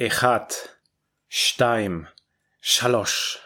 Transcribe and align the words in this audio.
Echat, 0.00 0.78
Steim, 1.26 2.06
Schalosch. 2.60 3.40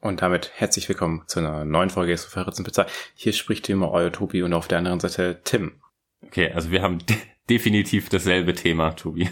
Und 0.00 0.22
damit 0.22 0.50
herzlich 0.54 0.88
willkommen 0.88 1.24
zu 1.26 1.40
einer 1.40 1.66
neuen 1.66 1.90
Folge 1.90 2.12
des 2.12 2.24
Verritzen 2.24 2.64
Pizza. 2.64 2.86
Hier 3.14 3.34
spricht 3.34 3.68
wie 3.68 3.72
immer 3.72 3.90
euer 3.90 4.10
Tobi 4.10 4.42
und 4.42 4.54
auf 4.54 4.66
der 4.66 4.78
anderen 4.78 4.98
Seite 4.98 5.42
Tim. 5.44 5.82
Okay, 6.24 6.52
also 6.52 6.70
wir 6.70 6.80
haben 6.80 7.04
de 7.04 7.18
definitiv 7.50 8.08
dasselbe 8.08 8.54
Thema, 8.54 8.92
Tobi. 8.92 9.28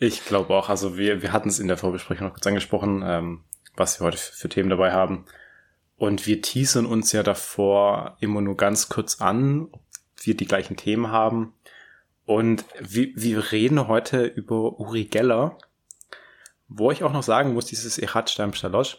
Ich 0.00 0.24
glaube 0.24 0.52
auch, 0.54 0.68
also 0.68 0.98
wir, 0.98 1.22
wir 1.22 1.32
hatten 1.32 1.48
es 1.48 1.60
in 1.60 1.68
der 1.68 1.76
Vorbesprechung 1.76 2.26
noch 2.26 2.34
kurz 2.34 2.48
angesprochen, 2.48 3.04
ähm, 3.06 3.44
was 3.76 4.00
wir 4.00 4.06
heute 4.06 4.18
für, 4.18 4.34
für 4.34 4.48
Themen 4.48 4.70
dabei 4.70 4.90
haben. 4.90 5.26
Und 5.96 6.26
wir 6.26 6.42
teasern 6.42 6.84
uns 6.84 7.12
ja 7.12 7.22
davor 7.22 8.16
immer 8.18 8.40
nur 8.40 8.56
ganz 8.56 8.88
kurz 8.88 9.20
an, 9.20 9.68
ob 9.70 9.84
wir 10.20 10.36
die 10.36 10.46
gleichen 10.46 10.76
Themen 10.76 11.12
haben. 11.12 11.54
Und 12.24 12.64
wir, 12.80 13.12
wir 13.14 13.52
reden 13.52 13.86
heute 13.86 14.24
über 14.24 14.80
Uri 14.80 15.04
Geller, 15.04 15.58
wo 16.74 16.90
ich 16.90 17.04
auch 17.04 17.12
noch 17.12 17.22
sagen 17.22 17.54
muss, 17.54 17.66
dieses 17.66 17.98
Echatstein 17.98 18.54
Stalosch 18.54 18.98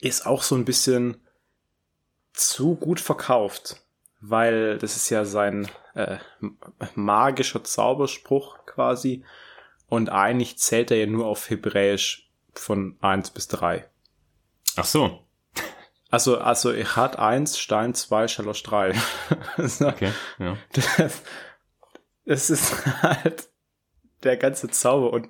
ist 0.00 0.26
auch 0.26 0.42
so 0.42 0.54
ein 0.54 0.64
bisschen 0.64 1.20
zu 2.32 2.74
gut 2.74 3.00
verkauft, 3.00 3.76
weil 4.20 4.78
das 4.78 4.96
ist 4.96 5.10
ja 5.10 5.24
sein 5.24 5.70
äh, 5.94 6.18
magischer 6.94 7.62
Zauberspruch 7.62 8.66
quasi 8.66 9.24
und 9.88 10.08
eigentlich 10.08 10.58
zählt 10.58 10.90
er 10.90 10.98
ja 10.98 11.06
nur 11.06 11.26
auf 11.26 11.50
Hebräisch 11.50 12.30
von 12.54 12.96
eins 13.00 13.30
bis 13.30 13.48
drei. 13.48 13.88
Ach 14.76 14.84
so. 14.84 15.26
Also, 16.10 16.38
also 16.38 16.72
Echat 16.72 17.18
eins, 17.18 17.58
Stein 17.58 17.94
zwei, 17.94 18.28
Schalosch 18.28 18.62
drei. 18.62 18.94
okay, 19.58 20.12
ja. 20.38 20.56
Das, 20.72 21.22
das 22.24 22.50
ist 22.50 22.86
halt 23.02 23.48
der 24.24 24.36
ganze 24.36 24.68
Zauber 24.68 25.12
und 25.12 25.28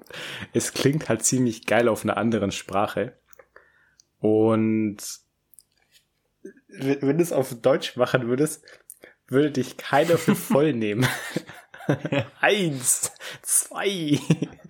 es 0.53 0.73
klingt 0.73 1.09
halt 1.09 1.25
ziemlich 1.25 1.67
geil 1.67 1.89
auf 1.89 2.05
einer 2.05 2.17
anderen 2.17 2.53
Sprache. 2.53 3.17
Und 4.19 4.99
wenn, 6.69 7.19
du 7.19 7.23
es 7.23 7.33
auf 7.33 7.55
Deutsch 7.61 7.97
machen 7.97 8.29
würdest, 8.29 8.65
würde 9.27 9.51
dich 9.51 9.77
keiner 9.77 10.19
für 10.19 10.35
voll 10.37 10.73
nehmen. 10.73 11.07
Eins, 12.41 13.13
zwei. 13.43 14.19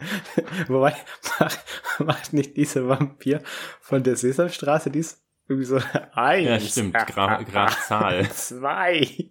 Wobei, 0.69 0.97
macht, 1.39 1.61
macht 1.99 2.33
nicht 2.33 2.57
dieser 2.57 2.89
Vampir 2.89 3.43
von 3.81 4.03
der 4.03 4.17
Sesamstraße 4.17 4.91
dies 4.91 5.23
irgendwie 5.49 5.67
so 5.67 5.81
eins. 6.15 6.47
Ja, 6.47 6.61
stimmt. 6.61 6.95
Gra 6.95 7.43
Graf 7.43 7.87
Zahl. 7.87 8.31
Zwei. 8.31 9.31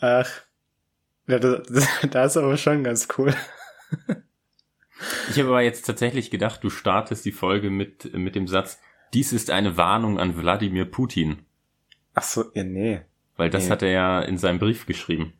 Ach, 0.00 0.28
ja, 1.26 1.38
das, 1.38 1.66
das, 1.68 1.88
das 2.10 2.32
ist 2.32 2.42
aber 2.42 2.56
schon 2.56 2.84
ganz 2.84 3.08
cool. 3.18 3.34
Ich 5.30 5.38
habe 5.38 5.48
aber 5.48 5.62
jetzt 5.62 5.86
tatsächlich 5.86 6.30
gedacht, 6.30 6.62
du 6.62 6.70
startest 6.70 7.24
die 7.24 7.32
Folge 7.32 7.70
mit, 7.70 8.14
mit 8.14 8.34
dem 8.34 8.46
Satz, 8.46 8.78
dies 9.14 9.32
ist 9.32 9.50
eine 9.50 9.76
Warnung 9.76 10.18
an 10.18 10.36
Wladimir 10.36 10.84
Putin. 10.84 11.44
Ach 12.14 12.22
so, 12.22 12.44
ja, 12.54 12.62
nee. 12.64 13.02
Weil 13.36 13.50
das 13.50 13.64
Nee. 13.64 13.70
hat 13.70 13.82
er 13.82 13.90
ja 13.90 14.20
in 14.22 14.38
seinem 14.38 14.58
Brief 14.58 14.86
geschrieben. 14.86 15.32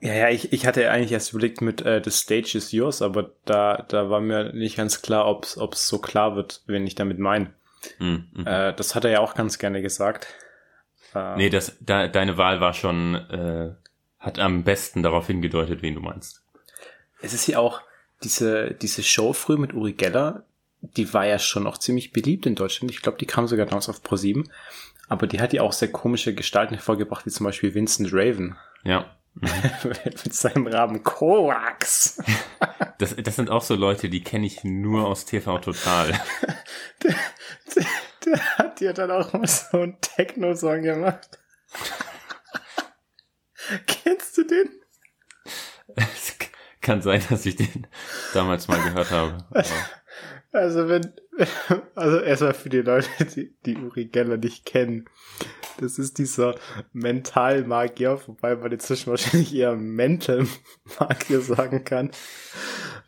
Ja, 0.00 0.14
ja, 0.14 0.28
ich, 0.30 0.52
ich 0.52 0.66
hatte 0.66 0.90
eigentlich 0.90 1.12
erst 1.12 1.32
überlegt 1.32 1.60
mit 1.60 1.82
äh, 1.82 2.00
The 2.02 2.10
Stage 2.10 2.56
is 2.56 2.72
yours, 2.72 3.02
aber 3.02 3.32
da, 3.44 3.84
da 3.88 4.08
war 4.08 4.20
mir 4.20 4.52
nicht 4.54 4.76
ganz 4.76 5.02
klar, 5.02 5.26
ob 5.26 5.44
es 5.44 5.88
so 5.88 5.98
klar 5.98 6.36
wird, 6.36 6.62
wen 6.66 6.86
ich 6.86 6.94
damit 6.94 7.18
meine. 7.18 7.52
Hm, 7.98 8.28
hm. 8.34 8.46
Äh, 8.46 8.74
das 8.74 8.94
hat 8.94 9.04
er 9.04 9.10
ja 9.10 9.20
auch 9.20 9.34
ganz 9.34 9.58
gerne 9.58 9.82
gesagt. 9.82 10.28
Äh, 11.14 11.36
Nee, 11.36 11.50
das, 11.50 11.76
da, 11.80 12.08
deine 12.08 12.36
Wahl 12.36 12.60
war 12.60 12.74
schon, 12.74 13.14
äh, 13.14 13.74
hat 14.18 14.38
am 14.38 14.64
besten 14.64 15.02
darauf 15.02 15.26
hingedeutet, 15.26 15.82
wen 15.82 15.94
du 15.94 16.00
meinst. 16.00 16.42
Es 17.20 17.32
ist 17.32 17.46
ja 17.46 17.58
auch 17.58 17.82
diese, 18.22 18.72
diese 18.74 19.02
Show 19.02 19.32
früh 19.32 19.56
mit 19.56 19.74
Uri 19.74 19.92
Geller, 19.92 20.44
die 20.80 21.12
war 21.14 21.26
ja 21.26 21.38
schon 21.38 21.66
auch 21.66 21.78
ziemlich 21.78 22.12
beliebt 22.12 22.46
in 22.46 22.54
Deutschland. 22.54 22.90
Ich 22.90 23.02
glaube, 23.02 23.18
die 23.18 23.26
kam 23.26 23.46
sogar 23.46 23.66
damals 23.66 23.88
auf 23.88 24.02
Pro7. 24.02 24.46
Aber 25.08 25.26
die 25.26 25.40
hat 25.40 25.52
ja 25.52 25.62
auch 25.62 25.72
sehr 25.72 25.92
komische 25.92 26.34
Gestalten 26.34 26.74
hervorgebracht, 26.74 27.26
wie 27.26 27.30
zum 27.30 27.44
Beispiel 27.44 27.74
Vincent 27.74 28.10
Raven. 28.12 28.56
Ja. 28.84 29.14
Mhm. 29.34 29.48
mit 30.04 30.34
seinem 30.34 30.66
Rahmen 30.66 31.02
Korax. 31.02 32.22
Das, 32.98 33.14
das 33.16 33.36
sind 33.36 33.50
auch 33.50 33.62
so 33.62 33.74
Leute, 33.74 34.08
die 34.08 34.22
kenne 34.22 34.46
ich 34.46 34.64
nur 34.64 35.06
aus 35.06 35.24
TV 35.24 35.58
Total. 35.58 36.12
Der, 37.02 37.14
der, 37.76 37.84
der 38.26 38.58
hat 38.58 38.80
ja 38.80 38.92
dann 38.92 39.10
auch 39.10 39.32
mal 39.32 39.46
so 39.46 39.80
einen 39.80 40.00
Techno-Song 40.00 40.82
gemacht. 40.82 41.38
Kennst 43.86 44.36
du 44.38 44.44
den? 44.44 44.70
Es 45.96 46.36
kann 46.80 47.02
sein, 47.02 47.22
dass 47.30 47.46
ich 47.46 47.56
den 47.56 47.86
damals 48.34 48.68
mal 48.68 48.80
gehört 48.82 49.10
habe. 49.10 49.46
Aber 49.50 49.64
Also 50.54 50.88
wenn, 50.88 51.12
also 51.96 52.20
erstmal 52.20 52.54
für 52.54 52.68
die 52.68 52.82
Leute, 52.82 53.08
die, 53.34 53.56
die 53.66 53.76
Uri 53.76 54.04
Geller 54.06 54.36
nicht 54.36 54.64
kennen. 54.64 55.06
Das 55.80 55.98
ist 55.98 56.18
dieser 56.18 56.54
Mentalmagier, 56.92 58.20
wobei 58.26 58.54
man 58.54 58.70
inzwischen 58.70 59.10
wahrscheinlich 59.10 59.52
eher 59.52 59.74
Mental 59.74 60.46
Magier 61.00 61.40
sagen 61.40 61.84
kann, 61.84 62.12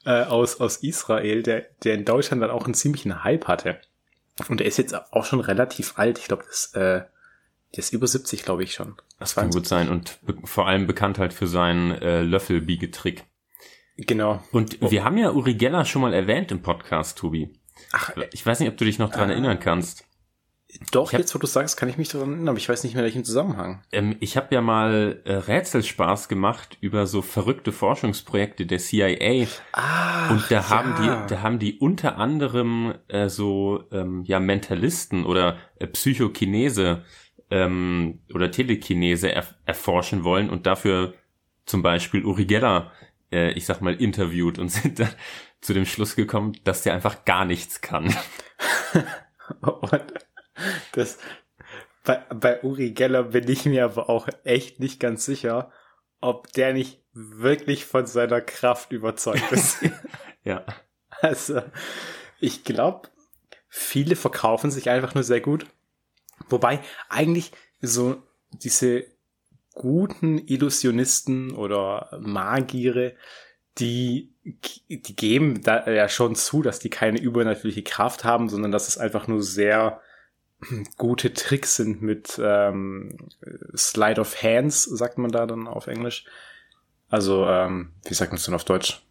äh, 0.05 0.25
aus, 0.25 0.61
aus 0.61 0.79
Israel, 0.79 1.45
der, 1.45 1.67
der 1.85 1.95
in 1.95 2.05
Deutschland 2.05 2.43
dann 2.43 2.51
auch 2.51 2.65
einen 2.65 2.75
ziemlichen 2.75 3.23
Hype 3.23 3.47
hatte. 3.47 3.81
Und 4.49 4.61
er 4.61 4.67
ist 4.67 4.77
jetzt 4.79 4.95
auch 5.13 5.25
schon 5.25 5.41
relativ 5.41 5.99
alt. 5.99 6.19
Ich 6.19 6.27
glaube, 6.27 6.45
das, 6.47 6.73
äh, 6.75 7.01
der 7.75 7.79
ist 7.79 7.93
über 7.93 8.07
70, 8.07 8.45
glaube 8.45 8.63
ich 8.65 8.75
schon. 8.75 8.97
das 9.19 9.35
kann 9.35 9.51
gut 9.51 9.67
sein 9.67 9.89
und 9.89 10.19
vor 10.45 10.67
allem 10.69 10.87
bekannt 10.87 11.19
halt 11.19 11.33
für 11.33 11.47
seinen 11.47 11.91
äh, 11.93 12.23
Löffelbiegetrick. 12.23 13.25
Genau. 13.97 14.43
Und 14.53 14.79
wir 14.91 15.05
haben 15.05 15.17
ja 15.17 15.31
Uri 15.33 15.55
Geller 15.55 15.85
schon 15.87 16.03
mal 16.03 16.13
erwähnt 16.13 16.51
im 16.53 16.61
Podcast, 16.63 17.17
Tobi. 17.19 17.51
Ach, 17.93 18.11
Ich 18.33 18.45
weiß 18.45 18.61
nicht, 18.61 18.69
ob 18.69 18.77
du 18.77 18.85
dich 18.85 18.99
noch 18.99 19.11
dran 19.11 19.31
Ah. 19.31 19.33
erinnern 19.33 19.59
kannst. 19.59 20.06
Doch, 20.91 21.13
hab- 21.13 21.21
jetzt 21.21 21.35
wo 21.35 21.39
du 21.39 21.47
sagst, 21.47 21.77
kann 21.77 21.89
ich 21.89 21.97
mich 21.97 22.09
daran 22.09 22.31
erinnern, 22.31 22.49
aber 22.49 22.59
ich 22.59 22.69
weiß 22.69 22.85
nicht 22.85 22.95
mehr, 22.95 23.05
welchen 23.05 23.25
Zusammenhang. 23.25 23.83
Ähm, 23.93 24.17
ich 24.21 24.37
habe 24.37 24.55
ja 24.55 24.61
mal 24.61 25.23
äh, 25.25 25.33
Rätselspaß 25.35 26.29
gemacht 26.29 26.77
über 26.81 27.07
so 27.07 27.23
verrückte 27.23 27.73
Forschungsprojekte 27.73 28.67
der 28.67 28.79
CIA. 28.79 29.47
Ah, 29.73 30.31
Und 30.31 30.51
da 30.51 30.69
haben 30.69 30.95
die, 31.01 31.33
da 31.35 31.43
haben 31.43 31.59
die 31.59 31.79
unter 31.79 32.19
anderem 32.19 32.95
äh, 33.09 33.29
so 33.29 33.85
ähm, 33.93 34.25
ja 34.27 34.41
Mentalisten 34.41 35.25
oder 35.25 35.57
äh, 35.79 35.87
Psychokinese 35.87 37.05
ähm, 37.51 38.21
oder 38.35 38.51
Telekinese 38.51 39.31
erf 39.33 39.55
erforschen 39.67 40.25
wollen 40.25 40.51
und 40.51 40.67
dafür 40.67 41.15
zum 41.65 41.83
Beispiel 41.83 42.25
Uri 42.25 42.45
Geller, 42.45 42.91
äh, 43.33 43.53
ich 43.53 43.67
sag 43.67 43.81
mal, 43.83 43.95
interviewt 43.95 44.59
und 44.59 44.69
sind 44.71 44.99
dann 44.99 45.11
zu 45.61 45.73
dem 45.75 45.87
Schluss 45.87 46.17
gekommen, 46.17 46.53
dass 46.65 46.83
der 46.83 46.93
einfach 46.95 47.25
gar 47.25 47.45
nichts 47.45 47.81
kann. 47.81 48.15
Und 49.61 50.13
das, 50.93 51.19
bei, 52.05 52.17
bei 52.35 52.63
Uri 52.63 52.93
Geller 52.93 53.25
bin 53.25 53.49
ich 53.49 53.65
mir 53.67 53.85
aber 53.85 54.09
auch 54.09 54.29
echt 54.45 54.81
nicht 54.81 55.01
ganz 55.01 55.25
sicher, 55.25 55.71
ob 56.21 56.53
der 56.53 56.73
nicht 56.73 57.03
wirklich 57.13 57.85
von 57.85 58.07
seiner 58.07 58.41
Kraft 58.41 58.93
überzeugt 58.93 59.53
ist. 59.53 59.79
Ja. 60.45 60.65
also, 61.23 61.61
ich 62.39 62.63
glaube, 62.63 63.09
viele 63.69 64.15
verkaufen 64.15 64.71
sich 64.71 64.89
einfach 64.89 65.13
nur 65.17 65.25
sehr 65.25 65.41
gut. 65.41 65.67
Wobei 66.49 66.79
eigentlich 67.09 67.51
so 67.81 68.23
diese 68.53 69.07
guten 69.75 70.39
Illusionisten 70.39 71.53
oder 71.53 72.17
Magiere, 72.21 73.17
die, 73.79 74.35
die 74.89 75.17
geben 75.17 75.63
da 75.63 75.91
ja 75.91 76.09
schon 76.09 76.37
zu, 76.37 76.63
dass 76.63 76.79
die 76.79 76.91
keine 76.91 77.19
übernatürliche 77.19 77.83
Kraft 77.83 78.25
haben, 78.25 78.49
sondern 78.49 78.71
dass 78.71 78.87
es 78.87 78.99
einfach 78.99 79.27
nur 79.27 79.43
sehr 79.43 80.01
gute 80.97 81.33
Tricks 81.35 81.77
sind 81.77 82.03
mit 82.03 82.41
ähm, 82.43 83.17
Slide 83.77 84.21
of 84.21 84.43
Hands, 84.43 84.83
sagt 84.85 85.19
man 85.19 85.31
da 85.31 85.47
dann 85.47 85.67
auf 85.69 85.87
Englisch. 85.87 86.25
Also, 87.09 87.47
ähm, 87.47 87.93
wie 88.05 88.15
sagt 88.15 88.33
man 88.33 88.39
es 88.39 88.45
denn 88.45 88.55
auf 88.55 88.65
Deutsch? 88.65 89.03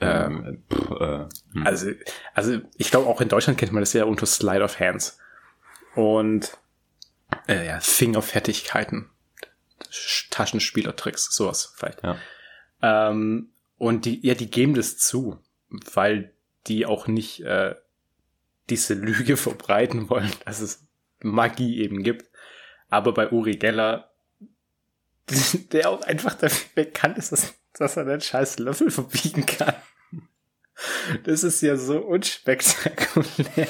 Ähm, 0.00 0.62
Pff, 0.72 0.90
äh, 1.00 1.26
hm. 1.54 1.66
also, 1.66 1.90
also 2.34 2.60
ich 2.76 2.90
glaube 2.90 3.08
auch 3.08 3.20
in 3.20 3.28
Deutschland 3.28 3.58
kennt 3.58 3.72
man 3.72 3.82
das 3.82 3.92
ja 3.92 4.04
unter 4.04 4.26
Slide 4.26 4.62
of 4.62 4.78
Hands. 4.78 5.18
Und 5.94 6.56
äh, 7.48 7.66
ja, 7.66 7.80
Fingerfertigkeiten, 7.80 9.10
Sch- 9.90 10.28
Taschenspielertricks, 10.30 11.34
sowas 11.34 11.72
vielleicht. 11.76 12.02
Ja. 12.02 12.16
Ähm, 12.82 13.50
und 13.76 14.04
die, 14.04 14.24
ja, 14.26 14.34
die 14.34 14.50
geben 14.50 14.74
das 14.74 14.98
zu, 14.98 15.38
weil 15.94 16.32
die 16.66 16.86
auch 16.86 17.06
nicht 17.06 17.40
äh, 17.40 17.74
diese 18.70 18.94
Lüge 18.94 19.36
verbreiten 19.38 20.08
wollen, 20.10 20.32
dass 20.44 20.60
es 20.60 20.86
Magie 21.20 21.80
eben 21.82 22.02
gibt. 22.02 22.30
Aber 22.88 23.12
bei 23.12 23.30
Uri 23.30 23.56
Geller, 23.56 24.10
der 25.72 25.90
auch 25.90 26.02
einfach 26.02 26.34
dafür 26.34 26.84
bekannt 26.84 27.18
ist, 27.18 27.32
dass, 27.32 27.54
dass 27.74 27.96
er 27.96 28.04
den 28.04 28.20
scheiß 28.20 28.58
Löffel 28.58 28.90
verbiegen 28.90 29.44
kann. 29.44 29.74
Das 31.24 31.42
ist 31.42 31.60
ja 31.60 31.76
so 31.76 31.98
unspektakulär. 31.98 33.68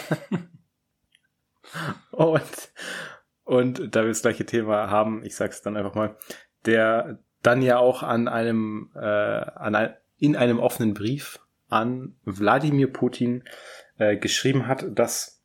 Und, 2.10 2.42
und 3.44 3.94
da 3.94 4.02
wir 4.02 4.08
das 4.08 4.22
gleiche 4.22 4.46
Thema 4.46 4.90
haben, 4.90 5.24
ich 5.24 5.36
sag's 5.36 5.62
dann 5.62 5.76
einfach 5.76 5.94
mal, 5.94 6.16
der, 6.66 7.18
dann 7.42 7.62
ja 7.62 7.78
auch 7.78 8.02
an 8.02 8.28
einem, 8.28 8.90
äh, 8.94 8.98
an 8.98 9.74
ein, 9.74 9.96
in 10.18 10.36
einem 10.36 10.58
offenen 10.58 10.94
Brief 10.94 11.38
an 11.68 12.16
Wladimir 12.24 12.92
Putin 12.92 13.44
äh, 13.98 14.16
geschrieben 14.16 14.66
hat, 14.66 14.86
dass 14.98 15.42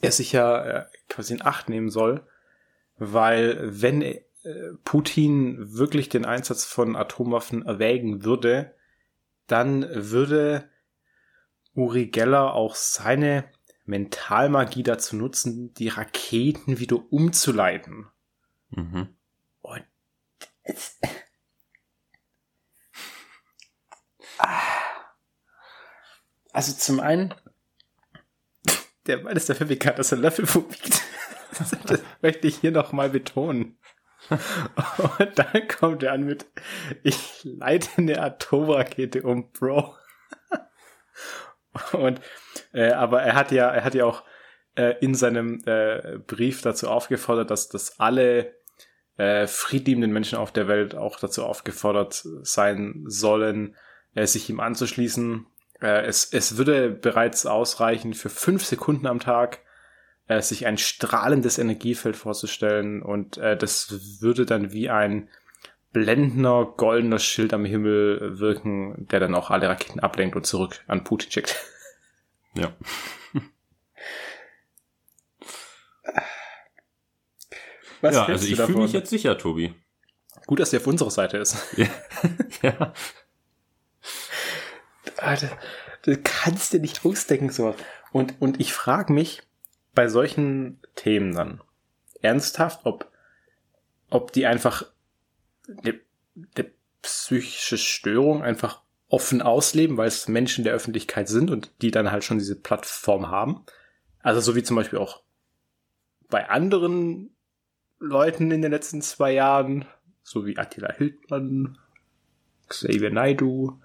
er 0.00 0.12
sich 0.12 0.32
ja 0.32 0.64
äh, 0.64 0.86
quasi 1.08 1.34
in 1.34 1.42
Acht 1.42 1.68
nehmen 1.68 1.90
soll, 1.90 2.26
weil 2.96 3.58
wenn 3.82 4.02
äh, 4.02 4.22
Putin 4.84 5.76
wirklich 5.76 6.08
den 6.08 6.24
Einsatz 6.24 6.64
von 6.64 6.96
Atomwaffen 6.96 7.64
erwägen 7.64 8.24
würde, 8.24 8.74
dann 9.46 9.86
würde 9.90 10.68
Uri 11.74 12.06
Geller 12.06 12.54
auch 12.54 12.74
seine 12.74 13.50
Mentalmagie 13.84 14.82
dazu 14.82 15.16
nutzen, 15.16 15.74
die 15.74 15.88
Raketen 15.88 16.78
wieder 16.78 17.12
umzuleiten. 17.12 18.06
Mhm. 18.70 19.16
Und 19.62 19.84
es, 20.62 20.98
also 26.52 26.72
zum 26.72 27.00
einen, 27.00 27.34
der 29.06 29.22
Mann 29.22 29.36
ist 29.36 29.48
dafür 29.48 29.66
bekannt, 29.66 29.98
dass 29.98 30.12
er 30.12 30.18
Löffel 30.18 30.46
wiegt. 30.54 31.02
Das 31.58 32.00
möchte 32.22 32.46
ich 32.46 32.58
hier 32.58 32.70
nochmal 32.70 33.10
betonen. 33.10 33.76
Und 34.28 35.38
dann 35.38 35.68
kommt 35.68 36.04
er 36.04 36.12
an 36.12 36.22
mit, 36.22 36.46
ich 37.02 37.40
leite 37.42 37.90
eine 37.96 38.22
Atomrakete 38.22 39.22
um, 39.22 39.50
Bro. 39.50 39.96
Und, 41.92 42.20
äh, 42.72 42.92
aber 42.92 43.22
er 43.22 43.34
hat 43.34 43.50
ja, 43.50 43.68
er 43.68 43.84
hat 43.84 43.94
ja 43.94 44.04
auch 44.04 44.22
äh, 44.76 44.94
in 45.00 45.14
seinem 45.14 45.60
äh, 45.66 46.18
Brief 46.18 46.62
dazu 46.62 46.88
aufgefordert, 46.88 47.50
dass, 47.50 47.68
dass 47.68 47.98
alle 47.98 48.54
äh, 49.16 49.46
friedliebenden 49.46 50.12
Menschen 50.12 50.38
auf 50.38 50.52
der 50.52 50.68
Welt 50.68 50.94
auch 50.94 51.18
dazu 51.18 51.44
aufgefordert 51.44 52.24
sein 52.42 53.04
sollen, 53.06 53.76
äh, 54.14 54.26
sich 54.26 54.48
ihm 54.50 54.60
anzuschließen. 54.60 55.46
Äh, 55.80 56.06
es, 56.06 56.32
es 56.32 56.56
würde 56.56 56.90
bereits 56.90 57.46
ausreichen, 57.46 58.14
für 58.14 58.30
fünf 58.30 58.64
Sekunden 58.64 59.06
am 59.06 59.20
Tag 59.20 59.60
äh, 60.28 60.40
sich 60.42 60.66
ein 60.66 60.78
strahlendes 60.78 61.58
Energiefeld 61.58 62.16
vorzustellen 62.16 63.02
und 63.02 63.38
äh, 63.38 63.56
das 63.56 64.20
würde 64.20 64.46
dann 64.46 64.72
wie 64.72 64.88
ein 64.90 65.28
blendender 65.92 66.72
goldener 66.76 67.18
Schild 67.18 67.52
am 67.52 67.64
Himmel 67.64 68.38
wirken, 68.38 69.08
der 69.10 69.18
dann 69.20 69.34
auch 69.34 69.50
alle 69.50 69.68
Raketen 69.68 69.98
ablenkt 70.00 70.36
und 70.36 70.46
zurück 70.46 70.84
an 70.86 71.02
Putin 71.04 71.32
schickt. 71.32 71.56
Ja. 72.54 72.72
Was 78.00 78.14
ja, 78.14 78.24
also 78.26 78.46
ich 78.46 78.56
fühle 78.56 78.78
mich 78.78 78.92
jetzt 78.92 79.10
sicher, 79.10 79.36
Tobi. 79.36 79.74
Gut, 80.46 80.60
dass 80.60 80.70
der 80.70 80.80
auf 80.80 80.86
unserer 80.86 81.10
Seite 81.10 81.36
ist. 81.38 81.56
Ja. 81.76 81.86
ja. 82.62 82.94
Alter, 85.16 85.50
du 86.02 86.16
kannst 86.22 86.72
dir 86.72 86.80
nicht 86.80 87.04
ausdecken, 87.04 87.50
so. 87.50 87.74
Und, 88.12 88.34
und 88.40 88.60
ich 88.60 88.72
frage 88.72 89.12
mich 89.12 89.42
bei 89.94 90.08
solchen 90.08 90.80
Themen 90.94 91.34
dann 91.34 91.60
ernsthaft, 92.22 92.80
ob, 92.84 93.10
ob 94.10 94.32
die 94.32 94.46
einfach 94.46 94.84
eine, 95.66 96.00
eine 96.56 96.70
psychische 97.02 97.78
Störung 97.78 98.42
einfach 98.42 98.82
offen 99.08 99.42
ausleben, 99.42 99.96
weil 99.96 100.08
es 100.08 100.28
Menschen 100.28 100.64
der 100.64 100.74
Öffentlichkeit 100.74 101.28
sind 101.28 101.50
und 101.50 101.70
die 101.82 101.90
dann 101.90 102.12
halt 102.12 102.24
schon 102.24 102.38
diese 102.38 102.60
Plattform 102.60 103.28
haben. 103.28 103.64
Also 104.20 104.40
so 104.40 104.54
wie 104.54 104.62
zum 104.62 104.76
Beispiel 104.76 104.98
auch 104.98 105.22
bei 106.28 106.48
anderen 106.48 107.34
Leuten 107.98 108.50
in 108.50 108.62
den 108.62 108.70
letzten 108.70 109.02
zwei 109.02 109.32
Jahren, 109.32 109.84
so 110.22 110.46
wie 110.46 110.56
Attila 110.56 110.92
Hildmann, 110.92 111.78
Xavier 112.68 113.10
Naidu, 113.10 113.80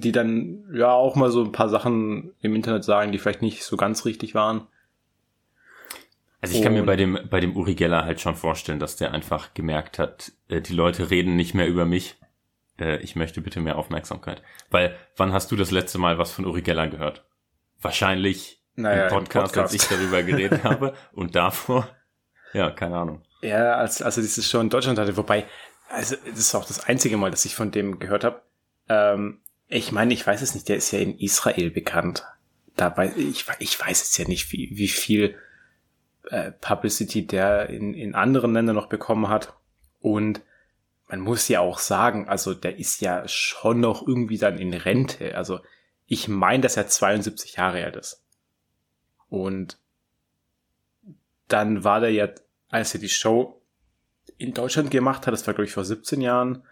die 0.00 0.12
dann 0.12 0.64
ja 0.72 0.92
auch 0.92 1.16
mal 1.16 1.30
so 1.30 1.42
ein 1.44 1.52
paar 1.52 1.68
Sachen 1.68 2.32
im 2.40 2.54
Internet 2.54 2.84
sagen, 2.84 3.12
die 3.12 3.18
vielleicht 3.18 3.42
nicht 3.42 3.64
so 3.64 3.76
ganz 3.76 4.04
richtig 4.04 4.34
waren. 4.34 4.66
Also 6.40 6.56
ich 6.56 6.62
kann 6.62 6.74
mir 6.74 6.84
bei 6.84 6.96
dem, 6.96 7.18
bei 7.30 7.40
dem 7.40 7.56
Uri 7.56 7.74
Geller 7.74 8.04
halt 8.04 8.20
schon 8.20 8.36
vorstellen, 8.36 8.78
dass 8.78 8.96
der 8.96 9.12
einfach 9.12 9.54
gemerkt 9.54 9.98
hat, 9.98 10.32
äh, 10.48 10.60
die 10.60 10.74
Leute 10.74 11.10
reden 11.10 11.36
nicht 11.36 11.54
mehr 11.54 11.66
über 11.66 11.86
mich. 11.86 12.16
Äh, 12.78 12.98
ich 12.98 13.16
möchte 13.16 13.40
bitte 13.40 13.60
mehr 13.60 13.76
Aufmerksamkeit. 13.78 14.42
Weil, 14.70 14.94
wann 15.16 15.32
hast 15.32 15.50
du 15.50 15.56
das 15.56 15.70
letzte 15.70 15.98
Mal 15.98 16.18
was 16.18 16.32
von 16.32 16.44
Uri 16.44 16.60
Geller 16.60 16.88
gehört? 16.88 17.24
Wahrscheinlich 17.80 18.60
naja, 18.76 19.04
im, 19.04 19.08
Podcast, 19.08 19.34
im 19.36 19.62
Podcast, 19.62 19.72
als 19.72 19.74
ich 19.74 19.88
darüber 19.88 20.22
geredet 20.22 20.64
habe. 20.64 20.92
Und 21.12 21.34
davor 21.34 21.88
ja, 22.54 22.70
keine 22.70 22.96
Ahnung. 22.96 23.22
Ja, 23.42 23.74
als, 23.74 24.00
also 24.00 24.22
dieses 24.22 24.48
Show 24.48 24.60
in 24.60 24.70
Deutschland 24.70 24.98
hatte, 24.98 25.16
wobei, 25.16 25.44
also 25.90 26.16
das 26.24 26.38
ist 26.38 26.54
auch 26.54 26.64
das 26.64 26.86
einzige 26.86 27.18
Mal, 27.18 27.30
dass 27.30 27.44
ich 27.44 27.54
von 27.54 27.70
dem 27.72 27.98
gehört 27.98 28.24
habe. 28.24 28.40
Ähm, 28.88 29.40
ich 29.74 29.92
meine, 29.92 30.14
ich 30.14 30.24
weiß 30.24 30.40
es 30.40 30.54
nicht, 30.54 30.68
der 30.68 30.76
ist 30.76 30.92
ja 30.92 31.00
in 31.00 31.18
Israel 31.18 31.70
bekannt. 31.70 32.24
Da 32.76 32.96
weiß, 32.96 33.16
ich, 33.16 33.44
ich 33.58 33.80
weiß 33.80 34.02
es 34.02 34.16
ja 34.16 34.26
nicht, 34.26 34.52
wie, 34.52 34.70
wie 34.72 34.88
viel 34.88 35.36
äh, 36.30 36.52
Publicity 36.52 37.26
der 37.26 37.68
in, 37.70 37.92
in 37.92 38.14
anderen 38.14 38.52
Ländern 38.52 38.76
noch 38.76 38.88
bekommen 38.88 39.28
hat. 39.28 39.54
Und 40.00 40.42
man 41.08 41.20
muss 41.20 41.48
ja 41.48 41.60
auch 41.60 41.78
sagen, 41.78 42.28
also 42.28 42.54
der 42.54 42.78
ist 42.78 43.00
ja 43.00 43.26
schon 43.26 43.80
noch 43.80 44.06
irgendwie 44.06 44.38
dann 44.38 44.58
in 44.58 44.74
Rente. 44.74 45.36
Also 45.36 45.60
ich 46.06 46.28
meine, 46.28 46.62
dass 46.62 46.76
er 46.76 46.86
72 46.86 47.56
Jahre 47.56 47.84
alt 47.84 47.96
ist. 47.96 48.22
Und 49.28 49.78
dann 51.48 51.82
war 51.82 52.00
der 52.00 52.10
ja 52.10 52.28
als 52.68 52.94
er 52.94 53.00
die 53.00 53.08
Show 53.08 53.60
in 54.38 54.54
Deutschland 54.54 54.90
gemacht 54.90 55.26
hat, 55.26 55.34
das 55.34 55.46
war 55.46 55.54
glaube 55.54 55.66
ich 55.66 55.72
vor 55.72 55.84
17 55.84 56.20
Jahren, 56.20 56.64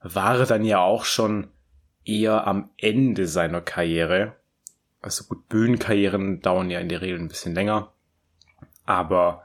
war 0.00 0.38
er 0.38 0.46
dann 0.46 0.64
ja 0.64 0.80
auch 0.80 1.04
schon 1.04 1.50
eher 2.08 2.46
am 2.46 2.70
Ende 2.78 3.28
seiner 3.28 3.60
Karriere. 3.60 4.34
Also 5.00 5.24
gut, 5.24 5.48
Bühnenkarrieren 5.48 6.40
dauern 6.40 6.70
ja 6.70 6.80
in 6.80 6.88
der 6.88 7.02
Regel 7.02 7.18
ein 7.18 7.28
bisschen 7.28 7.54
länger. 7.54 7.92
Aber 8.84 9.44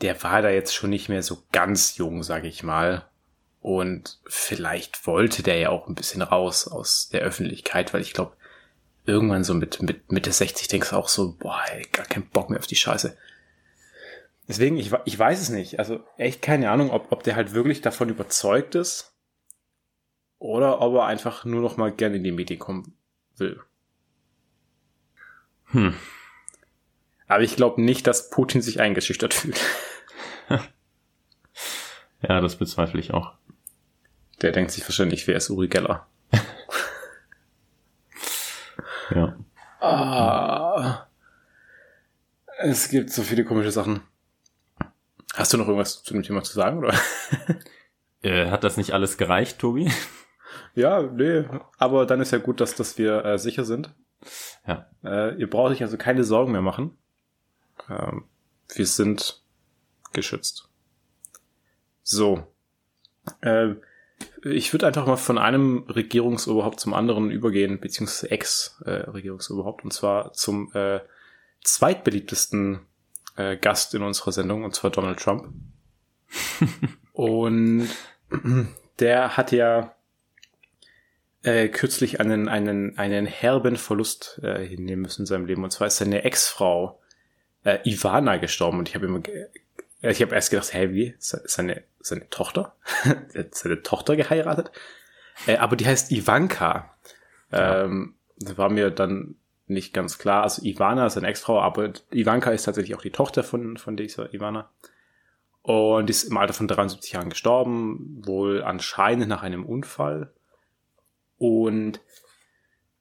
der 0.00 0.22
war 0.22 0.42
da 0.42 0.50
jetzt 0.50 0.74
schon 0.74 0.90
nicht 0.90 1.08
mehr 1.08 1.22
so 1.22 1.42
ganz 1.52 1.96
jung, 1.96 2.22
sage 2.22 2.46
ich 2.48 2.62
mal. 2.62 3.06
Und 3.60 4.20
vielleicht 4.26 5.06
wollte 5.06 5.42
der 5.42 5.58
ja 5.58 5.70
auch 5.70 5.88
ein 5.88 5.96
bisschen 5.96 6.22
raus 6.22 6.68
aus 6.68 7.08
der 7.08 7.22
Öffentlichkeit, 7.22 7.92
weil 7.92 8.02
ich 8.02 8.12
glaube, 8.12 8.36
irgendwann 9.04 9.44
so 9.44 9.54
mit, 9.54 9.82
mit 9.82 10.12
Mitte 10.12 10.32
60 10.32 10.68
denkst 10.68 10.90
du 10.90 10.96
auch 10.96 11.08
so, 11.08 11.32
boah, 11.32 11.60
ey, 11.72 11.82
gar 11.92 12.06
keinen 12.06 12.28
Bock 12.28 12.48
mehr 12.48 12.60
auf 12.60 12.66
die 12.66 12.76
Scheiße. 12.76 13.16
Deswegen, 14.46 14.76
ich, 14.76 14.92
ich 15.04 15.18
weiß 15.18 15.40
es 15.40 15.48
nicht. 15.48 15.80
Also 15.80 16.04
echt 16.16 16.42
keine 16.42 16.70
Ahnung, 16.70 16.90
ob, 16.90 17.10
ob 17.10 17.24
der 17.24 17.34
halt 17.34 17.52
wirklich 17.52 17.80
davon 17.80 18.08
überzeugt 18.08 18.76
ist 18.76 19.15
oder 20.46 20.80
ob 20.80 20.94
er 20.94 21.06
einfach 21.06 21.44
nur 21.44 21.60
noch 21.60 21.76
mal 21.76 21.92
gerne 21.92 22.16
in 22.16 22.24
die 22.24 22.32
Medien 22.32 22.58
kommen 22.58 22.94
will. 23.36 23.60
Hm. 25.66 25.94
Aber 27.26 27.42
ich 27.42 27.56
glaube 27.56 27.82
nicht, 27.82 28.06
dass 28.06 28.30
Putin 28.30 28.62
sich 28.62 28.80
eingeschüchtert 28.80 29.34
fühlt. 29.34 29.60
ja, 30.48 30.62
das 32.40 32.56
bezweifle 32.56 33.00
ich 33.00 33.12
auch. 33.12 33.34
Der 34.42 34.52
denkt 34.52 34.70
sich 34.70 34.84
wahrscheinlich, 34.84 35.26
wer 35.26 35.36
ist 35.36 35.50
Uri 35.50 35.66
Geller? 35.66 36.06
ja. 39.10 39.36
Ah, 39.80 41.08
es 42.58 42.88
gibt 42.88 43.10
so 43.10 43.22
viele 43.22 43.44
komische 43.44 43.72
Sachen. 43.72 44.02
Hast 45.34 45.52
du 45.52 45.58
noch 45.58 45.66
irgendwas 45.66 46.04
zu 46.04 46.14
dem 46.14 46.22
Thema 46.22 46.42
zu 46.42 46.54
sagen, 46.54 46.78
oder? 46.78 46.94
Äh, 48.22 48.50
hat 48.50 48.64
das 48.64 48.76
nicht 48.76 48.92
alles 48.92 49.18
gereicht, 49.18 49.58
Tobi? 49.58 49.92
Ja, 50.74 51.02
nee, 51.02 51.44
aber 51.78 52.06
dann 52.06 52.20
ist 52.20 52.32
ja 52.32 52.38
gut, 52.38 52.60
dass, 52.60 52.74
dass 52.74 52.98
wir 52.98 53.24
äh, 53.24 53.38
sicher 53.38 53.64
sind. 53.64 53.94
Ja. 54.66 54.86
Äh, 55.04 55.36
ihr 55.36 55.48
braucht 55.48 55.72
euch 55.72 55.82
also 55.82 55.96
keine 55.96 56.24
Sorgen 56.24 56.52
mehr 56.52 56.62
machen. 56.62 56.96
Ähm, 57.88 58.24
wir 58.74 58.86
sind 58.86 59.42
geschützt. 60.12 60.68
So. 62.02 62.46
Äh, 63.40 63.74
ich 64.44 64.72
würde 64.72 64.86
einfach 64.86 65.06
mal 65.06 65.16
von 65.16 65.38
einem 65.38 65.84
Regierungsoberhaupt 65.88 66.80
zum 66.80 66.94
anderen 66.94 67.30
übergehen, 67.30 67.80
beziehungsweise 67.80 68.30
Ex-Regierungsoberhaupt, 68.30 69.84
und 69.84 69.92
zwar 69.92 70.32
zum 70.32 70.72
äh, 70.72 71.00
zweitbeliebtesten 71.62 72.80
äh, 73.36 73.56
Gast 73.56 73.94
in 73.94 74.02
unserer 74.02 74.32
Sendung, 74.32 74.64
und 74.64 74.74
zwar 74.74 74.90
Donald 74.90 75.18
Trump. 75.18 75.52
und 77.12 77.88
der 79.00 79.36
hat 79.36 79.52
ja 79.52 79.95
äh, 81.46 81.68
kürzlich 81.68 82.18
einen, 82.18 82.48
einen, 82.48 82.98
einen 82.98 83.24
herben 83.24 83.76
Verlust 83.76 84.40
äh, 84.42 84.66
hinnehmen 84.66 85.02
müssen 85.02 85.22
in 85.22 85.26
seinem 85.26 85.46
Leben. 85.46 85.62
Und 85.62 85.70
zwar 85.70 85.86
ist 85.86 85.98
seine 85.98 86.24
Ex-Frau 86.24 87.00
äh, 87.62 87.78
Ivana 87.84 88.38
gestorben. 88.38 88.80
Und 88.80 88.88
ich 88.88 88.96
habe 88.96 89.06
immer, 89.06 89.20
äh, 89.28 90.10
ich 90.10 90.20
habe 90.20 90.34
erst 90.34 90.50
gedacht, 90.50 90.74
hä, 90.74 90.90
wie? 90.90 91.14
Seine, 91.18 91.84
seine 92.00 92.28
Tochter? 92.30 92.74
er 93.32 93.46
seine 93.52 93.82
Tochter 93.84 94.16
geheiratet? 94.16 94.72
Äh, 95.46 95.58
aber 95.58 95.76
die 95.76 95.86
heißt 95.86 96.10
Ivanka. 96.10 96.96
Ja. 97.52 97.84
Ähm, 97.84 98.16
das 98.38 98.58
war 98.58 98.68
mir 98.68 98.90
dann 98.90 99.36
nicht 99.68 99.94
ganz 99.94 100.18
klar. 100.18 100.42
Also 100.42 100.62
Ivana 100.64 101.06
ist 101.06 101.16
eine 101.16 101.28
Ex-Frau, 101.28 101.60
aber 101.60 101.92
Ivanka 102.10 102.50
ist 102.50 102.64
tatsächlich 102.64 102.96
auch 102.96 103.02
die 103.02 103.10
Tochter 103.10 103.44
von, 103.44 103.76
von 103.76 103.96
dieser 103.96 104.34
Ivana. 104.34 104.68
und 105.62 106.10
ist 106.10 106.24
im 106.24 106.36
Alter 106.36 106.54
von 106.54 106.66
73 106.66 107.12
Jahren 107.12 107.30
gestorben, 107.30 108.20
wohl 108.26 108.64
anscheinend 108.64 109.28
nach 109.28 109.44
einem 109.44 109.64
Unfall. 109.64 110.32
Und 111.38 112.00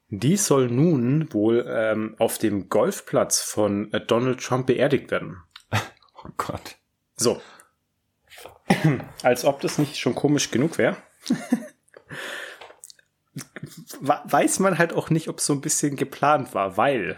die 0.10 0.38
soll 0.38 0.70
nun 0.70 1.34
wohl 1.34 1.66
ähm, 1.68 2.16
auf 2.20 2.38
dem 2.38 2.70
Golfplatz 2.70 3.42
von 3.42 3.92
äh, 3.94 4.02
Donald 4.02 4.42
Trump 4.42 4.68
beerdigt 4.68 5.12
werden. 5.12 5.42
Oh 6.18 6.32
Gott. 6.38 6.78
So. 7.18 7.40
Als 9.22 9.46
ob 9.46 9.62
das 9.62 9.78
nicht 9.78 9.98
schon 9.98 10.16
komisch 10.16 10.50
genug 10.50 10.80
wäre. 10.80 10.98
Weiß 14.00 14.58
man 14.58 14.80
halt 14.80 14.94
auch 14.94 15.12
nicht, 15.12 15.28
ob 15.28 15.38
es 15.38 15.46
so 15.46 15.54
ein 15.54 15.62
bisschen 15.62 15.98
geplant 15.98 16.56
war, 16.56 16.78
weil 16.78 17.16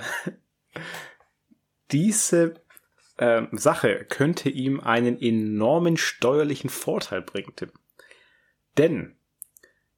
diese 1.91 2.55
ähm, 3.17 3.49
Sache 3.51 4.05
könnte 4.09 4.49
ihm 4.49 4.79
einen 4.79 5.21
enormen 5.21 5.95
steuerlichen 5.95 6.69
Vorteil 6.69 7.21
bringen, 7.21 7.53
Tim. 7.55 7.71
Denn 8.77 9.16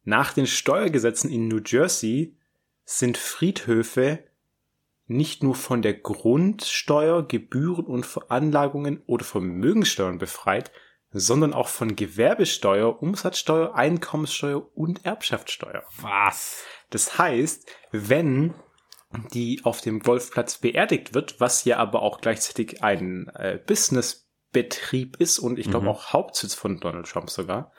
nach 0.10 0.34
den 0.34 0.48
Steuergesetzen 0.48 1.32
in 1.32 1.48
New 1.48 1.62
Jersey 1.66 2.36
sind 2.84 3.18
Friedhöfe 3.18 4.24
nicht 5.06 5.44
nur 5.44 5.56
von 5.56 5.82
der 5.82 5.94
Grundsteuer, 5.94 7.28
Gebühren 7.28 7.86
und 7.86 8.06
Veranlagungen 8.06 9.02
oder 9.06 9.24
Vermögenssteuern 9.24 10.18
befreit, 10.18 10.72
sondern 11.12 11.54
auch 11.54 11.68
von 11.68 11.96
Gewerbesteuer, 11.96 13.02
Umsatzsteuer, 13.02 13.74
Einkommenssteuer 13.76 14.68
und 14.76 15.06
Erbschaftssteuer. 15.06 15.84
Was? 16.02 16.64
Das 16.92 17.18
heißt, 17.18 17.68
wenn 17.92 18.54
die 19.34 19.62
auf 19.64 19.82
dem 19.82 20.00
Golfplatz 20.02 20.60
beerdigt 20.60 21.16
wird, 21.16 21.40
was 21.40 21.66
ja 21.66 21.78
aber 21.78 22.04
auch 22.04 22.22
gleichzeitig 22.22 22.84
ein 22.84 23.28
äh, 23.34 23.60
Businessbetrieb 23.66 25.18
ist 25.18 25.40
und 25.40 25.58
ich 25.58 25.70
glaube 25.70 25.86
Mhm. 25.86 25.92
auch 25.92 26.14
Hauptsitz 26.14 26.54
von 26.54 26.80
Donald 26.80 27.08
Trump 27.08 27.32
sogar, 27.32 27.72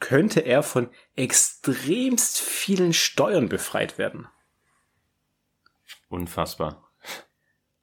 könnte 0.00 0.40
er 0.40 0.62
von 0.62 0.88
extremst 1.16 2.40
vielen 2.40 2.92
Steuern 2.92 3.48
befreit 3.48 3.98
werden. 3.98 4.28
Unfassbar. 6.08 6.90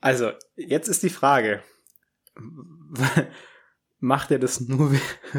Also, 0.01 0.31
jetzt 0.55 0.87
ist 0.87 1.03
die 1.03 1.09
Frage, 1.09 1.63
macht 3.99 4.31
er 4.31 4.39
das 4.39 4.61
nur, 4.61 4.91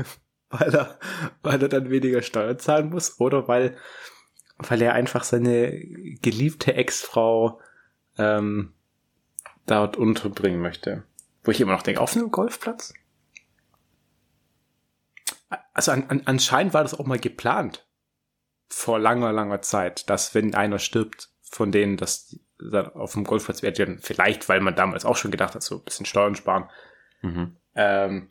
weil 0.50 0.75
er, 0.75 0.99
weil 1.42 1.62
er 1.62 1.68
dann 1.68 1.90
weniger 1.90 2.23
Steuern 2.23 2.59
zahlen 2.59 2.90
muss 2.90 3.21
oder 3.21 3.49
weil, 3.49 3.76
weil 4.59 4.83
er 4.83 4.95
einfach 4.95 5.25
seine 5.25 5.78
geliebte 6.23 6.75
Ex-Frau 6.75 7.61
ähm, 8.18 8.73
dort 9.66 9.97
unterbringen 9.97 10.61
möchte? 10.61 11.04
Wo 11.45 11.50
ich 11.50 11.61
immer 11.61 11.73
noch 11.73 11.83
denke, 11.83 12.00
auf 12.00 12.16
einem 12.16 12.30
Golfplatz? 12.30 12.92
Also 15.72 15.92
an, 15.92 16.04
an, 16.08 16.22
anscheinend 16.24 16.74
war 16.74 16.82
das 16.82 16.94
auch 16.94 17.06
mal 17.06 17.18
geplant. 17.18 17.86
Vor 18.68 18.98
langer, 18.98 19.32
langer 19.32 19.62
Zeit, 19.62 20.10
dass 20.10 20.34
wenn 20.34 20.54
einer 20.54 20.78
stirbt, 20.78 21.30
von 21.42 21.70
denen, 21.70 21.96
dass 21.96 22.26
die 22.26 22.40
dann 22.58 22.88
auf 22.92 23.12
dem 23.12 23.24
Golfplatz 23.24 23.62
werden, 23.62 23.98
vielleicht, 24.00 24.48
weil 24.48 24.60
man 24.60 24.74
damals 24.74 25.04
auch 25.04 25.16
schon 25.16 25.30
gedacht 25.30 25.54
hat, 25.54 25.62
so 25.62 25.76
ein 25.76 25.84
bisschen 25.84 26.06
Steuern 26.06 26.34
sparen. 26.34 26.68
Mhm. 27.22 27.56
Ähm, 27.74 28.30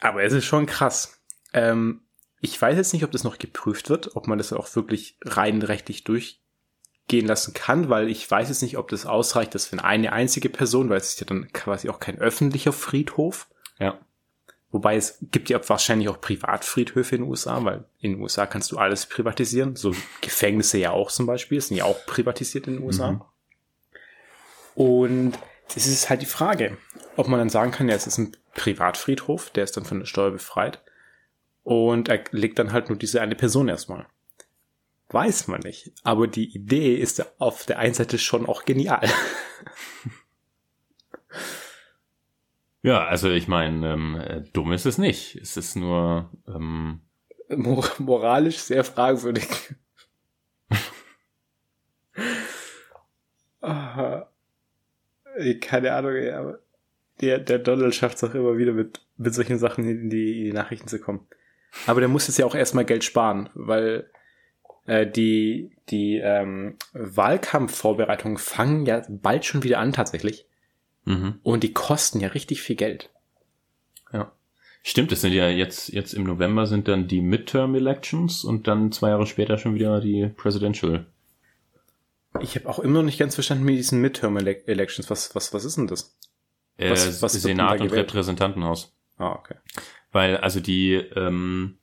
aber 0.00 0.22
es 0.22 0.32
ist 0.32 0.44
schon 0.44 0.66
krass. 0.66 1.20
Ähm, 1.52 2.02
ich 2.40 2.60
weiß 2.60 2.76
jetzt 2.76 2.92
nicht, 2.92 3.04
ob 3.04 3.10
das 3.10 3.24
noch 3.24 3.38
geprüft 3.38 3.88
wird, 3.88 4.16
ob 4.16 4.26
man 4.26 4.38
das 4.38 4.52
auch 4.52 4.74
wirklich 4.74 5.16
rein 5.22 5.62
rechtlich 5.62 6.04
durchgehen 6.04 7.26
lassen 7.26 7.54
kann, 7.54 7.88
weil 7.88 8.08
ich 8.08 8.28
weiß 8.28 8.48
jetzt 8.48 8.62
nicht, 8.62 8.78
ob 8.78 8.88
das 8.88 9.06
ausreicht, 9.06 9.54
dass 9.54 9.70
wenn 9.70 9.80
eine 9.80 10.12
einzige 10.12 10.48
Person, 10.48 10.88
weil 10.88 10.98
es 10.98 11.08
ist 11.08 11.20
ja 11.20 11.26
dann 11.26 11.52
quasi 11.52 11.88
auch 11.88 12.00
kein 12.00 12.18
öffentlicher 12.18 12.72
Friedhof, 12.72 13.48
Ja. 13.78 13.98
Wobei 14.72 14.96
es 14.96 15.18
gibt 15.30 15.50
ja 15.50 15.60
wahrscheinlich 15.68 16.08
auch 16.08 16.20
Privatfriedhöfe 16.20 17.16
in 17.16 17.22
den 17.22 17.30
USA, 17.30 17.62
weil 17.62 17.84
in 18.00 18.12
den 18.12 18.22
USA 18.22 18.46
kannst 18.46 18.72
du 18.72 18.78
alles 18.78 19.04
privatisieren. 19.04 19.76
So 19.76 19.94
Gefängnisse 20.22 20.78
ja 20.78 20.90
auch 20.92 21.10
zum 21.10 21.26
Beispiel, 21.26 21.60
sind 21.60 21.76
ja 21.76 21.84
auch 21.84 22.06
privatisiert 22.06 22.66
in 22.66 22.76
den 22.76 22.82
USA. 22.82 23.12
Mhm. 23.12 23.22
Und 24.74 25.38
es 25.76 25.86
ist 25.86 26.08
halt 26.08 26.22
die 26.22 26.26
Frage, 26.26 26.78
ob 27.16 27.28
man 27.28 27.38
dann 27.38 27.50
sagen 27.50 27.70
kann, 27.70 27.88
ja, 27.88 27.94
es 27.94 28.06
ist 28.06 28.16
ein 28.16 28.34
Privatfriedhof, 28.54 29.50
der 29.50 29.64
ist 29.64 29.76
dann 29.76 29.84
von 29.84 29.98
der 29.98 30.06
Steuer 30.06 30.30
befreit. 30.30 30.80
Und 31.64 32.08
er 32.08 32.24
legt 32.30 32.58
dann 32.58 32.72
halt 32.72 32.88
nur 32.88 32.96
diese 32.96 33.20
eine 33.20 33.34
Person 33.34 33.68
erstmal. 33.68 34.06
Weiß 35.10 35.48
man 35.48 35.60
nicht. 35.60 35.92
Aber 36.02 36.26
die 36.26 36.54
Idee 36.56 36.96
ist 36.96 37.38
auf 37.38 37.66
der 37.66 37.78
einen 37.78 37.94
Seite 37.94 38.18
schon 38.18 38.46
auch 38.46 38.64
genial. 38.64 39.06
Ja, 42.82 43.04
also 43.04 43.30
ich 43.30 43.46
meine, 43.46 43.92
ähm, 43.92 44.16
äh, 44.16 44.42
dumm 44.52 44.72
ist 44.72 44.86
es 44.86 44.98
nicht. 44.98 45.36
Es 45.36 45.56
ist 45.56 45.76
nur, 45.76 46.30
ähm, 46.48 47.00
Mor 47.48 47.88
moralisch 47.98 48.58
sehr 48.58 48.84
fragwürdig. 48.84 49.48
Ah, 53.64 54.26
ey, 55.36 55.60
Keine 55.60 55.92
Ahnung, 55.92 56.16
ey, 56.16 56.32
aber 56.32 56.58
der, 57.20 57.38
der 57.38 57.60
Donald 57.60 57.94
schafft 57.94 58.16
es 58.16 58.24
auch 58.24 58.34
immer 58.34 58.58
wieder 58.58 58.72
mit, 58.72 59.00
mit 59.16 59.34
solchen 59.34 59.56
Sachen 59.58 59.88
in 59.88 60.10
die, 60.10 60.40
in 60.40 60.44
die 60.46 60.52
Nachrichten 60.52 60.88
zu 60.88 60.98
kommen. 60.98 61.28
Aber 61.86 62.00
der 62.00 62.08
muss 62.08 62.26
jetzt 62.26 62.38
ja 62.38 62.44
auch 62.44 62.56
erstmal 62.56 62.84
Geld 62.84 63.04
sparen, 63.04 63.48
weil 63.54 64.10
äh, 64.86 65.06
die, 65.06 65.76
die 65.90 66.16
ähm, 66.16 66.76
Wahlkampfvorbereitungen 66.92 68.38
fangen 68.38 68.84
ja 68.84 69.02
bald 69.08 69.44
schon 69.44 69.62
wieder 69.62 69.78
an 69.78 69.92
tatsächlich. 69.92 70.46
Mhm. 71.04 71.40
Und 71.42 71.62
die 71.62 71.72
kosten 71.72 72.20
ja 72.20 72.28
richtig 72.28 72.62
viel 72.62 72.76
Geld. 72.76 73.10
ja. 74.12 74.32
Stimmt, 74.84 75.12
es 75.12 75.20
sind 75.20 75.32
ja 75.32 75.48
jetzt, 75.48 75.92
jetzt 75.92 76.12
im 76.12 76.24
November 76.24 76.66
sind 76.66 76.88
dann 76.88 77.06
die 77.06 77.20
Midterm 77.20 77.76
Elections 77.76 78.42
und 78.42 78.66
dann 78.66 78.90
zwei 78.90 79.10
Jahre 79.10 79.26
später 79.26 79.56
schon 79.56 79.76
wieder 79.76 80.00
die 80.00 80.26
Presidential. 80.36 81.06
Ich 82.40 82.56
habe 82.56 82.68
auch 82.68 82.80
immer 82.80 82.94
noch 82.94 83.04
nicht 83.04 83.18
ganz 83.18 83.34
verstanden 83.34 83.62
mit 83.64 83.76
diesen 83.76 84.00
Midterm 84.00 84.36
Ele 84.38 84.66
Elections. 84.66 85.08
Was, 85.08 85.34
was, 85.36 85.54
was 85.54 85.64
ist 85.64 85.76
denn 85.76 85.86
das? 85.86 86.16
Äh, 86.78 86.90
Was- 86.90 87.22
was 87.22 87.32
denn 87.34 87.58
da 87.58 87.68
Senat 87.68 87.80
und 87.80 87.86
gewählt? 87.88 88.08
Repräsentantenhaus. 88.08 88.92
Ah, 89.18 89.32
okay. 89.32 89.54
Weil, 90.10 90.38
also 90.38 90.58
die, 90.58 90.94
ähm, 90.94 91.78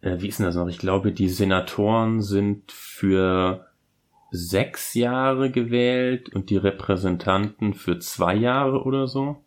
äh, 0.00 0.16
wie 0.18 0.26
ist 0.28 0.38
denn 0.40 0.46
das 0.46 0.56
noch? 0.56 0.66
Ich 0.66 0.78
glaube, 0.78 1.12
die 1.12 1.28
Senatoren 1.28 2.22
sind 2.22 2.72
für 2.72 3.65
sechs 4.30 4.94
Jahre 4.94 5.50
gewählt 5.50 6.34
und 6.34 6.50
die 6.50 6.56
Repräsentanten 6.56 7.74
für 7.74 7.98
zwei 7.98 8.34
Jahre 8.34 8.82
oder 8.82 9.06
so. 9.06 9.42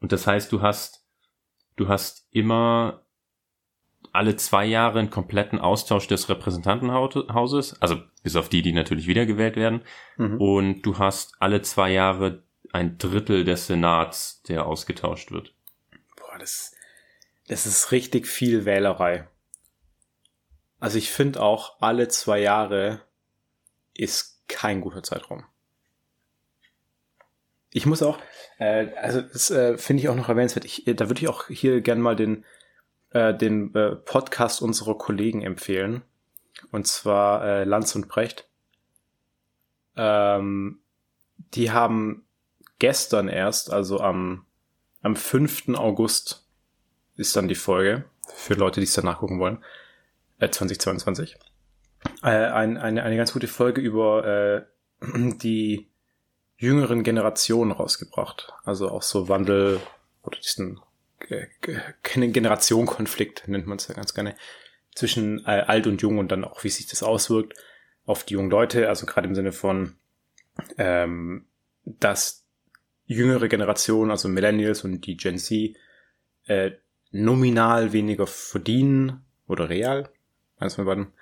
Und 0.00 0.12
das 0.12 0.26
heißt, 0.26 0.52
du 0.52 0.60
hast, 0.60 1.06
du 1.76 1.88
hast 1.88 2.28
immer 2.30 3.04
alle 4.12 4.36
zwei 4.36 4.64
Jahre 4.64 5.00
einen 5.00 5.10
kompletten 5.10 5.58
Austausch 5.58 6.06
des 6.06 6.28
Repräsentantenhauses, 6.28 7.80
also 7.80 8.00
bis 8.22 8.36
auf 8.36 8.48
die, 8.48 8.62
die 8.62 8.72
natürlich 8.72 9.06
wiedergewählt 9.06 9.56
werden. 9.56 9.82
Mhm. 10.16 10.40
Und 10.40 10.82
du 10.82 10.98
hast 10.98 11.34
alle 11.40 11.62
zwei 11.62 11.90
Jahre 11.90 12.42
ein 12.72 12.98
Drittel 12.98 13.44
des 13.44 13.66
Senats, 13.66 14.42
der 14.42 14.66
ausgetauscht 14.66 15.32
wird. 15.32 15.54
Boah, 16.16 16.38
das, 16.38 16.76
das 17.48 17.66
ist 17.66 17.92
richtig 17.92 18.26
viel 18.26 18.64
Wählerei. 18.64 19.28
Also 20.80 20.98
ich 20.98 21.10
finde 21.10 21.42
auch, 21.42 21.80
alle 21.80 22.08
zwei 22.08 22.40
Jahre 22.40 23.00
ist 23.94 24.42
kein 24.48 24.80
guter 24.80 25.02
Zeitraum. 25.02 25.44
Ich 27.72 27.86
muss 27.86 28.02
auch, 28.02 28.18
äh, 28.58 28.88
also 28.94 29.20
das 29.20 29.50
äh, 29.50 29.76
finde 29.78 30.02
ich 30.02 30.08
auch 30.08 30.14
noch 30.14 30.28
erwähnenswert. 30.28 30.64
Ich, 30.64 30.84
da 30.84 31.08
würde 31.08 31.20
ich 31.20 31.28
auch 31.28 31.48
hier 31.48 31.80
gern 31.80 32.00
mal 32.00 32.14
den, 32.14 32.44
äh, 33.10 33.34
den 33.34 33.74
äh, 33.74 33.96
Podcast 33.96 34.62
unserer 34.62 34.96
Kollegen 34.96 35.42
empfehlen. 35.42 36.02
Und 36.70 36.86
zwar 36.86 37.44
äh, 37.44 37.64
Lanz 37.64 37.94
und 37.96 38.08
Brecht. 38.08 38.48
Ähm, 39.96 40.80
die 41.54 41.72
haben 41.72 42.24
gestern 42.78 43.28
erst, 43.28 43.72
also 43.72 44.00
am, 44.00 44.46
am 45.02 45.16
5. 45.16 45.70
August 45.70 46.46
ist 47.16 47.34
dann 47.36 47.48
die 47.48 47.54
Folge, 47.54 48.04
für 48.34 48.54
Leute, 48.54 48.80
die 48.80 48.84
es 48.84 48.94
dann 48.94 49.04
nachgucken 49.04 49.38
wollen, 49.38 49.64
äh, 50.38 50.48
2022. 50.48 51.36
Äh, 52.22 52.28
ein, 52.28 52.76
eine, 52.76 53.02
eine 53.02 53.16
ganz 53.16 53.32
gute 53.32 53.48
Folge 53.48 53.80
über 53.80 54.66
äh, 55.00 55.06
die 55.42 55.90
jüngeren 56.56 57.02
Generationen 57.02 57.72
rausgebracht. 57.72 58.52
Also 58.64 58.90
auch 58.90 59.02
so 59.02 59.28
Wandel 59.28 59.80
oder 60.22 60.38
diesen 60.38 60.80
äh, 61.28 61.46
Ge- 61.60 62.30
Generationenkonflikt 62.30 63.48
nennt 63.48 63.66
man 63.66 63.78
es 63.78 63.88
ja 63.88 63.94
ganz 63.94 64.14
gerne, 64.14 64.34
zwischen 64.94 65.44
äh, 65.44 65.64
alt 65.66 65.86
und 65.86 66.00
jung 66.02 66.18
und 66.18 66.30
dann 66.30 66.44
auch, 66.44 66.62
wie 66.64 66.68
sich 66.68 66.86
das 66.86 67.02
auswirkt 67.02 67.54
auf 68.06 68.24
die 68.24 68.34
jungen 68.34 68.50
Leute, 68.50 68.88
also 68.88 69.06
gerade 69.06 69.26
im 69.26 69.34
Sinne 69.34 69.52
von, 69.52 69.96
ähm, 70.78 71.46
dass 71.84 72.46
jüngere 73.06 73.48
Generationen, 73.48 74.10
also 74.10 74.28
Millennials 74.28 74.84
und 74.84 75.02
die 75.06 75.16
Gen 75.16 75.38
Z, 75.38 75.76
äh, 76.46 76.72
nominal 77.10 77.92
weniger 77.92 78.26
verdienen 78.26 79.24
oder 79.46 79.68
real, 79.68 80.10
eins 80.58 80.76
von 80.76 80.84
beiden. 80.84 81.12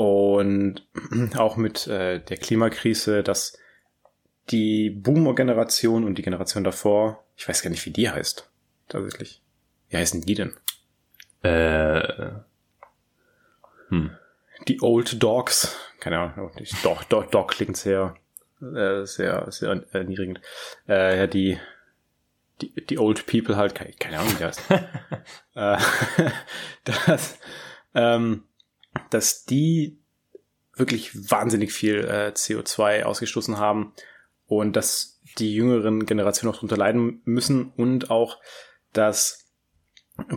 Und 0.00 0.86
auch 1.36 1.58
mit 1.58 1.86
äh, 1.86 2.20
der 2.20 2.38
Klimakrise, 2.38 3.22
dass 3.22 3.58
die 4.48 4.88
Boomer-Generation 4.88 6.04
und 6.04 6.14
die 6.14 6.22
Generation 6.22 6.64
davor, 6.64 7.22
ich 7.36 7.46
weiß 7.46 7.60
gar 7.60 7.68
nicht, 7.68 7.84
wie 7.84 7.90
die 7.90 8.08
heißt, 8.08 8.50
tatsächlich. 8.88 9.42
Wie 9.90 9.98
heißen 9.98 10.22
die 10.22 10.34
denn? 10.34 10.54
Äh, 11.42 12.30
hm. 13.90 14.16
Die 14.68 14.80
Old 14.80 15.22
Dogs, 15.22 15.76
keine 16.00 16.18
Ahnung, 16.18 16.50
Dog, 16.82 17.06
Dog, 17.10 17.30
Dog 17.30 17.50
klingt 17.50 17.76
sehr, 17.76 18.16
äh, 18.62 19.04
sehr, 19.04 19.52
sehr 19.52 19.84
erniedrigend. 19.92 20.40
Äh, 20.88 21.18
ja, 21.18 21.26
die, 21.26 21.58
die, 22.62 22.86
die 22.86 22.98
Old 22.98 23.26
People 23.26 23.56
halt, 23.56 23.74
keine, 23.74 23.92
keine 23.92 24.20
Ahnung, 24.20 24.32
wie 24.32 24.38
die 24.38 24.44
heißt. 24.46 24.62
äh, 25.56 25.76
das, 27.06 27.38
ähm, 27.94 28.44
dass 29.10 29.44
die 29.44 29.98
wirklich 30.74 31.30
wahnsinnig 31.30 31.72
viel 31.72 32.04
äh, 32.04 32.32
CO2 32.34 33.02
ausgestoßen 33.02 33.58
haben 33.58 33.92
und 34.46 34.74
dass 34.74 35.20
die 35.38 35.54
jüngeren 35.54 36.06
Generationen 36.06 36.52
auch 36.52 36.56
darunter 36.56 36.76
leiden 36.76 37.20
müssen 37.24 37.72
und 37.76 38.10
auch, 38.10 38.40
dass 38.92 39.46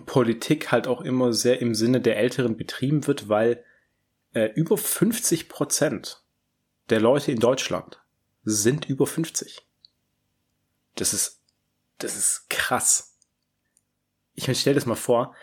Politik 0.06 0.72
halt 0.72 0.88
auch 0.88 1.02
immer 1.02 1.34
sehr 1.34 1.62
im 1.62 1.76
Sinne 1.76 2.02
der 2.02 2.18
Älteren 2.18 2.58
betrieben 2.58 3.08
wird, 3.08 3.30
weil 3.30 3.64
äh, 4.34 4.46
über 4.56 4.78
50 4.78 5.50
Prozent 5.50 6.24
der 6.90 7.00
Leute 7.00 7.32
in 7.32 7.40
Deutschland 7.40 8.02
sind 8.44 8.90
über 8.90 9.08
50. 9.08 9.62
Das 10.96 11.14
ist, 11.14 11.42
das 11.98 12.16
ist 12.16 12.50
krass. 12.50 13.18
Ich 14.36 14.46
stell 14.60 14.74
das 14.74 14.86
mal 14.86 14.96
vor, 14.96 15.36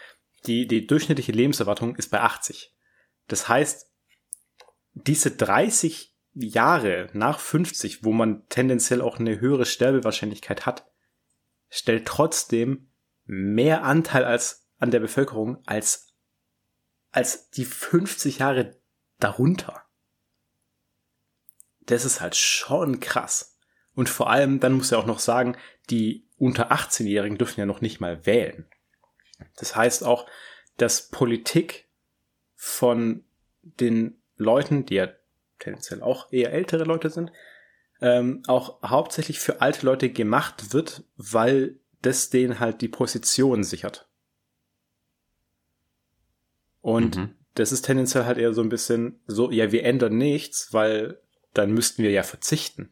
die, 0.46 0.66
die 0.66 0.86
durchschnittliche 0.86 1.32
Lebenserwartung 1.32 1.96
ist 1.96 2.10
bei 2.10 2.20
80. 2.20 2.72
Das 3.30 3.48
heißt, 3.48 3.88
diese 4.94 5.30
30 5.30 6.16
Jahre 6.32 7.08
nach 7.12 7.38
50, 7.38 8.04
wo 8.04 8.10
man 8.10 8.48
tendenziell 8.48 9.00
auch 9.00 9.20
eine 9.20 9.38
höhere 9.38 9.66
Sterbewahrscheinlichkeit 9.66 10.66
hat, 10.66 10.90
stellt 11.68 12.06
trotzdem 12.06 12.90
mehr 13.24 13.84
Anteil 13.84 14.24
als 14.24 14.68
an 14.78 14.90
der 14.90 14.98
Bevölkerung 14.98 15.62
als 15.64 16.08
als 17.12 17.50
die 17.50 17.64
50 17.64 18.38
Jahre 18.38 18.80
darunter. 19.20 19.84
Das 21.80 22.04
ist 22.04 22.20
halt 22.20 22.34
schon 22.34 22.98
krass. 22.98 23.58
Und 23.94 24.08
vor 24.08 24.30
allem, 24.30 24.58
dann 24.58 24.72
muss 24.72 24.90
er 24.90 24.98
auch 24.98 25.06
noch 25.06 25.18
sagen, 25.20 25.56
die 25.88 26.28
unter 26.36 26.72
18-Jährigen 26.72 27.38
dürfen 27.38 27.60
ja 27.60 27.66
noch 27.66 27.80
nicht 27.80 28.00
mal 28.00 28.26
wählen. 28.26 28.68
Das 29.56 29.76
heißt 29.76 30.02
auch, 30.02 30.28
dass 30.76 31.10
Politik 31.10 31.89
von 32.62 33.24
den 33.62 34.20
Leuten, 34.36 34.84
die 34.84 34.96
ja 34.96 35.08
tendenziell 35.58 36.02
auch 36.02 36.30
eher 36.30 36.52
ältere 36.52 36.84
Leute 36.84 37.08
sind, 37.08 37.32
ähm, 38.02 38.42
auch 38.48 38.82
hauptsächlich 38.82 39.40
für 39.40 39.62
alte 39.62 39.86
Leute 39.86 40.10
gemacht 40.10 40.74
wird, 40.74 41.04
weil 41.16 41.78
das 42.02 42.28
denen 42.28 42.60
halt 42.60 42.82
die 42.82 42.88
Position 42.88 43.64
sichert. 43.64 44.10
Und 46.82 47.16
mhm. 47.16 47.34
das 47.54 47.72
ist 47.72 47.82
tendenziell 47.82 48.26
halt 48.26 48.36
eher 48.36 48.52
so 48.52 48.60
ein 48.60 48.68
bisschen 48.68 49.20
so, 49.26 49.50
ja, 49.50 49.72
wir 49.72 49.84
ändern 49.84 50.18
nichts, 50.18 50.74
weil 50.74 51.18
dann 51.54 51.72
müssten 51.72 52.02
wir 52.02 52.10
ja 52.10 52.24
verzichten. 52.24 52.90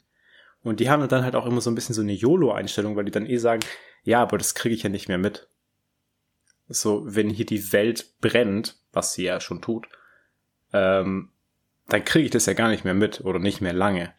Und 0.62 0.80
die 0.80 0.88
haben 0.88 1.06
dann 1.08 1.24
halt 1.24 1.36
auch 1.36 1.44
immer 1.44 1.60
so 1.60 1.70
ein 1.70 1.74
bisschen 1.74 1.94
so 1.94 2.00
eine 2.00 2.12
YOLO-Einstellung, 2.14 2.96
weil 2.96 3.04
die 3.04 3.10
dann 3.10 3.26
eh 3.26 3.36
sagen, 3.36 3.60
ja, 4.02 4.22
aber 4.22 4.38
das 4.38 4.54
kriege 4.54 4.74
ich 4.74 4.82
ja 4.82 4.88
nicht 4.88 5.08
mehr 5.08 5.18
mit. 5.18 5.50
So, 6.68 7.02
wenn 7.04 7.28
hier 7.28 7.46
die 7.46 7.72
Welt 7.72 8.14
brennt, 8.22 8.78
was 8.98 9.14
sie 9.14 9.24
ja 9.24 9.40
schon 9.40 9.62
tut, 9.62 9.88
ähm, 10.74 11.30
dann 11.86 12.04
kriege 12.04 12.26
ich 12.26 12.30
das 12.30 12.46
ja 12.46 12.52
gar 12.52 12.68
nicht 12.68 12.84
mehr 12.84 12.94
mit 12.94 13.22
oder 13.22 13.38
nicht 13.38 13.62
mehr 13.62 13.72
lange. 13.72 14.12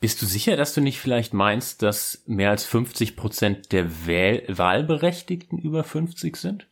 Bist 0.00 0.22
du 0.22 0.26
sicher, 0.26 0.56
dass 0.56 0.72
du 0.72 0.80
nicht 0.80 0.98
vielleicht 0.98 1.34
meinst, 1.34 1.82
dass 1.82 2.22
mehr 2.26 2.50
als 2.50 2.64
50 2.64 3.16
Prozent 3.16 3.72
der 3.72 4.06
Wähl 4.06 4.44
Wahlberechtigten 4.48 5.58
über 5.58 5.84
50 5.84 6.36
sind? 6.36 6.66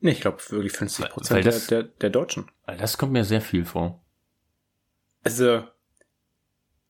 Nee, 0.00 0.10
ich 0.10 0.20
glaube 0.20 0.42
wirklich 0.50 0.72
50 0.72 1.08
Prozent 1.08 1.44
der, 1.44 1.58
der, 1.60 1.82
der 1.84 2.10
Deutschen. 2.10 2.50
Das 2.66 2.98
kommt 2.98 3.12
mir 3.12 3.24
sehr 3.24 3.40
viel 3.40 3.64
vor. 3.64 4.04
Also, 5.22 5.62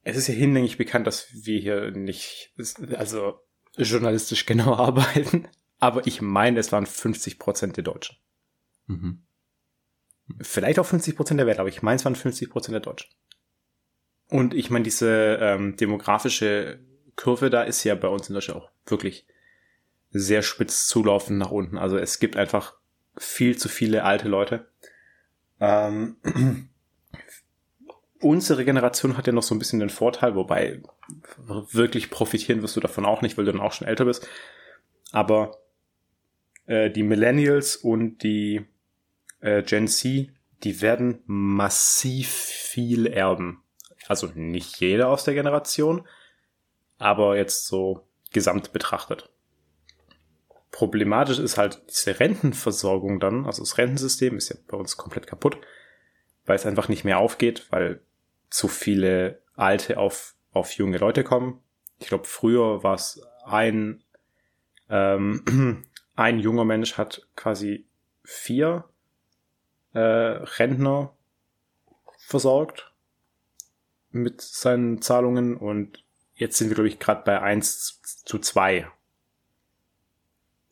es 0.02 0.16
ist 0.16 0.28
ja 0.28 0.34
hinlänglich 0.34 0.78
bekannt, 0.78 1.06
dass 1.06 1.28
wir 1.30 1.60
hier 1.60 1.90
nicht, 1.90 2.54
also 2.96 3.38
journalistisch 3.76 4.46
genau 4.46 4.74
arbeiten, 4.74 5.46
aber 5.78 6.06
ich 6.06 6.22
meine, 6.22 6.58
es 6.60 6.72
waren 6.72 6.86
50 6.86 7.38
Prozent 7.38 7.76
der 7.76 7.84
Deutschen. 7.84 8.16
Mhm. 8.86 9.22
Vielleicht 10.40 10.78
auch 10.78 10.86
50 10.86 11.16
Prozent 11.16 11.38
der 11.38 11.46
Welt, 11.46 11.58
aber 11.58 11.68
ich 11.68 11.82
meine, 11.82 11.96
es 11.96 12.04
waren 12.04 12.16
50 12.16 12.50
Prozent 12.50 12.74
der 12.74 12.80
Deutschen. 12.80 13.10
Und 14.28 14.54
ich 14.54 14.70
meine, 14.70 14.82
diese 14.82 15.38
ähm, 15.40 15.76
demografische 15.76 16.80
Kurve 17.14 17.48
da 17.48 17.62
ist 17.62 17.84
ja 17.84 17.94
bei 17.94 18.08
uns 18.08 18.28
in 18.28 18.34
Deutschland 18.34 18.60
auch 18.60 18.70
wirklich 18.86 19.26
sehr 20.10 20.42
spitz 20.42 20.86
zulaufend 20.86 21.38
nach 21.38 21.50
unten. 21.50 21.78
Also 21.78 21.96
es 21.96 22.18
gibt 22.18 22.36
einfach 22.36 22.74
viel 23.16 23.56
zu 23.56 23.68
viele 23.68 24.04
alte 24.04 24.28
Leute. 24.28 24.68
Ähm, 25.60 26.16
unsere 28.20 28.64
Generation 28.64 29.16
hat 29.16 29.26
ja 29.26 29.32
noch 29.32 29.42
so 29.42 29.54
ein 29.54 29.58
bisschen 29.58 29.80
den 29.80 29.90
Vorteil, 29.90 30.34
wobei 30.34 30.82
wirklich 31.38 32.10
profitieren 32.10 32.62
wirst 32.62 32.76
du 32.76 32.80
davon 32.80 33.04
auch 33.04 33.22
nicht, 33.22 33.38
weil 33.38 33.44
du 33.44 33.52
dann 33.52 33.60
auch 33.60 33.72
schon 33.72 33.86
älter 33.86 34.04
bist. 34.04 34.26
Aber 35.12 35.58
äh, 36.66 36.90
die 36.90 37.02
Millennials 37.02 37.76
und 37.76 38.22
die 38.22 38.66
äh, 39.40 39.62
Gen 39.62 39.88
Z, 39.88 40.28
die 40.62 40.80
werden 40.80 41.22
massiv 41.26 42.28
viel 42.28 43.06
erben. 43.06 43.62
Also 44.08 44.30
nicht 44.34 44.80
jeder 44.80 45.08
aus 45.08 45.24
der 45.24 45.34
Generation, 45.34 46.06
aber 46.98 47.36
jetzt 47.36 47.66
so 47.66 48.06
gesamt 48.32 48.72
betrachtet. 48.72 49.30
Problematisch 50.70 51.38
ist 51.38 51.56
halt 51.56 51.82
diese 51.88 52.20
Rentenversorgung 52.20 53.18
dann, 53.18 53.46
also 53.46 53.62
das 53.62 53.78
Rentensystem 53.78 54.36
ist 54.36 54.50
ja 54.50 54.56
bei 54.68 54.76
uns 54.76 54.96
komplett 54.96 55.26
kaputt, 55.26 55.58
weil 56.44 56.56
es 56.56 56.66
einfach 56.66 56.88
nicht 56.88 57.04
mehr 57.04 57.18
aufgeht, 57.18 57.66
weil 57.70 58.00
zu 58.50 58.68
viele 58.68 59.40
Alte 59.54 59.98
auf, 59.98 60.34
auf 60.52 60.72
junge 60.72 60.98
Leute 60.98 61.24
kommen. 61.24 61.60
Ich 61.98 62.08
glaube, 62.08 62.24
früher 62.24 62.82
war 62.82 62.94
es 62.94 63.22
ein, 63.44 64.04
ähm, 64.90 65.84
ein 66.16 66.38
junger 66.38 66.64
Mensch 66.64 66.98
hat 66.98 67.28
quasi 67.36 67.86
vier 68.24 68.84
äh, 69.92 70.00
Rentner 70.00 71.14
versorgt 72.18 72.92
mit 74.10 74.40
seinen 74.40 75.00
Zahlungen 75.02 75.56
und 75.56 76.04
jetzt 76.34 76.56
sind 76.56 76.68
wir, 76.68 76.74
glaube 76.74 76.88
ich, 76.88 76.98
gerade 76.98 77.22
bei 77.24 77.40
eins 77.40 78.00
zu 78.24 78.38
zwei. 78.38 78.90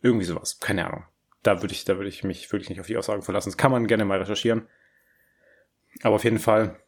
Irgendwie 0.02 0.24
sowas, 0.24 0.59
keine 0.61 0.87
Ahnung. 0.87 1.04
Da 1.42 1.62
würde 1.62 1.74
ich, 1.74 1.85
da 1.85 1.96
würde 1.96 2.09
ich 2.09 2.24
mich 2.24 2.50
wirklich 2.50 2.70
nicht 2.70 2.80
auf 2.80 2.87
die 2.87 2.96
Aussagen 2.96 3.22
verlassen. 3.22 3.50
Das 3.50 3.59
kann 3.59 3.70
man 3.70 3.87
gerne 3.87 4.04
mal 4.04 4.18
recherchieren. 4.18 4.66
Aber 6.02 6.16
auf 6.16 6.24
jeden 6.24 6.38
Fall 6.38 6.80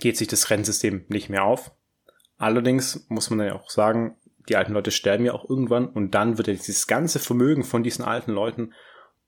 geht 0.00 0.16
sich 0.16 0.28
das 0.28 0.50
Rennsystem 0.50 1.04
nicht 1.08 1.28
mehr 1.28 1.44
auf. 1.44 1.72
Allerdings 2.38 3.06
muss 3.08 3.30
man 3.30 3.46
ja 3.46 3.54
auch 3.54 3.70
sagen, 3.70 4.16
die 4.48 4.56
alten 4.56 4.72
Leute 4.72 4.90
sterben 4.90 5.24
ja 5.24 5.32
auch 5.32 5.48
irgendwann 5.48 5.88
und 5.88 6.12
dann 6.12 6.38
wird 6.38 6.48
ja 6.48 6.54
dieses 6.54 6.86
ganze 6.86 7.18
Vermögen 7.18 7.64
von 7.64 7.82
diesen 7.82 8.04
alten 8.04 8.32
Leuten 8.32 8.72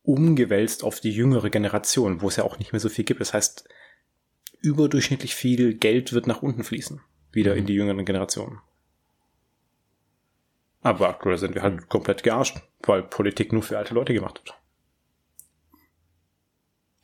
umgewälzt 0.02 0.84
auf 0.84 1.00
die 1.00 1.10
jüngere 1.10 1.50
Generation, 1.50 2.22
wo 2.22 2.28
es 2.28 2.36
ja 2.36 2.44
auch 2.44 2.58
nicht 2.58 2.72
mehr 2.72 2.80
so 2.80 2.88
viel 2.88 3.04
gibt. 3.04 3.20
Das 3.20 3.34
heißt, 3.34 3.68
überdurchschnittlich 4.60 5.34
viel 5.34 5.74
Geld 5.74 6.12
wird 6.12 6.26
nach 6.26 6.42
unten 6.42 6.64
fließen, 6.64 7.00
wieder 7.32 7.52
mhm. 7.52 7.58
in 7.58 7.66
die 7.66 7.74
jüngeren 7.74 8.04
Generationen. 8.04 8.60
Aber 10.82 11.08
aktuell 11.08 11.38
sind 11.38 11.54
wir 11.54 11.62
halt 11.62 11.88
komplett 11.88 12.22
gearscht, 12.22 12.58
weil 12.82 13.02
Politik 13.02 13.52
nur 13.52 13.62
für 13.62 13.76
alte 13.78 13.94
Leute 13.94 14.14
gemacht 14.14 14.40
wird. 14.44 14.54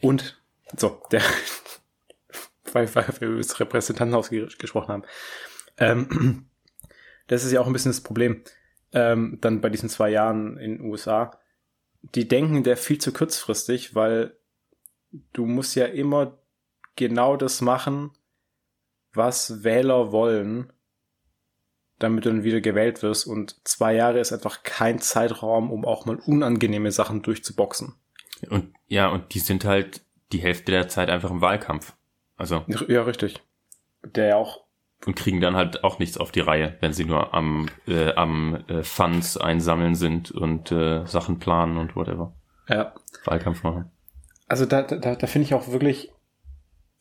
Und, 0.00 0.40
so, 0.76 1.02
der, 1.10 1.22
weil, 2.72 2.94
weil 2.94 3.08
wir 3.18 3.28
über 3.28 3.38
das 3.38 3.58
Repräsentantenhaus 3.58 4.30
gesprochen 4.30 4.88
haben. 4.88 5.02
Ähm, 5.78 6.46
das 7.32 7.44
ist 7.44 7.52
ja 7.52 7.60
auch 7.60 7.66
ein 7.66 7.72
bisschen 7.72 7.92
das 7.92 8.02
Problem, 8.02 8.42
ähm, 8.92 9.38
dann 9.40 9.62
bei 9.62 9.70
diesen 9.70 9.88
zwei 9.88 10.10
Jahren 10.10 10.58
in 10.58 10.76
den 10.76 10.90
USA. 10.90 11.38
Die 12.14 12.28
denken 12.28 12.62
der 12.62 12.76
viel 12.76 12.98
zu 12.98 13.12
kurzfristig, 13.12 13.94
weil 13.94 14.36
du 15.32 15.46
musst 15.46 15.74
ja 15.74 15.86
immer 15.86 16.38
genau 16.94 17.36
das 17.36 17.62
machen, 17.62 18.10
was 19.14 19.64
Wähler 19.64 20.12
wollen, 20.12 20.72
damit 21.98 22.26
du 22.26 22.30
dann 22.30 22.44
wieder 22.44 22.60
gewählt 22.60 23.02
wirst. 23.02 23.26
Und 23.26 23.66
zwei 23.66 23.94
Jahre 23.94 24.20
ist 24.20 24.32
einfach 24.32 24.62
kein 24.62 25.00
Zeitraum, 25.00 25.70
um 25.70 25.86
auch 25.86 26.04
mal 26.04 26.16
unangenehme 26.16 26.92
Sachen 26.92 27.22
durchzuboxen. 27.22 27.94
Und 28.50 28.74
ja, 28.88 29.08
und 29.08 29.32
die 29.32 29.38
sind 29.38 29.64
halt 29.64 30.02
die 30.32 30.40
Hälfte 30.40 30.72
der 30.72 30.88
Zeit 30.88 31.08
einfach 31.08 31.30
im 31.30 31.40
Wahlkampf. 31.40 31.94
Also. 32.36 32.64
Ja, 32.88 33.04
richtig. 33.04 33.40
Der 34.02 34.26
ja 34.26 34.36
auch. 34.36 34.66
Und 35.04 35.16
kriegen 35.16 35.40
dann 35.40 35.56
halt 35.56 35.82
auch 35.82 35.98
nichts 35.98 36.16
auf 36.16 36.30
die 36.30 36.40
Reihe, 36.40 36.76
wenn 36.80 36.92
sie 36.92 37.04
nur 37.04 37.34
am, 37.34 37.68
äh, 37.88 38.14
am 38.14 38.64
äh, 38.68 38.84
Funds 38.84 39.36
einsammeln 39.36 39.96
sind 39.96 40.30
und 40.30 40.70
äh, 40.70 41.04
Sachen 41.06 41.40
planen 41.40 41.76
und 41.76 41.96
whatever. 41.96 42.34
Ja. 42.68 42.94
Wahlkampf 43.24 43.64
machen. 43.64 43.90
Also 44.46 44.66
da, 44.66 44.82
da, 44.82 45.16
da 45.16 45.26
finde 45.26 45.46
ich 45.46 45.54
auch 45.54 45.68
wirklich, 45.68 46.12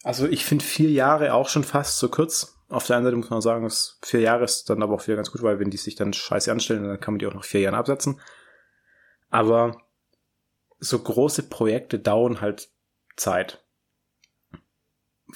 also 0.04 0.28
ich 0.28 0.46
finde 0.46 0.66
vier 0.66 0.90
Jahre 0.90 1.34
auch 1.34 1.50
schon 1.50 1.64
fast 1.64 2.00
zu 2.00 2.10
kurz. 2.10 2.58
auf 2.70 2.88
der 2.88 2.96
einen 2.96 3.06
Seite 3.06 3.18
muss 3.18 3.30
man 3.30 3.42
sagen, 3.42 3.64
dass 3.66 4.00
vier 4.02 4.22
Jahre 4.22 4.46
ist 4.46 4.70
dann 4.70 4.82
aber 4.82 4.96
auch 4.96 5.06
wieder 5.06 5.18
ganz 5.18 5.32
gut, 5.32 5.44
weil 5.44 5.60
wenn 5.60 5.70
die 5.70 5.78
sich 5.78 5.96
dann 5.96 6.14
scheiße 6.14 6.52
anstellen, 6.52 6.84
dann 6.84 7.00
kann 7.00 7.14
man 7.14 7.20
die 7.20 7.28
auch 7.28 7.34
noch 7.34 7.44
vier 7.44 7.62
Jahre 7.62 7.78
absetzen. 7.78 8.20
Aber 9.30 9.78
so 10.80 10.98
große 10.98 11.44
Projekte 11.44 12.00
dauern 12.00 12.42
halt 12.42 12.70
Zeit. 13.16 13.61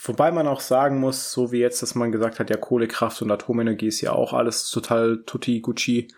Wobei 0.04 0.32
man 0.32 0.48
auch 0.48 0.60
sagen 0.60 1.00
muss, 1.00 1.32
so 1.32 1.52
wie 1.52 1.60
jetzt, 1.60 1.82
dass 1.82 1.96
man 1.96 2.12
gesagt 2.12 2.40
hat, 2.40 2.50
ja, 2.50 2.58
Kohlekraft 2.58 3.22
und 3.22 3.32
Atomenergie 3.32 3.88
ist 3.88 4.02
ja 4.02 4.12
auch 4.12 4.34
alles 4.34 4.70
total 4.70 5.24
tutti 5.26 5.62
gucci. 5.62 6.10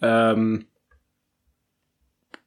Ähm, 0.00 0.66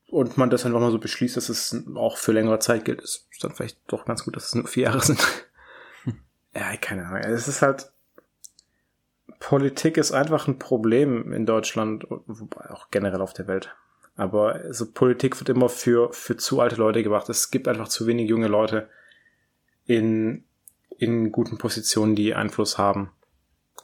und 0.10 0.38
man 0.38 0.50
das 0.50 0.66
einfach 0.66 0.80
mal 0.80 0.92
so 0.92 1.00
beschließt, 1.00 1.36
dass 1.36 1.50
es 1.50 1.84
auch 1.96 2.18
für 2.18 2.32
längere 2.32 2.60
Zeit 2.60 2.86
gilt, 2.86 3.02
ist 3.02 3.28
dann 3.42 3.54
vielleicht 3.54 3.80
doch 3.88 4.06
ganz 4.06 4.24
gut, 4.24 4.36
dass 4.36 4.46
es 4.46 4.56
nur 4.56 4.68
vier 4.68 4.84
Jahre 4.84 5.02
sind. 5.02 5.20
ja, 6.56 6.78
keine 6.78 7.06
Ahnung. 7.06 7.20
Es 7.20 7.48
ist 7.48 7.62
halt, 7.62 7.92
Politik 9.40 9.98
ist 9.98 10.14
einfach 10.14 10.48
ein 10.48 10.60
Problem 10.60 11.34
in 11.34 11.46
Deutschland, 11.46 12.06
wobei 12.10 12.70
auch 12.70 12.90
generell 12.90 13.22
auf 13.22 13.34
der 13.34 13.48
Welt. 13.48 13.76
Aber 14.16 14.54
also 14.54 14.90
Politik 14.92 15.40
wird 15.40 15.50
immer 15.50 15.70
für, 15.70 16.12
für 16.14 16.38
zu 16.38 16.62
alte 16.62 16.78
Leute 16.78 17.04
gemacht. 17.04 17.30
Es 17.30 17.52
gibt 17.52 17.68
einfach 17.68 17.90
zu 17.90 18.08
wenig 18.08 18.30
junge 18.30 18.48
Leute 18.48 18.90
in, 19.88 20.44
in 20.98 21.32
guten 21.32 21.58
Positionen, 21.58 22.16
die 22.16 22.36
Einfluss 22.36 22.78
haben 22.78 23.12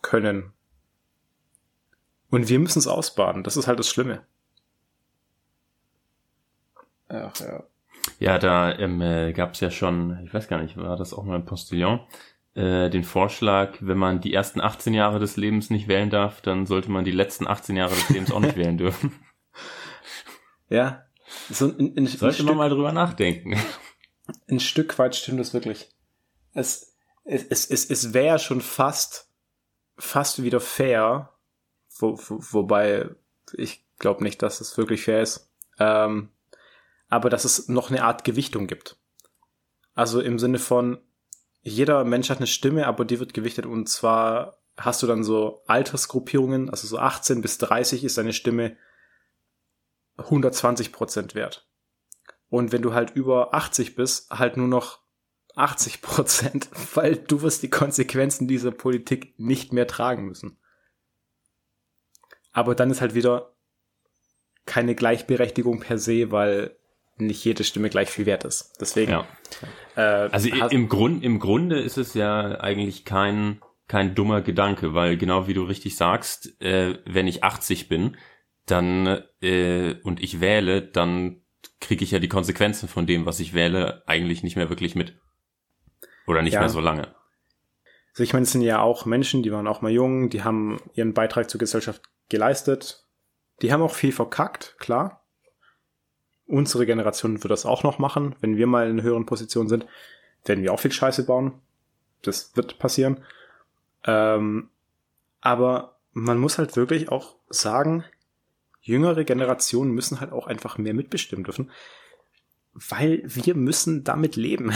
können. 0.01 0.53
Und 2.29 2.49
wir 2.49 2.59
müssen 2.59 2.79
es 2.79 2.87
ausbaden. 2.87 3.43
Das 3.43 3.57
ist 3.57 3.67
halt 3.67 3.79
das 3.79 3.87
Schlimme. 3.87 4.23
Ach 7.09 7.39
ja. 7.39 7.63
Ja, 8.19 8.37
da 8.37 8.77
ähm, 8.77 9.01
äh, 9.01 9.33
gab 9.33 9.53
es 9.53 9.59
ja 9.59 9.71
schon, 9.71 10.19
ich 10.25 10.33
weiß 10.33 10.47
gar 10.47 10.61
nicht, 10.61 10.75
war 10.77 10.97
das 10.97 11.13
auch 11.13 11.23
mal 11.23 11.35
ein 11.35 11.45
Postillon, 11.45 12.01
äh, 12.55 12.89
den 12.89 13.03
Vorschlag, 13.03 13.77
wenn 13.79 13.97
man 13.97 14.19
die 14.19 14.33
ersten 14.33 14.61
18 14.61 14.93
Jahre 14.93 15.19
des 15.19 15.37
Lebens 15.37 15.69
nicht 15.69 15.87
wählen 15.87 16.09
darf, 16.09 16.41
dann 16.41 16.65
sollte 16.65 16.91
man 16.91 17.05
die 17.05 17.11
letzten 17.11 17.47
18 17.47 17.75
Jahre 17.75 17.93
des 17.93 18.09
Lebens 18.09 18.31
auch 18.31 18.39
nicht 18.39 18.57
wählen 18.57 18.77
dürfen. 18.77 19.13
Ja. 20.69 21.03
So 21.49 21.67
ein, 21.67 21.93
ein, 21.97 22.07
Sollte 22.07 22.41
ein 22.41 22.45
man 22.45 22.57
mal 22.57 22.69
drüber 22.69 22.91
nachdenken. 22.91 23.55
Ein 24.53 24.59
Stück 24.59 24.99
weit 24.99 25.15
stimmt 25.15 25.39
das 25.39 25.53
wirklich. 25.53 25.89
Es, 26.53 26.93
es, 27.23 27.43
es, 27.45 27.65
es, 27.69 27.89
es 27.89 28.13
wäre 28.13 28.37
schon 28.37 28.61
fast, 28.61 29.31
fast 29.97 30.43
wieder 30.43 30.59
fair, 30.59 31.33
wo, 31.97 32.19
wo, 32.27 32.39
wobei 32.51 33.09
ich 33.53 33.83
glaube 33.97 34.23
nicht, 34.23 34.43
dass 34.43 34.61
es 34.61 34.77
wirklich 34.77 35.03
fair 35.03 35.23
ist. 35.23 35.49
Ähm, 35.79 36.29
aber 37.09 37.31
dass 37.31 37.45
es 37.45 37.67
noch 37.67 37.89
eine 37.89 38.03
Art 38.03 38.23
Gewichtung 38.23 38.67
gibt. 38.67 38.97
Also 39.95 40.21
im 40.21 40.37
Sinne 40.37 40.59
von, 40.59 40.99
jeder 41.63 42.03
Mensch 42.03 42.29
hat 42.29 42.37
eine 42.37 42.47
Stimme, 42.47 42.85
aber 42.85 43.05
die 43.05 43.19
wird 43.19 43.33
gewichtet 43.33 43.65
und 43.65 43.89
zwar 43.89 44.59
hast 44.77 45.01
du 45.01 45.07
dann 45.07 45.23
so 45.23 45.63
Altersgruppierungen, 45.65 46.69
also 46.69 46.87
so 46.87 46.99
18 46.99 47.41
bis 47.41 47.57
30 47.57 48.03
ist 48.03 48.17
deine 48.19 48.33
Stimme 48.33 48.77
120 50.17 50.91
Prozent 50.91 51.33
wert. 51.33 51.67
Und 52.53 52.71
wenn 52.71 52.83
du 52.83 52.93
halt 52.93 53.15
über 53.15 53.55
80 53.55 53.95
bist, 53.95 54.29
halt 54.29 54.57
nur 54.57 54.67
noch 54.67 54.99
80 55.55 56.03
Prozent, 56.03 56.69
weil 56.93 57.15
du 57.15 57.41
wirst 57.41 57.63
die 57.63 57.69
Konsequenzen 57.71 58.47
dieser 58.47 58.69
Politik 58.69 59.33
nicht 59.39 59.73
mehr 59.73 59.87
tragen 59.87 60.25
müssen. 60.25 60.59
Aber 62.51 62.75
dann 62.75 62.91
ist 62.91 63.01
halt 63.01 63.15
wieder 63.15 63.55
keine 64.67 64.93
Gleichberechtigung 64.93 65.79
per 65.79 65.97
se, 65.97 66.31
weil 66.31 66.77
nicht 67.17 67.43
jede 67.43 67.63
Stimme 67.63 67.89
gleich 67.89 68.11
viel 68.11 68.27
wert 68.27 68.43
ist. 68.43 68.77
Deswegen. 68.79 69.13
Ja. 69.13 69.27
Äh, 69.95 70.29
also 70.29 70.47
im 70.49 70.89
Grund, 70.89 71.23
im 71.23 71.39
Grunde 71.39 71.79
ist 71.79 71.97
es 71.97 72.13
ja 72.13 72.59
eigentlich 72.59 73.03
kein 73.03 73.61
kein 73.87 74.13
dummer 74.13 74.41
Gedanke, 74.41 74.93
weil 74.93 75.17
genau 75.17 75.47
wie 75.47 75.55
du 75.55 75.63
richtig 75.63 75.97
sagst, 75.97 76.61
äh, 76.61 76.99
wenn 77.05 77.25
ich 77.25 77.43
80 77.43 77.89
bin, 77.89 78.15
dann 78.67 79.23
äh, 79.41 79.95
und 80.03 80.21
ich 80.21 80.39
wähle, 80.39 80.83
dann 80.83 81.42
kriege 81.79 82.03
ich 82.03 82.11
ja 82.11 82.19
die 82.19 82.29
Konsequenzen 82.29 82.87
von 82.87 83.05
dem, 83.05 83.25
was 83.25 83.39
ich 83.39 83.53
wähle, 83.53 84.03
eigentlich 84.07 84.43
nicht 84.43 84.55
mehr 84.55 84.69
wirklich 84.69 84.95
mit. 84.95 85.19
Oder 86.25 86.41
nicht 86.41 86.53
ja. 86.53 86.59
mehr 86.59 86.69
so 86.69 86.79
lange. 86.79 87.13
Also 88.11 88.23
ich 88.23 88.33
meine, 88.33 88.43
es 88.43 88.51
sind 88.51 88.61
ja 88.61 88.79
auch 88.79 89.05
Menschen, 89.05 89.43
die 89.43 89.51
waren 89.51 89.67
auch 89.67 89.81
mal 89.81 89.91
jung, 89.91 90.29
die 90.29 90.43
haben 90.43 90.79
ihren 90.93 91.13
Beitrag 91.13 91.49
zur 91.49 91.59
Gesellschaft 91.59 92.01
geleistet. 92.29 93.05
Die 93.61 93.73
haben 93.73 93.81
auch 93.81 93.93
viel 93.93 94.11
verkackt, 94.11 94.75
klar. 94.79 95.25
Unsere 96.45 96.85
Generation 96.85 97.41
wird 97.41 97.51
das 97.51 97.65
auch 97.65 97.83
noch 97.83 97.99
machen. 97.99 98.35
Wenn 98.39 98.57
wir 98.57 98.67
mal 98.67 98.89
in 98.89 99.01
höheren 99.01 99.25
Position 99.25 99.67
sind, 99.67 99.85
werden 100.45 100.63
wir 100.63 100.73
auch 100.73 100.79
viel 100.79 100.91
Scheiße 100.91 101.25
bauen. 101.25 101.53
Das 102.21 102.55
wird 102.55 102.77
passieren. 102.79 103.23
Ähm, 104.05 104.69
aber 105.41 105.97
man 106.11 106.37
muss 106.37 106.57
halt 106.57 106.75
wirklich 106.75 107.09
auch 107.09 107.35
sagen, 107.49 108.03
jüngere 108.83 109.23
Generationen 109.23 109.91
müssen 109.91 110.19
halt 110.19 110.31
auch 110.31 110.45
einfach 110.45 110.77
mehr 110.77 110.93
mitbestimmen 110.93 111.45
dürfen, 111.45 111.71
weil 112.73 113.23
wir 113.25 113.55
müssen 113.55 114.03
damit 114.03 114.35
leben. 114.35 114.73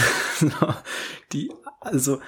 Die, 1.34 1.52
also, 1.82 2.22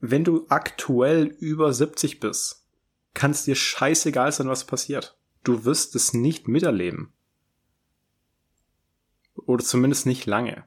wenn 0.00 0.24
du 0.24 0.46
aktuell 0.48 1.26
über 1.38 1.72
70 1.72 2.20
bist, 2.20 2.66
kann 3.14 3.30
es 3.30 3.44
dir 3.44 3.54
scheißegal 3.54 4.32
sein, 4.32 4.48
was 4.48 4.64
passiert. 4.64 5.16
Du 5.44 5.64
wirst 5.64 5.94
es 5.96 6.12
nicht 6.12 6.48
miterleben. 6.48 7.12
Oder 9.34 9.64
zumindest 9.64 10.06
nicht 10.06 10.26
lange. 10.26 10.64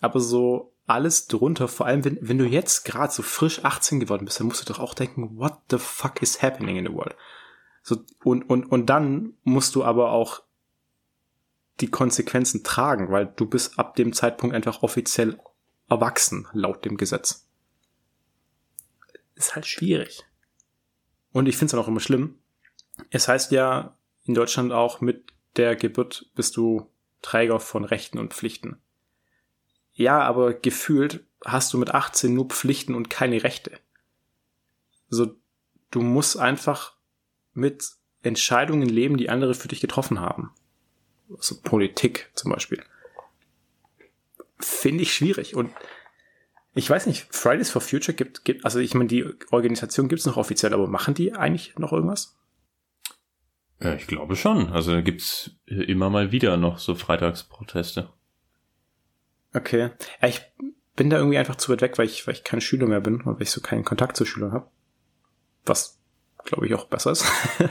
Aber 0.00 0.20
so 0.20 0.72
alles 0.86 1.26
drunter, 1.26 1.68
vor 1.68 1.86
allem 1.86 2.04
wenn, 2.04 2.18
wenn 2.20 2.38
du 2.38 2.44
jetzt 2.44 2.84
gerade 2.84 3.12
so 3.12 3.22
frisch 3.22 3.64
18 3.64 4.00
geworden 4.00 4.24
bist, 4.24 4.40
dann 4.40 4.48
musst 4.48 4.68
du 4.68 4.72
doch 4.72 4.80
auch 4.80 4.94
denken, 4.94 5.38
what 5.38 5.58
the 5.70 5.78
fuck 5.78 6.22
is 6.22 6.42
happening 6.42 6.76
in 6.76 6.86
the 6.86 6.92
world? 6.92 7.16
So, 7.86 8.02
und, 8.24 8.48
und, 8.48 8.64
und 8.64 8.86
dann 8.86 9.34
musst 9.44 9.74
du 9.74 9.84
aber 9.84 10.10
auch 10.10 10.42
die 11.80 11.90
Konsequenzen 11.90 12.64
tragen, 12.64 13.10
weil 13.10 13.26
du 13.26 13.46
bist 13.46 13.78
ab 13.78 13.94
dem 13.94 14.14
Zeitpunkt 14.14 14.56
einfach 14.56 14.82
offiziell 14.82 15.38
erwachsen, 15.90 16.48
laut 16.54 16.86
dem 16.86 16.96
Gesetz. 16.96 17.46
Ist 19.34 19.54
halt 19.54 19.66
schwierig. 19.66 20.24
Und 21.32 21.46
ich 21.46 21.56
finde 21.58 21.66
es 21.66 21.70
dann 21.72 21.80
auch 21.80 21.88
immer 21.88 22.00
schlimm. 22.00 22.38
Es 23.10 23.28
heißt 23.28 23.50
ja 23.50 23.98
in 24.24 24.32
Deutschland 24.32 24.72
auch, 24.72 25.02
mit 25.02 25.34
der 25.56 25.76
Geburt 25.76 26.30
bist 26.34 26.56
du 26.56 26.90
Träger 27.20 27.60
von 27.60 27.84
Rechten 27.84 28.18
und 28.18 28.32
Pflichten. 28.32 28.80
Ja, 29.92 30.20
aber 30.20 30.54
gefühlt 30.54 31.26
hast 31.44 31.70
du 31.74 31.78
mit 31.78 31.92
18 31.92 32.32
nur 32.32 32.46
Pflichten 32.46 32.94
und 32.94 33.10
keine 33.10 33.42
Rechte. 33.44 33.78
So, 35.10 35.36
du 35.90 36.00
musst 36.00 36.38
einfach 36.38 36.93
mit 37.54 37.92
Entscheidungen 38.22 38.88
leben, 38.88 39.16
die 39.16 39.30
andere 39.30 39.54
für 39.54 39.68
dich 39.68 39.80
getroffen 39.80 40.20
haben. 40.20 40.52
Also 41.36 41.56
Politik 41.62 42.30
zum 42.34 42.52
Beispiel. 42.52 42.82
Finde 44.58 45.02
ich 45.02 45.14
schwierig. 45.14 45.54
Und 45.54 45.70
ich 46.74 46.88
weiß 46.88 47.06
nicht, 47.06 47.26
Fridays 47.30 47.70
for 47.70 47.80
Future 47.80 48.14
gibt, 48.14 48.44
gibt 48.44 48.64
also 48.64 48.80
ich 48.80 48.94
meine, 48.94 49.08
die 49.08 49.24
Organisation 49.50 50.08
gibt's 50.08 50.26
noch 50.26 50.36
offiziell, 50.36 50.74
aber 50.74 50.86
machen 50.86 51.14
die 51.14 51.32
eigentlich 51.32 51.76
noch 51.78 51.92
irgendwas? 51.92 52.36
Ja, 53.80 53.94
ich 53.94 54.06
glaube 54.06 54.36
schon. 54.36 54.72
Also 54.72 54.92
da 54.92 55.00
gibt's 55.00 55.50
immer 55.66 56.10
mal 56.10 56.32
wieder 56.32 56.56
noch 56.56 56.78
so 56.78 56.94
Freitagsproteste. 56.94 58.08
Okay. 59.52 59.90
Ja, 60.20 60.28
ich 60.28 60.42
bin 60.96 61.10
da 61.10 61.18
irgendwie 61.18 61.38
einfach 61.38 61.56
zu 61.56 61.70
weit 61.72 61.82
weg, 61.82 61.98
weil 61.98 62.06
ich, 62.06 62.26
weil 62.26 62.34
ich 62.34 62.44
kein 62.44 62.60
Schüler 62.60 62.86
mehr 62.86 63.00
bin 63.00 63.20
und 63.20 63.36
weil 63.36 63.42
ich 63.42 63.50
so 63.50 63.60
keinen 63.60 63.84
Kontakt 63.84 64.16
zu 64.16 64.24
Schülern 64.24 64.52
habe. 64.52 64.68
Was 65.64 66.00
glaube 66.44 66.66
ich, 66.66 66.74
auch 66.74 66.86
besser 66.86 67.12
ist. 67.12 67.24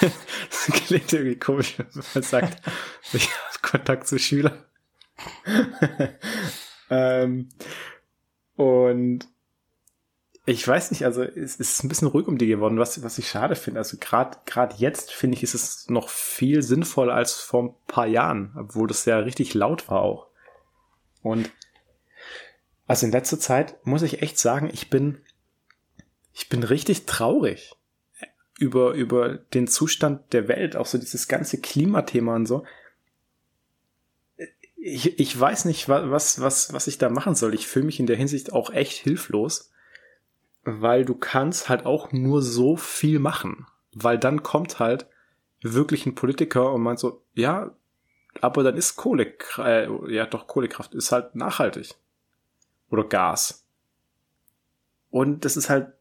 das 0.00 0.66
klingt 0.86 1.12
irgendwie 1.12 1.38
komisch, 1.38 1.78
wenn 1.78 1.86
man 2.14 2.22
sagt, 2.22 2.62
ich 3.12 3.28
habe 3.30 3.58
Kontakt 3.62 4.06
zu 4.06 4.18
Schülern. 4.18 4.64
ähm, 6.90 7.48
und 8.56 9.28
ich 10.46 10.66
weiß 10.66 10.90
nicht, 10.90 11.04
also 11.04 11.22
es 11.22 11.56
ist 11.56 11.84
ein 11.84 11.88
bisschen 11.88 12.08
ruhig 12.08 12.26
um 12.26 12.38
die 12.38 12.46
geworden, 12.46 12.78
was, 12.78 13.02
was 13.02 13.18
ich 13.18 13.28
schade 13.28 13.54
finde. 13.54 13.80
Also 13.80 13.98
gerade 14.00 14.38
gerade 14.46 14.74
jetzt 14.78 15.12
finde 15.12 15.36
ich, 15.36 15.42
ist 15.42 15.54
es 15.54 15.88
noch 15.88 16.08
viel 16.08 16.62
sinnvoller 16.62 17.14
als 17.14 17.34
vor 17.34 17.62
ein 17.62 17.74
paar 17.86 18.06
Jahren, 18.06 18.54
obwohl 18.58 18.88
das 18.88 19.04
ja 19.04 19.18
richtig 19.18 19.54
laut 19.54 19.88
war 19.88 20.00
auch. 20.00 20.28
Und 21.22 21.50
also 22.86 23.06
in 23.06 23.12
letzter 23.12 23.38
Zeit 23.38 23.76
muss 23.86 24.02
ich 24.02 24.22
echt 24.22 24.38
sagen, 24.38 24.68
ich 24.72 24.90
bin 24.90 25.20
ich 26.32 26.48
bin 26.48 26.62
richtig 26.62 27.06
traurig 27.06 27.76
über, 28.58 28.92
über 28.92 29.38
den 29.38 29.66
Zustand 29.66 30.32
der 30.32 30.48
Welt, 30.48 30.76
auch 30.76 30.86
so 30.86 30.98
dieses 30.98 31.28
ganze 31.28 31.60
Klimathema 31.60 32.36
und 32.36 32.46
so. 32.46 32.64
Ich, 34.76 35.18
ich 35.18 35.38
weiß 35.38 35.64
nicht, 35.66 35.88
was, 35.88 36.40
was, 36.40 36.72
was 36.72 36.86
ich 36.86 36.98
da 36.98 37.10
machen 37.10 37.34
soll. 37.34 37.54
Ich 37.54 37.66
fühle 37.66 37.86
mich 37.86 38.00
in 38.00 38.06
der 38.06 38.16
Hinsicht 38.16 38.52
auch 38.52 38.70
echt 38.70 38.98
hilflos, 38.98 39.70
weil 40.64 41.04
du 41.04 41.14
kannst 41.14 41.68
halt 41.68 41.86
auch 41.86 42.12
nur 42.12 42.42
so 42.42 42.76
viel 42.76 43.18
machen. 43.18 43.66
Weil 43.92 44.18
dann 44.18 44.42
kommt 44.42 44.78
halt 44.78 45.06
wirklich 45.62 46.06
ein 46.06 46.14
Politiker 46.14 46.72
und 46.72 46.82
meint 46.82 46.98
so, 46.98 47.22
ja, 47.34 47.74
aber 48.40 48.62
dann 48.62 48.76
ist 48.76 48.96
Kohle, 48.96 49.34
äh, 49.58 49.88
ja 50.12 50.26
doch 50.26 50.46
Kohlekraft 50.46 50.94
ist 50.94 51.12
halt 51.12 51.34
nachhaltig. 51.34 51.94
Oder 52.90 53.04
Gas. 53.04 53.66
Und 55.10 55.44
das 55.44 55.56
ist 55.56 55.70
halt, 55.70 55.92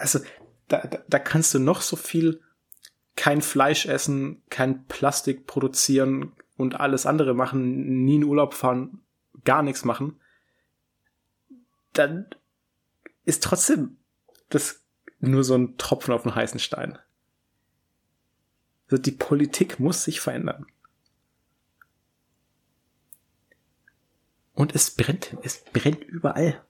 also 0.00 0.20
da, 0.68 0.86
da, 0.86 0.98
da 1.06 1.18
kannst 1.18 1.54
du 1.54 1.58
noch 1.58 1.82
so 1.82 1.96
viel 1.96 2.40
kein 3.16 3.42
Fleisch 3.42 3.86
essen, 3.86 4.42
kein 4.48 4.86
Plastik 4.86 5.46
produzieren 5.46 6.32
und 6.56 6.80
alles 6.80 7.06
andere 7.06 7.34
machen, 7.34 8.04
nie 8.04 8.16
in 8.16 8.24
Urlaub 8.24 8.54
fahren, 8.54 9.02
gar 9.44 9.62
nichts 9.62 9.84
machen, 9.84 10.20
dann 11.92 12.26
ist 13.24 13.42
trotzdem 13.42 13.98
das 14.48 14.82
nur 15.18 15.44
so 15.44 15.54
ein 15.54 15.76
Tropfen 15.76 16.14
auf 16.14 16.22
den 16.22 16.34
heißen 16.34 16.60
Stein. 16.60 16.98
Also 18.86 19.02
die 19.02 19.12
Politik 19.12 19.78
muss 19.78 20.04
sich 20.04 20.20
verändern. 20.20 20.66
Und 24.54 24.74
es 24.74 24.90
brennt, 24.90 25.36
es 25.42 25.62
brennt 25.72 26.02
überall. 26.04 26.62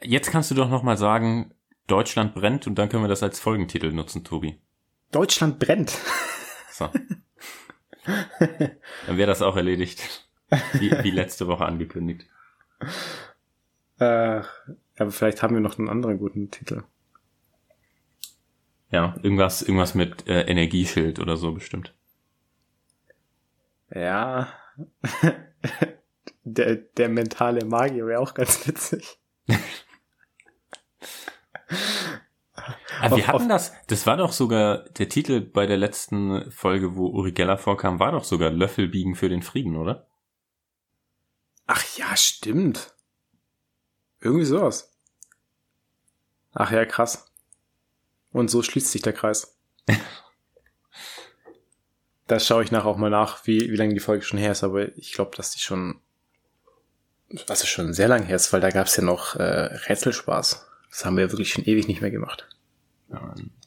Jetzt 0.00 0.30
kannst 0.30 0.50
du 0.50 0.54
doch 0.54 0.68
noch 0.68 0.82
mal 0.82 0.96
sagen, 0.96 1.54
Deutschland 1.86 2.34
brennt 2.34 2.66
und 2.66 2.76
dann 2.76 2.88
können 2.88 3.04
wir 3.04 3.08
das 3.08 3.22
als 3.22 3.40
Folgentitel 3.40 3.92
nutzen, 3.92 4.24
Tobi. 4.24 4.58
Deutschland 5.12 5.58
brennt. 5.58 5.98
So. 6.68 6.90
Dann 8.04 9.16
wäre 9.16 9.26
das 9.26 9.40
auch 9.40 9.56
erledigt. 9.56 10.28
Wie, 10.74 10.90
wie 10.90 11.10
letzte 11.10 11.46
Woche 11.46 11.64
angekündigt. 11.64 12.26
Äh, 13.98 14.42
aber 14.98 15.10
vielleicht 15.10 15.42
haben 15.42 15.54
wir 15.54 15.62
noch 15.62 15.78
einen 15.78 15.88
anderen 15.88 16.18
guten 16.18 16.50
Titel. 16.50 16.82
Ja, 18.90 19.16
irgendwas, 19.22 19.62
irgendwas 19.62 19.94
mit 19.94 20.28
äh, 20.28 20.42
Energieschild 20.42 21.18
oder 21.18 21.36
so 21.36 21.52
bestimmt. 21.52 21.94
Ja. 23.90 24.52
der, 26.44 26.76
der 26.76 27.08
mentale 27.08 27.64
Magier 27.64 28.06
wäre 28.06 28.20
auch 28.20 28.34
ganz 28.34 28.66
witzig. 28.68 29.18
Aber 33.06 33.16
wir 33.16 33.26
hatten 33.26 33.48
das, 33.48 33.72
das 33.86 34.06
war 34.06 34.16
doch 34.16 34.32
sogar 34.32 34.88
der 34.90 35.08
Titel 35.08 35.40
bei 35.40 35.66
der 35.66 35.76
letzten 35.76 36.50
Folge, 36.50 36.96
wo 36.96 37.08
Uri 37.08 37.32
Geller 37.32 37.58
vorkam, 37.58 38.00
war 38.00 38.12
doch 38.12 38.24
sogar 38.24 38.50
Löffel 38.50 38.88
biegen 38.88 39.14
für 39.14 39.28
den 39.28 39.42
Frieden, 39.42 39.76
oder? 39.76 40.06
Ach 41.66 41.84
ja, 41.96 42.16
stimmt. 42.16 42.94
Irgendwie 44.20 44.44
sowas. 44.44 44.96
Ach 46.52 46.70
ja, 46.70 46.84
krass. 46.84 47.32
Und 48.32 48.50
so 48.50 48.62
schließt 48.62 48.90
sich 48.90 49.02
der 49.02 49.12
Kreis. 49.12 49.56
da 52.26 52.40
schaue 52.40 52.64
ich 52.64 52.70
nachher 52.70 52.86
auch 52.86 52.96
mal 52.96 53.10
nach, 53.10 53.46
wie, 53.46 53.70
wie 53.70 53.76
lange 53.76 53.94
die 53.94 54.00
Folge 54.00 54.24
schon 54.24 54.38
her 54.38 54.52
ist, 54.52 54.64
aber 54.64 54.96
ich 54.96 55.12
glaube, 55.12 55.36
dass 55.36 55.50
die 55.52 55.60
schon, 55.60 56.00
also 57.48 57.66
schon 57.66 57.92
sehr 57.92 58.08
lang 58.08 58.24
her 58.24 58.36
ist, 58.36 58.52
weil 58.52 58.60
da 58.60 58.70
gab 58.70 58.86
es 58.86 58.96
ja 58.96 59.02
noch 59.02 59.36
äh, 59.36 59.42
Rätselspaß. 59.42 60.66
Das 60.90 61.04
haben 61.04 61.16
wir 61.16 61.30
wirklich 61.30 61.50
schon 61.50 61.64
ewig 61.64 61.88
nicht 61.88 62.00
mehr 62.00 62.10
gemacht. 62.10 62.48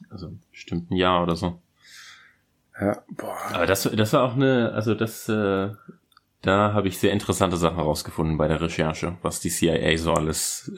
Also 0.10 0.32
bestimmt 0.52 0.92
ein 0.92 0.96
Jahr 0.96 1.24
oder 1.24 1.36
so. 1.36 1.62
Ja, 2.80 3.04
boah. 3.10 3.38
Aber 3.54 3.66
das, 3.66 3.84
das 3.84 4.14
war 4.14 4.24
auch 4.24 4.36
eine, 4.36 4.72
also 4.74 4.96
das, 4.96 5.28
äh, 5.28 5.72
da 6.42 6.74
habe 6.74 6.88
ich 6.88 6.98
sehr 6.98 7.12
interessante 7.12 7.58
Sachen 7.58 7.80
rausgefunden 7.80 8.38
bei 8.38 8.48
der 8.48 8.62
Recherche, 8.62 9.18
was 9.22 9.40
die 9.40 9.50
CIA 9.50 9.98
so 9.98 10.14
alles 10.14 10.72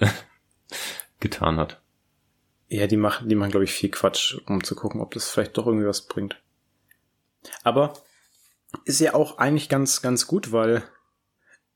getan 1.19 1.57
hat. 1.57 1.81
Ja, 2.67 2.87
die 2.87 2.97
machen, 2.97 3.29
die 3.29 3.35
machen, 3.35 3.51
glaube 3.51 3.65
ich, 3.65 3.73
viel 3.73 3.91
Quatsch, 3.91 4.37
um 4.47 4.63
zu 4.63 4.75
gucken, 4.75 5.01
ob 5.01 5.13
das 5.13 5.29
vielleicht 5.29 5.57
doch 5.57 5.67
irgendwie 5.67 5.87
was 5.87 6.07
bringt. 6.07 6.41
Aber 7.63 7.93
ist 8.85 9.01
ja 9.01 9.13
auch 9.13 9.37
eigentlich 9.37 9.69
ganz, 9.69 10.01
ganz 10.01 10.25
gut, 10.25 10.51
weil 10.51 10.83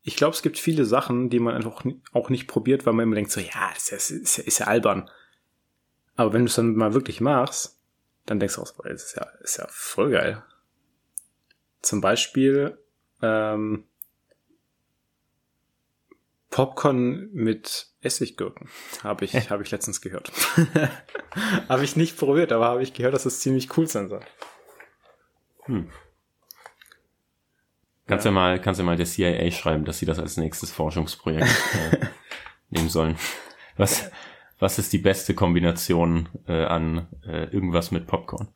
ich 0.04 0.16
glaube, 0.16 0.36
es 0.36 0.42
gibt 0.42 0.58
viele 0.58 0.86
Sachen, 0.86 1.30
die 1.30 1.40
man 1.40 1.56
einfach 1.56 1.84
auch 2.14 2.30
nicht 2.30 2.48
probiert, 2.48 2.86
weil 2.86 2.94
man 2.94 3.04
immer 3.04 3.16
denkt 3.16 3.32
so, 3.32 3.42
ja, 3.42 3.72
ist 3.76 3.92
ja, 3.92 3.98
ist 3.98 4.38
ja, 4.38 4.44
ist 4.44 4.60
ja 4.60 4.68
albern. 4.68 5.10
Aber 6.16 6.34
wenn 6.34 6.42
du 6.42 6.48
es 6.48 6.56
dann 6.56 6.76
mal 6.76 6.94
wirklich 6.94 7.22
machst, 7.22 7.78
dann 8.26 8.40
denkst 8.40 8.56
du 8.56 8.62
auch, 8.62 8.72
das 8.84 9.04
ist 9.04 9.16
ja, 9.16 9.24
ist 9.42 9.58
ja 9.58 9.68
voll 9.70 10.12
geil. 10.12 10.44
Zum 11.82 12.02
Beispiel 12.02 12.78
ähm, 13.22 13.86
Popcorn 16.50 17.30
mit 17.34 17.88
Essiggurken 18.02 18.70
habe 19.04 19.26
ich, 19.26 19.50
habe 19.50 19.64
ich 19.64 19.72
letztens 19.72 20.02
gehört. 20.02 20.32
habe 21.70 21.84
ich 21.84 21.96
nicht 21.96 22.18
probiert, 22.18 22.52
aber 22.52 22.66
habe 22.66 22.82
ich 22.82 22.94
gehört, 22.94 23.14
dass 23.14 23.26
es 23.26 23.42
ziemlich 23.42 23.78
cool 23.78 23.88
sein 23.88 24.08
soll. 24.10 24.22
Hm. 25.66 25.90
Kannst 28.08 28.26
ja. 28.26 28.32
ja 28.32 28.36
mal, 28.36 28.62
kannst 28.62 28.80
ja 28.80 28.86
mal 28.86 28.96
der 28.96 29.06
CIA 29.06 29.52
schreiben, 29.52 29.84
dass 29.84 30.00
sie 30.00 30.06
das 30.06 30.20
als 30.20 30.38
nächstes 30.38 30.72
Forschungsprojekt 30.72 31.48
äh, 31.92 32.06
nehmen 32.70 32.90
sollen. 32.90 33.18
Was, 33.78 34.10
was 34.60 34.78
ist 34.80 34.94
die 34.94 35.00
beste 35.00 35.34
Kombination 35.34 36.30
äh, 36.48 36.64
an 36.66 37.08
äh, 37.26 37.50
irgendwas 37.52 37.92
mit 37.92 38.08
Popcorn? 38.08 38.48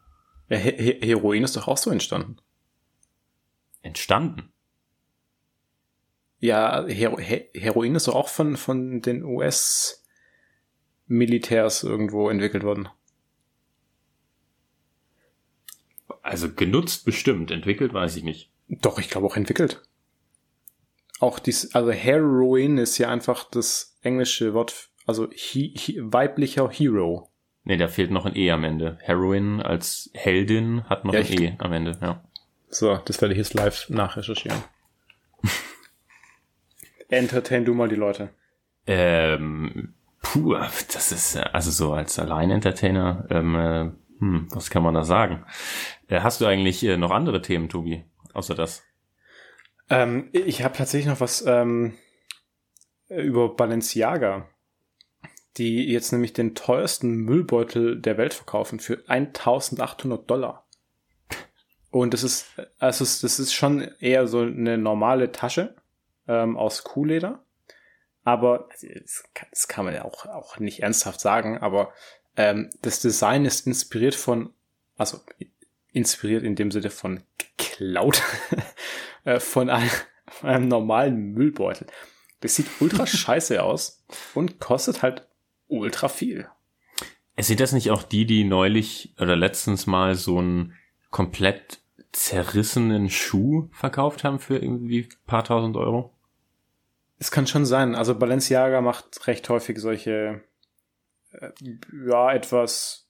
Ja, 0.49 0.57
He 0.57 0.99
Heroin 1.01 1.43
ist 1.43 1.57
doch 1.57 1.67
auch 1.67 1.77
so 1.77 1.91
entstanden. 1.91 2.37
Entstanden? 3.81 4.51
Ja, 6.39 6.85
Hero 6.87 7.19
He 7.19 7.49
Heroin 7.53 7.95
ist 7.95 8.07
doch 8.07 8.15
auch 8.15 8.29
von, 8.29 8.55
von 8.57 9.01
den 9.01 9.23
US-Militärs 9.23 11.83
irgendwo 11.83 12.29
entwickelt 12.29 12.63
worden. 12.63 12.89
Also 16.21 16.53
genutzt 16.53 17.05
bestimmt, 17.05 17.51
entwickelt 17.51 17.93
weiß 17.93 18.15
ich 18.15 18.23
nicht. 18.23 18.51
Doch, 18.67 18.99
ich 18.99 19.09
glaube 19.09 19.27
auch 19.27 19.35
entwickelt. 19.35 19.81
Auch 21.19 21.39
dies, 21.39 21.75
also 21.75 21.91
Heroin 21.91 22.77
ist 22.77 22.97
ja 22.97 23.09
einfach 23.09 23.43
das 23.49 23.97
englische 24.01 24.53
Wort, 24.53 24.88
also 25.09 25.27
he, 25.31 25.73
he, 25.75 25.99
weiblicher 26.01 26.69
Hero. 26.69 27.29
Nee, 27.63 27.77
da 27.77 27.87
fehlt 27.87 28.11
noch 28.11 28.25
ein 28.25 28.35
E 28.35 28.49
am 28.51 28.63
Ende. 28.63 28.97
Heroin 29.01 29.61
als 29.61 30.09
Heldin 30.13 30.85
hat 30.85 31.03
noch 31.03 31.13
ja, 31.13 31.19
ein 31.19 31.41
E 31.41 31.55
am 31.57 31.73
Ende, 31.73 31.97
ja. 32.01 32.23
So, 32.69 32.95
das 32.97 33.19
werde 33.21 33.33
ich 33.33 33.37
jetzt 33.37 33.53
live 33.53 33.89
nachrecherchieren. 33.89 34.63
Entertain 37.09 37.65
du 37.65 37.73
mal 37.73 37.89
die 37.89 37.95
Leute. 37.95 38.29
Ähm, 38.87 39.93
puh, 40.21 40.53
das 40.53 41.11
ist, 41.11 41.37
also 41.37 41.71
so 41.71 41.93
als 41.93 42.17
Allein-Entertainer, 42.17 43.27
ähm, 43.29 43.55
äh, 43.55 43.91
hm, 44.19 44.47
was 44.51 44.69
kann 44.69 44.83
man 44.83 44.93
da 44.93 45.03
sagen? 45.03 45.45
Äh, 46.07 46.21
hast 46.21 46.39
du 46.41 46.45
eigentlich 46.45 46.83
äh, 46.83 46.97
noch 46.97 47.11
andere 47.11 47.41
Themen, 47.41 47.67
Tobi? 47.67 48.05
außer 48.33 48.55
das? 48.55 48.83
Ähm, 49.89 50.29
ich 50.31 50.63
habe 50.63 50.77
tatsächlich 50.77 51.07
noch 51.07 51.19
was 51.19 51.43
ähm, 51.45 51.97
über 53.09 53.55
Balenciaga, 53.55 54.47
die 55.57 55.85
jetzt 55.91 56.11
nämlich 56.11 56.33
den 56.33 56.55
teuersten 56.55 57.15
Müllbeutel 57.15 57.99
der 57.99 58.17
Welt 58.17 58.33
verkaufen 58.33 58.79
für 58.79 59.03
1800 59.07 60.29
Dollar. 60.29 60.67
Und 61.91 62.13
das 62.13 62.23
ist, 62.23 62.47
also 62.77 63.03
das 63.03 63.39
ist 63.39 63.53
schon 63.53 63.81
eher 63.99 64.27
so 64.27 64.41
eine 64.41 64.77
normale 64.77 65.31
Tasche 65.31 65.75
ähm, 66.27 66.55
aus 66.55 66.83
Kuhleder. 66.83 67.43
Aber 68.23 68.69
das 68.81 69.23
kann, 69.33 69.47
das 69.51 69.67
kann 69.67 69.85
man 69.85 69.95
ja 69.95 70.05
auch, 70.05 70.25
auch 70.27 70.59
nicht 70.59 70.83
ernsthaft 70.83 71.19
sagen, 71.19 71.57
aber 71.57 71.93
ähm, 72.35 72.69
das 72.81 73.01
Design 73.01 73.45
ist 73.45 73.65
inspiriert 73.65 74.13
von, 74.13 74.53
also 74.97 75.19
inspiriert 75.91 76.43
in 76.43 76.55
dem 76.55 76.69
Sinne 76.69 76.91
von 76.91 77.23
geklaut 77.37 78.21
äh, 79.23 79.39
von 79.39 79.69
einem, 79.69 79.89
von 80.27 80.49
einem 80.49 80.67
normalen 80.67 81.33
Müllbeutel. 81.33 81.87
Das 82.41 82.55
sieht 82.55 82.67
ultra 82.79 83.07
scheiße 83.07 83.63
aus 83.63 84.05
und 84.35 84.59
kostet 84.59 85.01
halt 85.01 85.27
ultra 85.69 86.09
viel. 86.09 86.47
Sind 87.37 87.61
das 87.61 87.71
nicht 87.71 87.89
auch 87.91 88.03
die, 88.03 88.25
die 88.25 88.43
neulich 88.43 89.13
oder 89.19 89.35
letztens 89.35 89.87
mal 89.87 90.15
so 90.15 90.39
einen 90.39 90.73
komplett 91.09 91.79
zerrissenen 92.11 93.09
Schuh 93.09 93.69
verkauft 93.71 94.23
haben 94.23 94.39
für 94.39 94.57
irgendwie 94.57 95.07
paar 95.25 95.43
tausend 95.43 95.77
Euro? 95.77 96.13
Es 97.17 97.31
kann 97.31 97.47
schon 97.47 97.65
sein. 97.65 97.95
Also 97.95 98.17
Balenciaga 98.17 98.81
macht 98.81 99.27
recht 99.27 99.47
häufig 99.49 99.79
solche, 99.79 100.41
äh, 101.31 101.51
ja, 102.07 102.33
etwas 102.33 103.09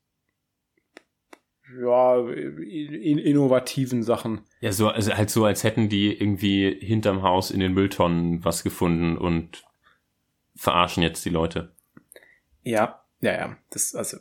ja, 1.77 2.19
in, 2.27 3.17
innovativen 3.19 4.03
Sachen. 4.03 4.41
Ja, 4.59 4.71
so, 4.71 4.89
also 4.89 5.13
halt 5.15 5.29
so, 5.29 5.45
als 5.45 5.63
hätten 5.63 5.89
die 5.89 6.11
irgendwie 6.11 6.77
hinterm 6.79 7.21
Haus 7.21 7.51
in 7.51 7.59
den 7.59 7.73
Mülltonnen 7.73 8.43
was 8.43 8.63
gefunden 8.63 9.17
und 9.17 9.63
verarschen 10.55 11.03
jetzt 11.03 11.23
die 11.25 11.29
Leute. 11.29 11.71
Ja, 12.69 13.01
ja, 13.21 13.34
ja. 13.34 13.58
Das, 13.71 13.95
also, 13.95 14.17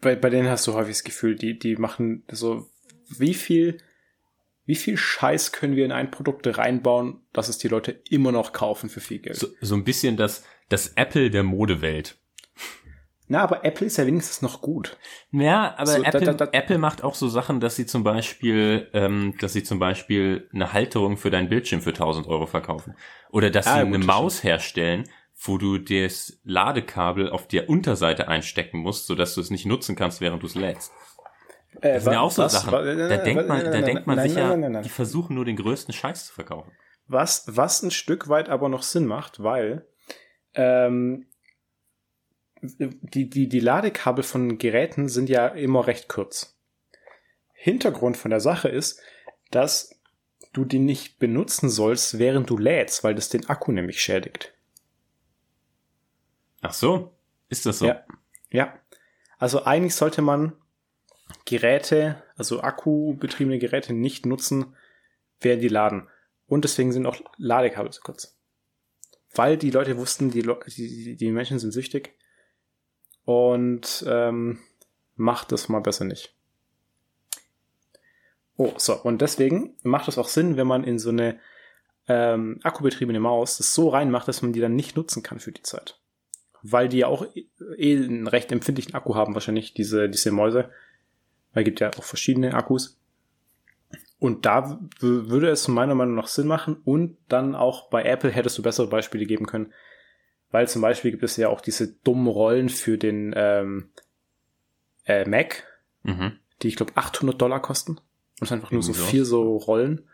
bei, 0.00 0.16
bei 0.16 0.30
denen 0.30 0.48
hast 0.48 0.66
du 0.66 0.74
häufig 0.74 0.96
das 0.96 1.04
Gefühl, 1.04 1.36
die, 1.36 1.58
die 1.58 1.76
machen 1.76 2.24
so, 2.30 2.68
wie 3.08 3.34
viel, 3.34 3.78
wie 4.64 4.74
viel 4.74 4.96
Scheiß 4.96 5.52
können 5.52 5.76
wir 5.76 5.84
in 5.84 5.92
ein 5.92 6.10
Produkt 6.10 6.46
reinbauen, 6.58 7.20
dass 7.32 7.48
es 7.48 7.58
die 7.58 7.68
Leute 7.68 7.92
immer 8.10 8.32
noch 8.32 8.52
kaufen 8.52 8.90
für 8.90 9.00
viel 9.00 9.20
Geld? 9.20 9.36
So, 9.36 9.46
so 9.60 9.74
ein 9.76 9.84
bisschen 9.84 10.16
das, 10.16 10.44
das 10.68 10.88
Apple 10.96 11.30
der 11.30 11.44
Modewelt. 11.44 12.18
Na, 13.28 13.42
aber 13.42 13.64
Apple 13.64 13.88
ist 13.88 13.96
ja 13.96 14.06
wenigstens 14.06 14.40
noch 14.42 14.60
gut. 14.60 14.96
Ja, 15.32 15.74
aber 15.78 15.92
so, 15.92 16.02
Apple, 16.02 16.20
da, 16.20 16.32
da, 16.32 16.46
da, 16.46 16.48
Apple 16.52 16.78
macht 16.78 17.02
auch 17.02 17.16
so 17.16 17.28
Sachen, 17.28 17.58
dass 17.58 17.74
sie 17.74 17.86
zum 17.86 18.04
Beispiel, 18.04 18.88
ähm, 18.92 19.34
dass 19.40 19.52
sie 19.52 19.64
zum 19.64 19.80
Beispiel 19.80 20.48
eine 20.52 20.72
Halterung 20.72 21.16
für 21.16 21.30
deinen 21.30 21.48
Bildschirm 21.48 21.80
für 21.80 21.90
1000 21.90 22.28
Euro 22.28 22.46
verkaufen. 22.46 22.94
Oder 23.30 23.50
dass 23.50 23.66
ah, 23.66 23.74
sie 23.74 23.80
eine 23.80 23.98
Maus 23.98 24.44
herstellen 24.44 25.08
wo 25.38 25.58
du 25.58 25.78
das 25.78 26.40
Ladekabel 26.44 27.30
auf 27.30 27.46
der 27.46 27.68
Unterseite 27.68 28.28
einstecken 28.28 28.78
musst, 28.78 29.06
sodass 29.06 29.34
du 29.34 29.40
es 29.40 29.50
nicht 29.50 29.66
nutzen 29.66 29.94
kannst, 29.94 30.20
während 30.20 30.42
du 30.42 30.46
es 30.46 30.54
lädst. 30.54 30.92
Äh, 31.80 31.94
das 31.94 32.04
sind 32.04 32.12
ja 32.14 32.20
auch 32.20 32.30
so 32.30 32.42
was, 32.42 32.52
Sachen. 32.52 32.72
Was, 32.72 32.84
da 32.84 33.16
denkt 33.18 33.48
man, 33.48 33.64
da 33.64 33.80
denkt 33.80 34.06
man 34.06 34.20
sich 34.20 34.34
ja, 34.34 34.82
die 34.82 34.88
versuchen 34.88 35.34
nur 35.34 35.44
den 35.44 35.56
größten 35.56 35.92
Scheiß 35.92 36.26
zu 36.26 36.32
verkaufen. 36.34 36.72
Was, 37.06 37.44
was 37.46 37.82
ein 37.82 37.90
Stück 37.90 38.28
weit 38.28 38.48
aber 38.48 38.68
noch 38.68 38.82
Sinn 38.82 39.06
macht, 39.06 39.42
weil 39.42 39.86
ähm, 40.54 41.26
die, 42.62 43.28
die, 43.28 43.48
die 43.48 43.60
Ladekabel 43.60 44.24
von 44.24 44.58
Geräten 44.58 45.08
sind 45.08 45.28
ja 45.28 45.46
immer 45.48 45.86
recht 45.86 46.08
kurz. 46.08 46.58
Hintergrund 47.52 48.16
von 48.16 48.30
der 48.30 48.40
Sache 48.40 48.68
ist, 48.68 49.00
dass 49.50 50.00
du 50.52 50.64
die 50.64 50.78
nicht 50.78 51.18
benutzen 51.18 51.68
sollst, 51.68 52.18
während 52.18 52.50
du 52.50 52.56
lädst, 52.56 53.04
weil 53.04 53.14
das 53.14 53.28
den 53.28 53.48
Akku 53.48 53.72
nämlich 53.72 54.00
schädigt. 54.00 54.55
Ach 56.68 56.74
so, 56.74 57.14
ist 57.48 57.66
das 57.66 57.78
so? 57.78 57.86
Ja. 57.86 58.04
Ja. 58.50 58.74
Also 59.38 59.64
eigentlich 59.64 59.94
sollte 59.94 60.22
man 60.22 60.52
Geräte, 61.44 62.22
also 62.36 62.60
akkubetriebene 62.60 63.58
Geräte 63.58 63.92
nicht 63.92 64.26
nutzen, 64.26 64.74
während 65.40 65.62
die 65.62 65.68
laden. 65.68 66.08
Und 66.46 66.64
deswegen 66.64 66.92
sind 66.92 67.06
auch 67.06 67.16
Ladekabel 67.36 67.92
zu 67.92 68.00
kurz. 68.00 68.38
Weil 69.34 69.56
die 69.56 69.70
Leute 69.70 69.96
wussten, 69.96 70.30
die, 70.30 70.42
die, 70.76 71.16
die 71.16 71.30
Menschen 71.30 71.58
sind 71.58 71.72
süchtig. 71.72 72.14
Und 73.24 74.04
ähm, 74.08 74.60
macht 75.16 75.52
das 75.52 75.68
mal 75.68 75.80
besser 75.80 76.04
nicht. 76.04 76.34
Oh, 78.56 78.72
so. 78.76 78.94
Und 79.02 79.20
deswegen 79.20 79.76
macht 79.82 80.08
es 80.08 80.18
auch 80.18 80.28
Sinn, 80.28 80.56
wenn 80.56 80.66
man 80.66 80.84
in 80.84 80.98
so 80.98 81.10
eine 81.10 81.38
ähm, 82.08 82.60
akkubetriebene 82.62 83.20
Maus 83.20 83.58
das 83.58 83.74
so 83.74 83.88
reinmacht, 83.88 84.28
dass 84.28 84.42
man 84.42 84.52
die 84.52 84.60
dann 84.60 84.76
nicht 84.76 84.96
nutzen 84.96 85.22
kann 85.22 85.40
für 85.40 85.52
die 85.52 85.62
Zeit. 85.62 85.98
Weil 86.70 86.88
die 86.88 86.98
ja 86.98 87.06
auch 87.06 87.26
eh 87.76 87.96
einen 87.96 88.26
recht 88.26 88.50
empfindlichen 88.52 88.94
Akku 88.94 89.14
haben, 89.14 89.34
wahrscheinlich, 89.34 89.74
diese, 89.74 90.08
diese 90.08 90.30
Mäuse. 90.32 90.70
Weil 91.52 91.62
es 91.62 91.64
gibt 91.64 91.80
ja 91.80 91.90
auch 91.90 92.04
verschiedene 92.04 92.54
Akkus. 92.54 92.98
Und 94.18 94.46
da 94.46 94.80
würde 94.98 95.50
es 95.50 95.68
meiner 95.68 95.94
Meinung 95.94 96.14
nach 96.14 96.28
Sinn 96.28 96.46
machen. 96.46 96.76
Und 96.84 97.16
dann 97.28 97.54
auch 97.54 97.90
bei 97.90 98.04
Apple 98.04 98.30
hättest 98.30 98.58
du 98.58 98.62
bessere 98.62 98.88
Beispiele 98.88 99.26
geben 99.26 99.46
können. 99.46 99.72
Weil 100.50 100.68
zum 100.68 100.82
Beispiel 100.82 101.10
gibt 101.10 101.22
es 101.22 101.36
ja 101.36 101.48
auch 101.48 101.60
diese 101.60 101.92
dummen 101.92 102.28
Rollen 102.28 102.68
für 102.68 102.98
den 102.98 103.34
ähm, 103.36 103.90
äh, 105.04 105.28
Mac, 105.28 105.64
mhm. 106.02 106.38
die 106.62 106.68
ich 106.68 106.76
glaube 106.76 106.92
800 106.94 107.40
Dollar 107.40 107.60
kosten. 107.60 108.00
Und 108.40 108.52
einfach 108.52 108.70
nur 108.70 108.82
so 108.82 108.92
vier 108.92 109.24
so 109.24 109.56
Rollen. 109.56 110.08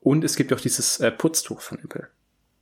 Und 0.00 0.24
es 0.24 0.36
gibt 0.36 0.50
ja 0.50 0.56
auch 0.56 0.60
dieses 0.60 1.00
äh, 1.00 1.10
Putztuch 1.10 1.60
von 1.60 1.78
Apple. 1.78 2.08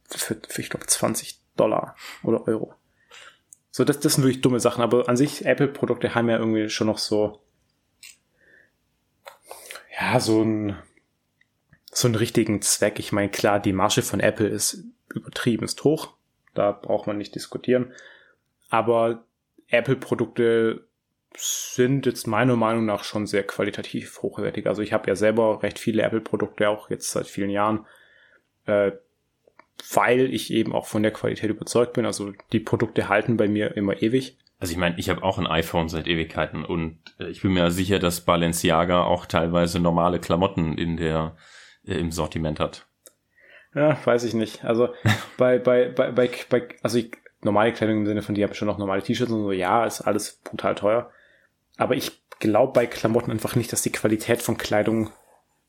Für, 0.09 0.37
für 0.47 0.61
ich 0.61 0.71
glaube, 0.71 0.87
20 0.87 1.41
Dollar 1.57 1.97
oder 2.23 2.47
Euro. 2.47 2.75
So, 3.71 3.85
das, 3.85 4.01
das 4.01 4.15
sind 4.15 4.25
wirklich 4.25 4.41
dumme 4.43 4.61
Sachen. 4.61 4.83
Aber 4.83 5.09
an 5.09 5.17
sich, 5.17 5.45
Apple-Produkte 5.47 6.15
haben 6.15 6.29
ja 6.29 6.39
irgendwie 6.39 6.69
schon 6.69 6.89
noch 6.89 6.99
so, 6.99 7.41
ja, 9.99 10.19
so 10.19 10.43
ein, 10.43 10.77
so 11.93 12.09
einen 12.09 12.17
richtigen 12.17 12.63
Zweck. 12.63 12.99
Ich 12.99 13.13
meine, 13.13 13.31
klar, 13.31 13.61
die 13.61 13.73
Marge 13.73 14.03
von 14.03 14.21
Apple 14.21 14.49
ist 14.49 14.85
übertrieben, 15.15 15.65
ist 15.65 15.85
hoch. 15.85 16.15
Da 16.55 16.73
braucht 16.73 17.07
man 17.07 17.19
nicht 17.19 17.35
diskutieren. 17.35 17.93
Aber 18.71 19.25
Apple-Produkte 19.69 20.87
sind 21.37 22.07
jetzt 22.07 22.27
meiner 22.27 22.57
Meinung 22.57 22.87
nach 22.87 23.05
schon 23.05 23.27
sehr 23.27 23.45
qualitativ 23.45 24.21
hochwertig. 24.23 24.67
Also 24.67 24.83
ich 24.83 24.93
habe 24.93 25.09
ja 25.09 25.15
selber 25.15 25.63
recht 25.63 25.79
viele 25.79 26.03
Apple-Produkte 26.03 26.69
auch 26.69 26.91
jetzt 26.91 27.11
seit 27.11 27.29
vielen 27.29 27.51
Jahren, 27.51 27.87
äh, 28.67 28.93
weil 29.95 30.33
ich 30.33 30.53
eben 30.53 30.73
auch 30.73 30.87
von 30.87 31.03
der 31.03 31.13
Qualität 31.13 31.51
überzeugt 31.51 31.95
bin. 31.95 32.07
Also 32.07 32.33
die 32.53 32.61
Produkte 32.61 33.09
halten 33.09 33.37
bei 33.37 33.49
mir 33.49 33.77
immer 33.77 34.03
ewig. 34.03 34.37
Also 34.59 34.73
ich 34.73 34.79
meine, 34.79 34.99
ich 34.99 35.09
habe 35.09 35.23
auch 35.23 35.39
ein 35.39 35.47
iPhone 35.47 35.89
seit 35.89 36.07
Ewigkeiten 36.07 36.65
und 36.65 36.99
äh, 37.19 37.29
ich 37.29 37.41
bin 37.43 37.53
mir 37.53 37.71
sicher, 37.71 37.99
dass 37.99 38.21
Balenciaga 38.21 39.05
auch 39.05 39.25
teilweise 39.25 39.81
normale 39.81 40.21
Klamotten 40.21 40.77
in 40.77 40.99
der 40.99 41.37
äh, 41.87 41.95
im 41.95 42.13
Sortiment 42.13 42.61
hat. 42.61 42.87
Ja, 43.75 43.99
weiß 44.05 44.25
ich 44.25 44.35
nicht. 44.35 44.65
Also 44.65 44.91
bei 45.39 45.59
bei 45.59 45.89
bei 45.89 46.11
bei, 46.11 46.31
bei 46.51 46.69
also 46.83 46.99
ich, 46.99 47.13
normale 47.43 47.73
Kleidung 47.73 47.99
im 47.99 48.07
Sinne 48.07 48.21
von 48.21 48.35
die 48.35 48.45
haben 48.45 48.53
schon 48.53 48.69
noch 48.69 48.77
normale 48.77 49.03
T-Shirts 49.03 49.33
und 49.33 49.45
so. 49.45 49.53
Ja, 49.53 49.87
ist 49.87 50.03
alles 50.03 50.41
brutal 50.45 50.75
teuer. 50.75 51.11
Aber 51.79 51.97
ich 51.97 52.21
glaube 52.39 52.75
bei 52.75 52.87
Klamotten 52.87 53.31
einfach 53.31 53.57
nicht, 53.57 53.73
dass 53.73 53.81
die 53.81 53.93
Qualität 53.93 54.43
von 54.43 54.59
Kleidung 54.59 55.11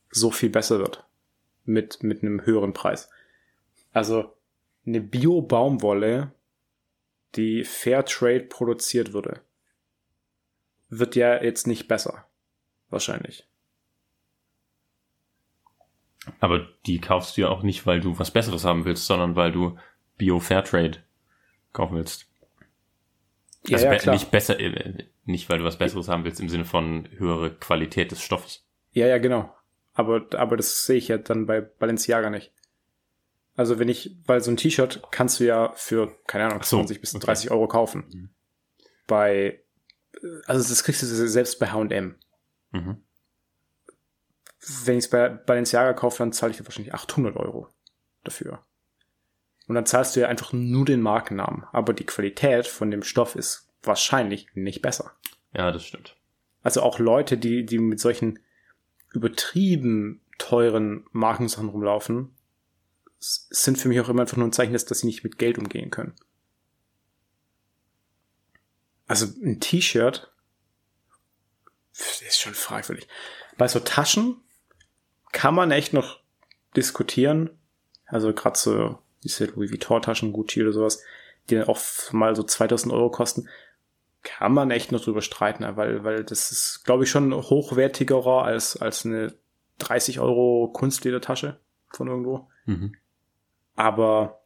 so 0.10 0.32
viel 0.32 0.50
besser 0.50 0.80
wird. 0.80 1.06
Mit, 1.64 2.02
mit 2.04 2.24
einem 2.24 2.44
höheren 2.44 2.74
Preis. 2.74 3.10
Also 3.92 4.34
eine 4.86 5.02
Bio-Baumwolle, 5.02 6.32
die 7.36 7.64
Fairtrade 7.64 8.42
produziert 8.42 9.14
würde, 9.14 9.42
wird 10.90 11.16
ja 11.16 11.42
jetzt 11.42 11.68
nicht 11.68 11.88
besser. 11.88 12.26
Wahrscheinlich. 12.90 13.48
Aber 16.40 16.68
die 16.86 17.00
kaufst 17.00 17.38
du 17.38 17.42
ja 17.42 17.50
auch 17.50 17.64
nicht, 17.64 17.86
weil 17.86 18.00
du 18.00 18.20
was 18.20 18.32
Besseres 18.32 18.66
haben 18.66 18.86
willst, 18.86 19.06
sondern 19.06 19.36
weil 19.36 19.52
du 19.52 19.78
Bio-Fairtrade 20.18 21.00
kaufen 21.74 21.96
willst. 21.96 22.28
Ja, 23.66 23.78
also 23.78 23.88
ja, 23.88 23.98
be 23.98 24.12
nicht 24.12 24.32
besser, 24.32 24.60
äh, 24.60 25.06
nicht 25.26 25.50
weil 25.50 25.60
du 25.60 25.64
was 25.64 25.78
Besseres 25.78 26.08
haben 26.08 26.24
willst 26.24 26.40
im 26.40 26.50
Sinne 26.50 26.66
von 26.66 27.08
höhere 27.18 27.52
Qualität 27.56 28.12
des 28.12 28.22
Stoffes. 28.22 28.66
Ja, 28.92 29.08
ja, 29.08 29.18
genau. 29.18 29.54
Aber, 29.94 30.26
aber 30.36 30.58
das 30.58 30.86
sehe 30.86 30.98
ich 30.98 31.08
ja 31.08 31.18
dann 31.18 31.46
bei 31.46 31.62
Balenciaga 31.62 32.30
nicht. 32.30 32.52
Also 33.56 33.80
wenn 33.80 33.90
ich, 33.90 34.18
weil 34.26 34.42
so 34.42 34.52
ein 34.52 34.58
T-Shirt 34.58 35.02
kannst 35.12 35.40
du 35.40 35.46
ja 35.46 35.74
für, 35.76 36.18
keine 36.28 36.46
Ahnung, 36.46 36.64
so, 36.64 36.78
20 36.78 37.02
bis 37.02 37.16
okay. 37.16 37.26
30 37.26 37.52
Euro 37.52 37.68
kaufen. 37.68 38.06
Mhm. 38.12 38.30
Bei, 39.08 39.62
also 40.46 40.68
das 40.68 40.84
kriegst 40.84 41.02
du 41.02 41.06
selbst 41.06 41.60
bei 41.60 41.72
H&M. 41.72 42.16
Mhm. 42.72 43.04
Wenn 44.86 44.98
ich 44.98 45.06
es 45.06 45.10
bei 45.10 45.30
Balenciaga 45.30 45.94
kaufe, 45.94 46.20
dann 46.20 46.34
zahle 46.34 46.54
ich 46.54 46.64
wahrscheinlich 46.64 46.94
800 46.94 47.36
Euro 47.36 47.68
dafür. 48.24 48.64
Und 49.68 49.76
dann 49.76 49.86
zahlst 49.86 50.16
du 50.16 50.22
ja 50.22 50.28
einfach 50.28 50.54
nur 50.54 50.86
den 50.86 51.02
Markennamen. 51.02 51.66
Aber 51.72 51.94
die 51.94 52.06
Qualität 52.06 52.68
von 52.68 52.92
dem 52.92 53.04
Stoff 53.04 53.36
ist 53.36 53.70
wahrscheinlich 53.84 54.48
nicht 54.54 54.82
besser. 54.82 55.14
Ja, 55.54 55.72
das 55.72 55.86
stimmt. 55.86 56.16
Also 56.64 56.82
auch 56.82 57.00
Leute, 57.00 57.38
die, 57.38 57.66
die 57.66 57.80
mit 57.80 58.00
solchen 58.00 58.40
übertrieben 59.14 60.22
teuren 60.38 61.06
Markensachen 61.12 61.70
rumlaufen, 61.70 62.36
sind 63.22 63.78
für 63.78 63.88
mich 63.88 64.00
auch 64.00 64.10
immer 64.10 64.22
einfach 64.22 64.38
nur 64.38 64.48
ein 64.48 64.54
Zeichen, 64.54 64.74
dass, 64.74 64.86
dass 64.86 65.00
sie 65.00 65.08
nicht 65.08 65.24
mit 65.24 65.38
Geld 65.38 65.58
umgehen 65.58 65.92
können. 65.92 66.16
Also 69.08 69.28
ein 69.44 69.60
T-Shirt 69.60 70.32
ist 71.94 72.40
schon 72.40 72.54
fragwürdig. 72.54 73.08
Bei 73.58 73.68
so 73.68 73.80
Taschen 73.80 74.38
kann 75.32 75.54
man 75.54 75.72
echt 75.72 75.94
noch 75.94 76.22
diskutieren. 76.76 77.60
Also 78.06 78.34
gerade 78.34 78.58
so 78.58 79.00
diese 79.24 79.46
Louis 79.46 79.72
Vuitton-Taschen, 79.72 80.34
Gucci 80.34 80.62
oder 80.62 80.74
sowas, 80.74 81.04
die 81.50 81.56
dann 81.56 81.68
auch 81.68 81.80
mal 82.12 82.36
so 82.36 82.44
2000 82.44 82.94
Euro 82.94 83.12
kosten, 83.12 83.48
kann 84.24 84.54
man 84.54 84.72
echt 84.72 84.92
noch 84.92 85.04
drüber 85.04 85.22
streiten, 85.22 85.66
weil, 85.76 86.04
weil 86.04 86.24
das 86.24 86.52
ist, 86.52 86.84
glaube 86.84 87.04
ich, 87.04 87.10
schon 87.10 87.34
hochwertigerer 87.34 88.44
als, 88.44 88.78
als 88.78 89.06
eine 89.06 89.34
30 89.80 90.20
Euro 90.20 90.70
Kunstledertasche 90.72 91.60
von 91.90 92.08
irgendwo. 92.08 92.50
Mhm. 92.66 92.96
Aber, 93.82 94.44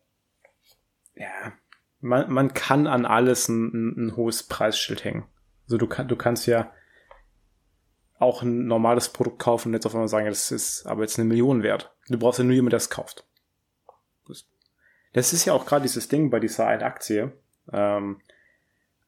ja, 1.14 1.52
man, 2.00 2.32
man 2.32 2.54
kann 2.54 2.88
an 2.88 3.06
alles 3.06 3.50
ein, 3.50 3.68
ein, 3.74 4.06
ein 4.08 4.16
hohes 4.16 4.44
Preisschild 4.44 5.04
hängen. 5.04 5.26
Also 5.66 5.78
du, 5.78 5.88
kann, 5.88 6.08
du 6.08 6.16
kannst 6.16 6.48
ja 6.48 6.72
auch 8.18 8.44
ein 8.44 8.66
normales 8.66 9.10
Produkt 9.10 9.40
kaufen 9.40 9.68
und 9.70 9.74
jetzt 9.74 9.86
auf 9.86 9.94
einmal 9.94 10.08
sagen, 10.08 10.28
das 10.28 10.52
ist 10.52 10.86
aber 10.86 11.02
jetzt 11.02 11.20
eine 11.20 11.28
Million 11.28 11.64
wert. 11.64 11.94
Du 12.08 12.18
brauchst 12.18 12.40
ja 12.40 12.46
nur 12.46 12.54
jemand, 12.54 12.72
der 12.72 12.78
es 12.78 12.90
kauft. 12.90 13.28
Das 15.12 15.34
ist 15.34 15.44
ja 15.44 15.52
auch 15.52 15.66
gerade 15.66 15.84
dieses 15.84 16.08
Ding 16.08 16.30
bei 16.30 16.40
dieser 16.40 16.68
einen 16.68 16.84
Aktie. 16.84 17.34
Ähm, 17.74 18.22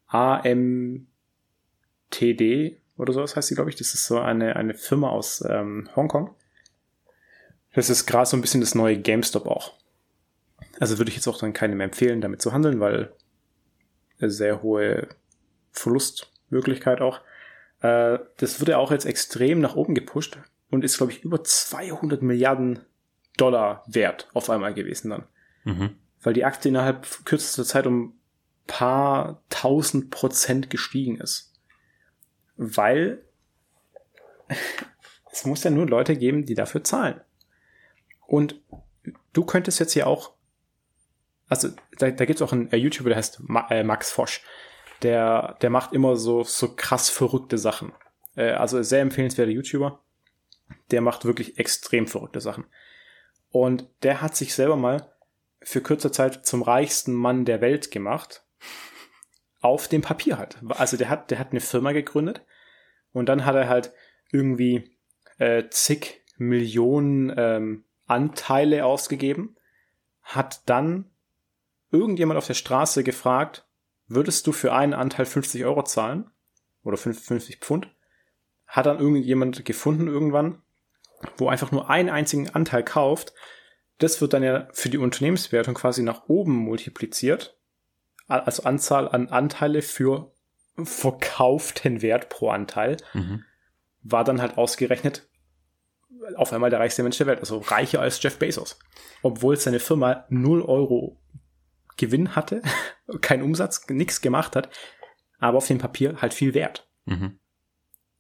AMTD 0.07 1.07
oder 2.97 3.13
sowas 3.13 3.37
heißt 3.37 3.47
sie, 3.47 3.55
glaube 3.55 3.69
ich. 3.69 3.77
Das 3.77 3.93
ist 3.93 4.07
so 4.07 4.19
eine, 4.19 4.57
eine 4.57 4.73
Firma 4.73 5.09
aus 5.09 5.41
ähm, 5.49 5.89
Hongkong. 5.95 6.35
Das 7.73 7.89
ist 7.89 8.05
gerade 8.07 8.25
so 8.25 8.35
ein 8.35 8.41
bisschen 8.41 8.59
das 8.59 8.75
neue 8.75 8.97
GameStop 8.97 9.47
auch. 9.47 9.77
Also 10.79 10.97
würde 10.97 11.09
ich 11.09 11.15
jetzt 11.15 11.27
auch 11.27 11.39
dann 11.39 11.53
keinem 11.53 11.81
empfehlen, 11.81 12.21
damit 12.21 12.41
zu 12.41 12.53
handeln, 12.53 12.79
weil 12.79 13.13
sehr 14.19 14.61
hohe 14.61 15.07
Verlustmöglichkeit 15.71 17.01
auch. 17.01 17.21
Äh, 17.81 18.19
das 18.37 18.59
wurde 18.59 18.77
auch 18.77 18.91
jetzt 18.91 19.05
extrem 19.05 19.59
nach 19.59 19.75
oben 19.75 19.95
gepusht 19.95 20.37
und 20.69 20.83
ist, 20.83 20.97
glaube 20.97 21.11
ich, 21.11 21.23
über 21.23 21.43
200 21.43 22.21
Milliarden 22.21 22.79
Dollar 23.37 23.83
wert 23.87 24.29
auf 24.33 24.49
einmal 24.49 24.73
gewesen 24.73 25.11
dann. 25.11 25.27
Mhm. 25.63 25.95
Weil 26.21 26.33
die 26.33 26.45
Aktie 26.45 26.69
innerhalb 26.69 27.07
kürzester 27.25 27.63
Zeit 27.63 27.85
um 27.87 28.13
paar 28.65 29.41
tausend 29.49 30.11
Prozent 30.11 30.69
gestiegen 30.69 31.19
ist. 31.19 31.53
Weil 32.57 33.23
es 35.31 35.45
muss 35.45 35.63
ja 35.63 35.71
nur 35.71 35.87
Leute 35.87 36.15
geben, 36.17 36.45
die 36.45 36.55
dafür 36.55 36.83
zahlen. 36.83 37.21
Und 38.25 38.59
du 39.33 39.45
könntest 39.45 39.79
jetzt 39.79 39.93
hier 39.93 40.07
auch 40.07 40.33
also 41.47 41.69
da, 41.97 42.09
da 42.11 42.25
gibt 42.25 42.39
es 42.39 42.41
auch 42.41 42.51
einen 42.51 42.71
äh, 42.71 42.77
YouTuber, 42.77 43.09
der 43.09 43.17
heißt 43.17 43.41
Ma 43.47 43.67
äh, 43.69 43.83
Max 43.83 44.11
Fosch. 44.11 44.41
Der, 45.03 45.57
der 45.61 45.69
macht 45.69 45.93
immer 45.93 46.15
so, 46.15 46.43
so 46.43 46.75
krass 46.75 47.09
verrückte 47.09 47.57
Sachen. 47.57 47.93
Äh, 48.35 48.51
also 48.51 48.81
sehr 48.81 49.01
empfehlenswerter 49.01 49.51
YouTuber. 49.51 50.03
Der 50.91 51.01
macht 51.01 51.25
wirklich 51.25 51.59
extrem 51.59 52.07
verrückte 52.07 52.41
Sachen. 52.41 52.65
Und 53.49 53.87
der 54.03 54.21
hat 54.21 54.35
sich 54.35 54.53
selber 54.53 54.75
mal 54.75 55.13
für 55.61 55.81
kurze 55.81 56.11
Zeit 56.11 56.45
zum 56.45 56.61
reichsten 56.61 57.13
Mann 57.13 57.45
der 57.45 57.61
Welt 57.61 57.91
gemacht. 57.91 58.43
Auf 59.61 59.87
dem 59.87 60.01
Papier 60.01 60.37
halt. 60.37 60.57
Also 60.69 60.97
der 60.97 61.09
hat, 61.09 61.31
der 61.31 61.39
hat 61.39 61.51
eine 61.51 61.61
Firma 61.61 61.91
gegründet 61.91 62.45
und 63.11 63.27
dann 63.27 63.45
hat 63.45 63.55
er 63.55 63.67
halt 63.67 63.91
irgendwie 64.31 64.97
äh, 65.37 65.63
zig 65.69 66.23
Millionen 66.37 67.33
ähm, 67.35 67.85
Anteile 68.05 68.85
ausgegeben, 68.85 69.57
hat 70.21 70.61
dann 70.69 71.09
irgendjemand 71.91 72.37
auf 72.37 72.47
der 72.47 72.53
Straße 72.53 73.03
gefragt, 73.03 73.65
würdest 74.07 74.47
du 74.47 74.51
für 74.51 74.73
einen 74.73 74.93
Anteil 74.93 75.25
50 75.25 75.65
Euro 75.65 75.83
zahlen? 75.83 76.29
Oder 76.83 76.97
50 76.97 77.57
Pfund? 77.57 77.89
Hat 78.65 78.85
dann 78.85 78.99
irgendjemand 78.99 79.63
gefunden 79.65 80.07
irgendwann, 80.07 80.61
wo 81.37 81.49
einfach 81.49 81.71
nur 81.71 81.89
einen 81.89 82.09
einzigen 82.09 82.49
Anteil 82.49 82.83
kauft. 82.83 83.33
Das 83.97 84.21
wird 84.21 84.33
dann 84.33 84.43
ja 84.43 84.67
für 84.71 84.89
die 84.89 84.97
Unternehmenswertung 84.97 85.73
quasi 85.73 86.03
nach 86.03 86.27
oben 86.27 86.53
multipliziert. 86.53 87.57
Also 88.27 88.63
Anzahl 88.63 89.07
an 89.07 89.29
Anteile 89.29 89.81
für 89.81 90.31
verkauften 90.83 92.01
Wert 92.01 92.29
pro 92.29 92.49
Anteil. 92.49 92.97
Mhm. 93.13 93.43
War 94.03 94.23
dann 94.23 94.41
halt 94.41 94.57
ausgerechnet 94.57 95.27
auf 96.35 96.53
einmal 96.53 96.69
der 96.69 96.79
reichste 96.79 97.03
Mensch 97.03 97.17
der 97.17 97.27
Welt, 97.27 97.39
also 97.39 97.59
reicher 97.59 98.01
als 98.01 98.21
Jeff 98.21 98.37
Bezos. 98.37 98.79
Obwohl 99.21 99.57
seine 99.57 99.79
Firma 99.79 100.25
0 100.29 100.61
Euro 100.61 101.19
Gewinn 101.97 102.35
hatte, 102.35 102.61
keinen 103.21 103.43
Umsatz, 103.43 103.87
nichts 103.89 104.21
gemacht 104.21 104.55
hat, 104.55 104.69
aber 105.39 105.57
auf 105.57 105.67
dem 105.67 105.77
Papier 105.77 106.21
halt 106.21 106.33
viel 106.33 106.53
wert. 106.53 106.89
Mhm. 107.05 107.39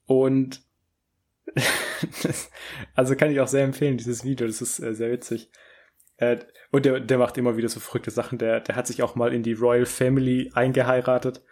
Und 0.05 0.61
also 2.95 3.15
kann 3.15 3.31
ich 3.31 3.39
auch 3.39 3.47
sehr 3.47 3.63
empfehlen, 3.63 3.97
dieses 3.97 4.23
Video, 4.23 4.47
das 4.47 4.61
ist 4.61 4.79
äh, 4.79 4.93
sehr 4.93 5.11
witzig. 5.11 5.51
Äh, 6.17 6.39
und 6.71 6.85
der, 6.85 6.99
der 6.99 7.17
macht 7.17 7.37
immer 7.37 7.57
wieder 7.57 7.69
so 7.69 7.79
verrückte 7.79 8.11
Sachen. 8.11 8.37
Der, 8.37 8.59
der 8.59 8.75
hat 8.75 8.87
sich 8.87 9.03
auch 9.03 9.15
mal 9.15 9.33
in 9.33 9.43
die 9.43 9.53
Royal 9.53 9.85
Family 9.85 10.51
eingeheiratet. 10.53 11.43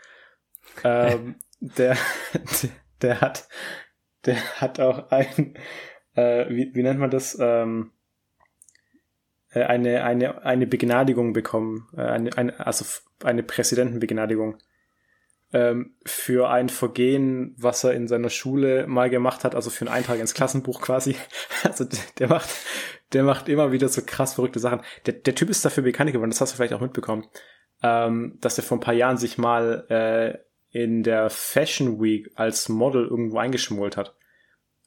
Ähm, 0.84 1.36
der, 1.60 1.98
der, 2.62 2.70
der 3.02 3.22
hat, 3.22 3.48
der 4.26 4.36
hat 4.60 4.80
auch 4.80 5.12
ein, 5.12 5.56
äh, 6.16 6.50
wie, 6.50 6.72
wie 6.74 6.84
nennt 6.84 7.00
man 7.00 7.12
das? 7.12 7.38
Ähm, 7.40 7.92
äh, 7.92 7.95
eine, 9.64 10.04
eine, 10.04 10.44
eine 10.44 10.68
Begnadigung 10.68 11.34
bekommen, 11.34 11.88
äh, 11.96 12.02
eine, 12.02 12.38
eine, 12.38 12.66
also 12.66 12.86
eine 13.24 13.44
Präsidentenbegnadigung 13.44 14.58
ähm, 15.54 15.96
für 16.06 16.50
ein 16.50 16.70
Vergehen, 16.70 17.56
was 17.58 17.84
er 17.84 17.94
in 17.94 18.08
seiner 18.08 18.30
Schule 18.30 18.88
mal 18.88 19.10
gemacht 19.10 19.44
hat, 19.44 19.56
also 19.56 19.70
für 19.70 19.86
einen 19.86 19.96
Eintrag 19.96 20.20
ins 20.20 20.34
Klassenbuch 20.34 20.82
quasi. 20.82 21.16
Also 21.64 21.86
der 22.20 22.28
macht, 22.28 22.50
der 23.14 23.24
macht 23.24 23.50
immer 23.50 23.72
wieder 23.72 23.90
so 23.90 24.02
krass 24.06 24.36
verrückte 24.36 24.60
Sachen. 24.60 24.82
Der, 25.06 25.14
der 25.14 25.34
Typ 25.34 25.50
ist 25.50 25.66
dafür 25.66 25.84
bekannt 25.84 26.12
geworden, 26.12 26.30
das 26.30 26.42
hast 26.42 26.54
du 26.54 26.58
vielleicht 26.58 26.74
auch 26.74 26.82
mitbekommen, 26.82 27.26
ähm, 27.82 28.38
dass 28.42 28.58
er 28.58 28.64
vor 28.64 28.78
ein 28.78 28.82
paar 28.82 28.94
Jahren 28.94 29.18
sich 29.18 29.38
mal 29.38 29.86
äh, 29.90 30.38
in 30.78 31.04
der 31.04 31.30
Fashion 31.30 32.02
Week 32.02 32.30
als 32.36 32.70
Model 32.70 33.08
irgendwo 33.08 33.38
eingeschmult 33.38 33.98
hat. 33.98 34.16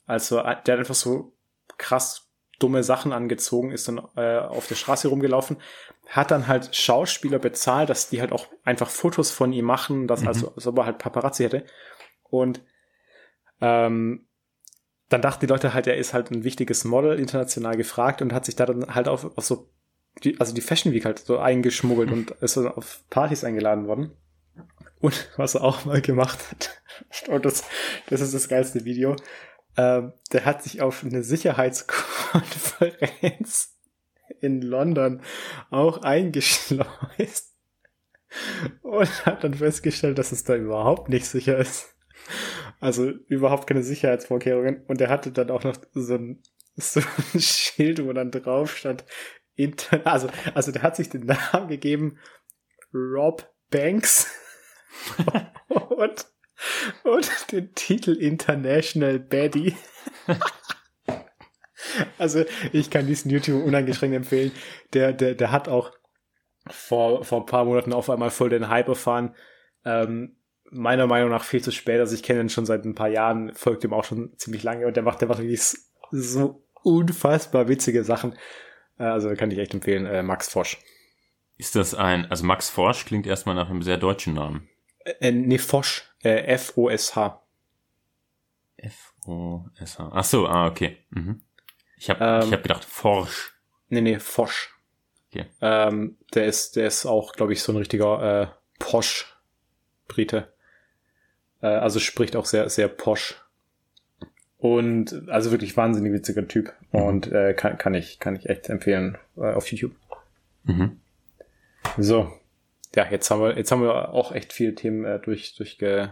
Also 0.06 0.36
der 0.36 0.46
hat 0.46 0.68
einfach 0.68 0.94
so 0.94 1.34
krass 1.78 2.27
dumme 2.58 2.82
Sachen 2.82 3.12
angezogen, 3.12 3.70
ist 3.70 3.88
dann 3.88 4.00
äh, 4.16 4.38
auf 4.38 4.66
der 4.66 4.74
Straße 4.74 5.08
rumgelaufen, 5.08 5.56
hat 6.08 6.30
dann 6.30 6.48
halt 6.48 6.74
Schauspieler 6.74 7.38
bezahlt, 7.38 7.90
dass 7.90 8.08
die 8.08 8.20
halt 8.20 8.32
auch 8.32 8.46
einfach 8.64 8.90
Fotos 8.90 9.30
von 9.30 9.52
ihm 9.52 9.64
machen, 9.64 10.06
dass 10.06 10.22
mhm. 10.22 10.28
also, 10.28 10.52
als 10.54 10.66
ob 10.66 10.78
er 10.78 10.86
halt 10.86 10.98
Paparazzi 10.98 11.44
hätte. 11.44 11.64
Und 12.24 12.62
ähm, 13.60 14.26
dann 15.08 15.22
dachten 15.22 15.40
die 15.40 15.50
Leute 15.50 15.74
halt, 15.74 15.86
er 15.86 15.96
ist 15.96 16.14
halt 16.14 16.30
ein 16.30 16.44
wichtiges 16.44 16.84
Model, 16.84 17.18
international 17.18 17.76
gefragt 17.76 18.20
und 18.22 18.32
hat 18.32 18.44
sich 18.44 18.56
da 18.56 18.66
dann 18.66 18.94
halt 18.94 19.08
auf, 19.08 19.36
auf 19.36 19.44
so, 19.44 19.70
die, 20.24 20.38
also 20.40 20.54
die 20.54 20.60
Fashion 20.60 20.92
Week 20.92 21.04
halt 21.04 21.20
so 21.20 21.38
eingeschmuggelt 21.38 22.10
und 22.10 22.30
ist 22.42 22.54
so 22.54 22.68
auf 22.68 23.02
Partys 23.08 23.44
eingeladen 23.44 23.86
worden. 23.86 24.12
Und 25.00 25.30
was 25.36 25.54
er 25.54 25.62
auch 25.62 25.84
mal 25.84 26.00
gemacht 26.00 26.38
hat, 26.50 26.82
und 27.28 27.44
das, 27.44 27.64
das 28.10 28.20
ist 28.20 28.34
das 28.34 28.48
geilste 28.48 28.84
Video, 28.84 29.16
ähm, 29.78 30.12
der 30.32 30.44
hat 30.44 30.62
sich 30.62 30.82
auf 30.82 31.02
eine 31.04 31.22
Sicherheitskonferenz 31.22 33.78
in 34.40 34.60
London 34.60 35.22
auch 35.70 36.02
eingeschleust 36.02 37.54
und 38.82 39.26
hat 39.26 39.44
dann 39.44 39.54
festgestellt, 39.54 40.18
dass 40.18 40.32
es 40.32 40.42
da 40.44 40.56
überhaupt 40.56 41.08
nicht 41.08 41.24
sicher 41.26 41.56
ist. 41.56 41.94
Also 42.80 43.08
überhaupt 43.08 43.68
keine 43.68 43.84
Sicherheitsvorkehrungen. 43.84 44.84
Und 44.86 45.00
er 45.00 45.08
hatte 45.08 45.32
dann 45.32 45.50
auch 45.50 45.64
noch 45.64 45.78
so 45.94 46.14
ein, 46.14 46.42
so 46.76 47.00
ein 47.34 47.40
Schild, 47.40 48.04
wo 48.04 48.12
dann 48.12 48.32
drauf 48.32 48.76
stand, 48.76 49.04
inter 49.54 50.06
also, 50.06 50.28
also 50.54 50.72
der 50.72 50.82
hat 50.82 50.96
sich 50.96 51.08
den 51.08 51.24
Namen 51.26 51.68
gegeben, 51.68 52.18
Rob 52.92 53.48
Banks. 53.70 54.26
und 55.68 56.26
und 57.04 57.52
den 57.52 57.74
Titel 57.74 58.12
International 58.12 59.18
Baddie. 59.18 59.76
also 62.18 62.44
ich 62.72 62.90
kann 62.90 63.06
diesen 63.06 63.30
YouTube 63.30 63.64
uneingeschränkt 63.64 64.16
empfehlen. 64.16 64.52
Der, 64.92 65.12
der, 65.12 65.34
der 65.34 65.50
hat 65.50 65.68
auch 65.68 65.92
vor, 66.68 67.24
vor 67.24 67.40
ein 67.40 67.46
paar 67.46 67.64
Monaten 67.64 67.92
auf 67.92 68.10
einmal 68.10 68.30
voll 68.30 68.50
den 68.50 68.68
Hype 68.68 68.88
erfahren. 68.88 69.34
Ähm, 69.84 70.36
meiner 70.70 71.06
Meinung 71.06 71.30
nach 71.30 71.44
viel 71.44 71.62
zu 71.62 71.70
spät. 71.70 72.00
Also 72.00 72.14
ich 72.14 72.22
kenne 72.22 72.40
ihn 72.40 72.50
schon 72.50 72.66
seit 72.66 72.84
ein 72.84 72.94
paar 72.94 73.08
Jahren, 73.08 73.54
folgt 73.54 73.84
ihm 73.84 73.94
auch 73.94 74.04
schon 74.04 74.36
ziemlich 74.36 74.62
lange 74.62 74.86
und 74.86 74.96
der 74.96 75.02
macht, 75.02 75.20
der 75.20 75.28
macht 75.28 75.38
wirklich 75.38 75.62
so 76.10 76.64
unfassbar 76.82 77.68
witzige 77.68 78.04
Sachen. 78.04 78.34
Äh, 78.98 79.04
also 79.04 79.34
kann 79.34 79.50
ich 79.50 79.58
echt 79.58 79.74
empfehlen, 79.74 80.06
äh, 80.06 80.22
Max 80.22 80.48
Forsch. 80.48 80.78
Ist 81.56 81.74
das 81.74 81.94
ein, 81.94 82.26
also 82.30 82.44
Max 82.44 82.70
Forsch 82.70 83.04
klingt 83.04 83.26
erstmal 83.26 83.54
nach 83.54 83.70
einem 83.70 83.82
sehr 83.82 83.96
deutschen 83.96 84.34
Namen. 84.34 84.68
Äh, 85.04 85.32
nee, 85.32 85.58
Fosch. 85.58 86.07
Äh, 86.22 86.54
F-O-S-H. 86.54 87.42
F-O-S-H. 88.76 90.10
Ach 90.12 90.24
so, 90.24 90.46
ah, 90.46 90.66
okay. 90.66 90.98
Mhm. 91.10 91.42
Ich 91.96 92.10
habe 92.10 92.24
ähm, 92.24 92.48
ich 92.48 92.52
hab 92.52 92.62
gedacht, 92.62 92.84
Forsch. 92.84 93.54
Nee, 93.88 94.00
nee, 94.00 94.18
Fosch. 94.18 94.74
Okay. 95.30 95.46
Ähm, 95.60 96.16
der 96.34 96.46
ist, 96.46 96.76
der 96.76 96.86
ist 96.86 97.04
auch, 97.06 97.32
glaube 97.32 97.52
ich, 97.52 97.62
so 97.62 97.72
ein 97.72 97.76
richtiger 97.76 98.42
äh, 98.42 98.46
Posch-Brite. 98.78 100.52
Äh, 101.60 101.66
also 101.66 102.00
spricht 102.00 102.36
auch 102.36 102.46
sehr, 102.46 102.68
sehr 102.70 102.88
posch. 102.88 103.36
Und 104.58 105.28
also 105.28 105.50
wirklich 105.50 105.76
wahnsinnig 105.76 106.12
witziger 106.12 106.46
Typ. 106.48 106.72
Mhm. 106.92 107.02
Und 107.02 107.32
äh, 107.32 107.54
kann, 107.54 107.78
kann, 107.78 107.94
ich, 107.94 108.18
kann 108.18 108.36
ich 108.36 108.48
echt 108.48 108.68
empfehlen 108.68 109.18
äh, 109.36 109.52
auf 109.52 109.70
YouTube. 109.70 109.94
Mhm. 110.64 111.00
So, 111.96 112.32
ja, 112.94 113.06
jetzt 113.10 113.30
haben 113.30 113.40
wir, 113.40 113.56
jetzt 113.56 113.70
haben 113.70 113.82
wir 113.82 114.10
auch 114.10 114.32
echt 114.32 114.52
viele 114.52 114.74
Themen 114.74 115.04
äh, 115.04 115.20
durch, 115.20 115.54
durch 115.56 115.78
ge, 115.78 116.08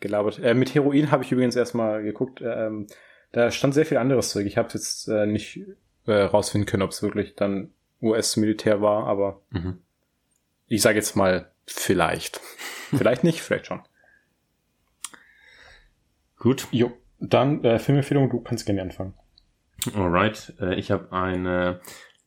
gelabert. 0.00 0.38
Äh, 0.38 0.54
mit 0.54 0.74
Heroin 0.74 1.10
habe 1.10 1.24
ich 1.24 1.32
übrigens 1.32 1.56
erstmal 1.56 2.02
geguckt. 2.02 2.40
Ähm, 2.42 2.86
da 3.32 3.50
stand 3.50 3.74
sehr 3.74 3.86
viel 3.86 3.98
anderes 3.98 4.30
Zeug. 4.30 4.46
Ich 4.46 4.56
habe 4.56 4.68
jetzt 4.72 5.08
äh, 5.08 5.26
nicht 5.26 5.60
äh, 6.06 6.12
rausfinden 6.12 6.66
können, 6.66 6.82
ob 6.82 6.90
es 6.90 7.02
wirklich 7.02 7.34
dann 7.34 7.72
US-Militär 8.02 8.80
war, 8.80 9.06
aber 9.06 9.42
mhm. 9.50 9.78
ich 10.66 10.82
sage 10.82 10.96
jetzt 10.96 11.16
mal 11.16 11.50
vielleicht. 11.66 12.40
vielleicht 12.96 13.24
nicht, 13.24 13.40
vielleicht 13.40 13.66
schon. 13.66 13.82
Gut. 16.38 16.68
Jo, 16.70 16.92
dann 17.18 17.64
äh, 17.64 17.78
Filmempfehlung, 17.78 18.30
du 18.30 18.40
kannst 18.40 18.66
gerne 18.66 18.82
anfangen. 18.82 19.14
Alright, 19.94 20.54
äh, 20.60 20.74
ich 20.74 20.90
habe 20.90 21.12
eine 21.12 21.80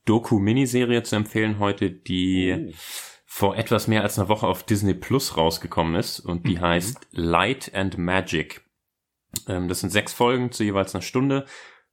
Doku-Miniserie 0.04 1.02
zu 1.02 1.16
empfehlen 1.16 1.58
heute, 1.58 1.90
die 1.90 2.68
oh 2.68 2.72
vor 3.32 3.56
etwas 3.56 3.86
mehr 3.86 4.02
als 4.02 4.18
einer 4.18 4.28
Woche 4.28 4.48
auf 4.48 4.64
Disney 4.64 4.92
Plus 4.92 5.36
rausgekommen 5.36 5.94
ist 5.94 6.18
und 6.18 6.48
die 6.48 6.56
mhm. 6.56 6.62
heißt 6.62 7.06
Light 7.12 7.72
and 7.76 7.96
Magic. 7.96 8.62
Ähm, 9.46 9.68
das 9.68 9.80
sind 9.80 9.90
sechs 9.90 10.12
Folgen 10.12 10.50
zu 10.50 10.64
jeweils 10.64 10.96
einer 10.96 11.02
Stunde 11.02 11.46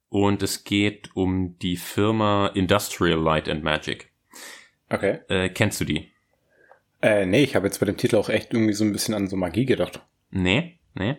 und 0.08 0.42
es 0.42 0.64
geht 0.64 1.14
um 1.14 1.56
die 1.60 1.76
Firma 1.76 2.48
Industrial 2.48 3.20
Light 3.20 3.48
and 3.48 3.62
Magic. 3.62 4.10
Okay. 4.90 5.20
Äh, 5.28 5.50
kennst 5.50 5.80
du 5.80 5.84
die? 5.84 6.10
Äh, 7.00 7.24
nee, 7.24 7.44
ich 7.44 7.54
habe 7.54 7.68
jetzt 7.68 7.78
bei 7.78 7.86
dem 7.86 7.96
Titel 7.96 8.16
auch 8.16 8.30
echt 8.30 8.52
irgendwie 8.52 8.74
so 8.74 8.84
ein 8.84 8.92
bisschen 8.92 9.14
an 9.14 9.28
so 9.28 9.36
Magie 9.36 9.64
gedacht. 9.64 10.04
Nee, 10.30 10.80
nee. 10.94 11.18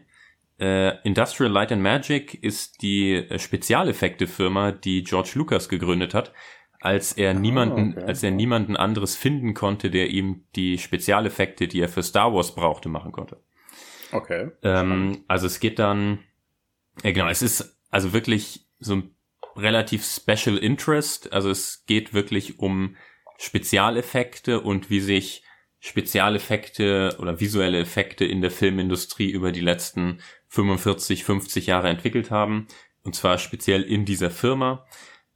Äh, 0.60 1.02
Industrial 1.08 1.52
Light 1.52 1.72
and 1.72 1.82
Magic 1.82 2.44
ist 2.44 2.82
die 2.82 3.14
äh, 3.14 3.40
Spezialeffekte-Firma, 3.40 4.74
die 4.74 5.02
George 5.04 5.32
Lucas 5.36 5.70
gegründet 5.70 6.14
hat, 6.14 6.34
als 6.80 7.14
er 7.14 7.32
ah, 7.32 7.34
niemanden, 7.34 7.94
okay. 7.98 8.06
als 8.06 8.24
er 8.24 8.32
niemanden 8.32 8.78
anderes 8.78 9.16
finden 9.16 9.54
konnte, 9.54 9.90
der 9.90 10.10
ihm 10.10 10.46
die 10.56 10.78
Spezialeffekte, 10.78 11.68
die 11.68 11.82
er 11.82 11.90
für 11.90 12.04
Star 12.04 12.34
Wars 12.34 12.56
brauchte, 12.56 12.90
machen 12.90 13.12
konnte. 13.12 13.42
Okay. 14.12 14.52
Ähm, 14.64 15.24
also 15.28 15.46
es 15.46 15.60
geht 15.60 15.78
dann, 15.80 16.20
ja 17.04 17.12
genau, 17.12 17.28
es 17.28 17.42
ist 17.42 17.78
also 17.90 18.14
wirklich 18.14 18.68
so 18.80 18.96
ein 18.96 19.16
relativ 19.56 20.06
Special 20.06 20.58
Interest. 20.58 21.32
Also 21.34 21.50
es 21.50 21.84
geht 21.86 22.14
wirklich 22.14 22.60
um 22.60 22.96
Spezialeffekte 23.38 24.62
und 24.62 24.90
wie 24.90 25.00
sich 25.00 25.44
Spezialeffekte 25.80 27.16
oder 27.20 27.40
visuelle 27.40 27.80
Effekte 27.80 28.26
in 28.26 28.42
der 28.42 28.52
Filmindustrie 28.52 29.30
über 29.32 29.52
die 29.52 29.62
letzten 29.62 30.20
45, 30.50 31.24
50 31.24 31.68
Jahre 31.68 31.90
entwickelt 31.90 32.32
haben. 32.32 32.68
Und 33.04 33.16
zwar 33.16 33.38
speziell 33.38 33.84
in 33.84 34.06
dieser 34.06 34.30
Firma. 34.30 34.86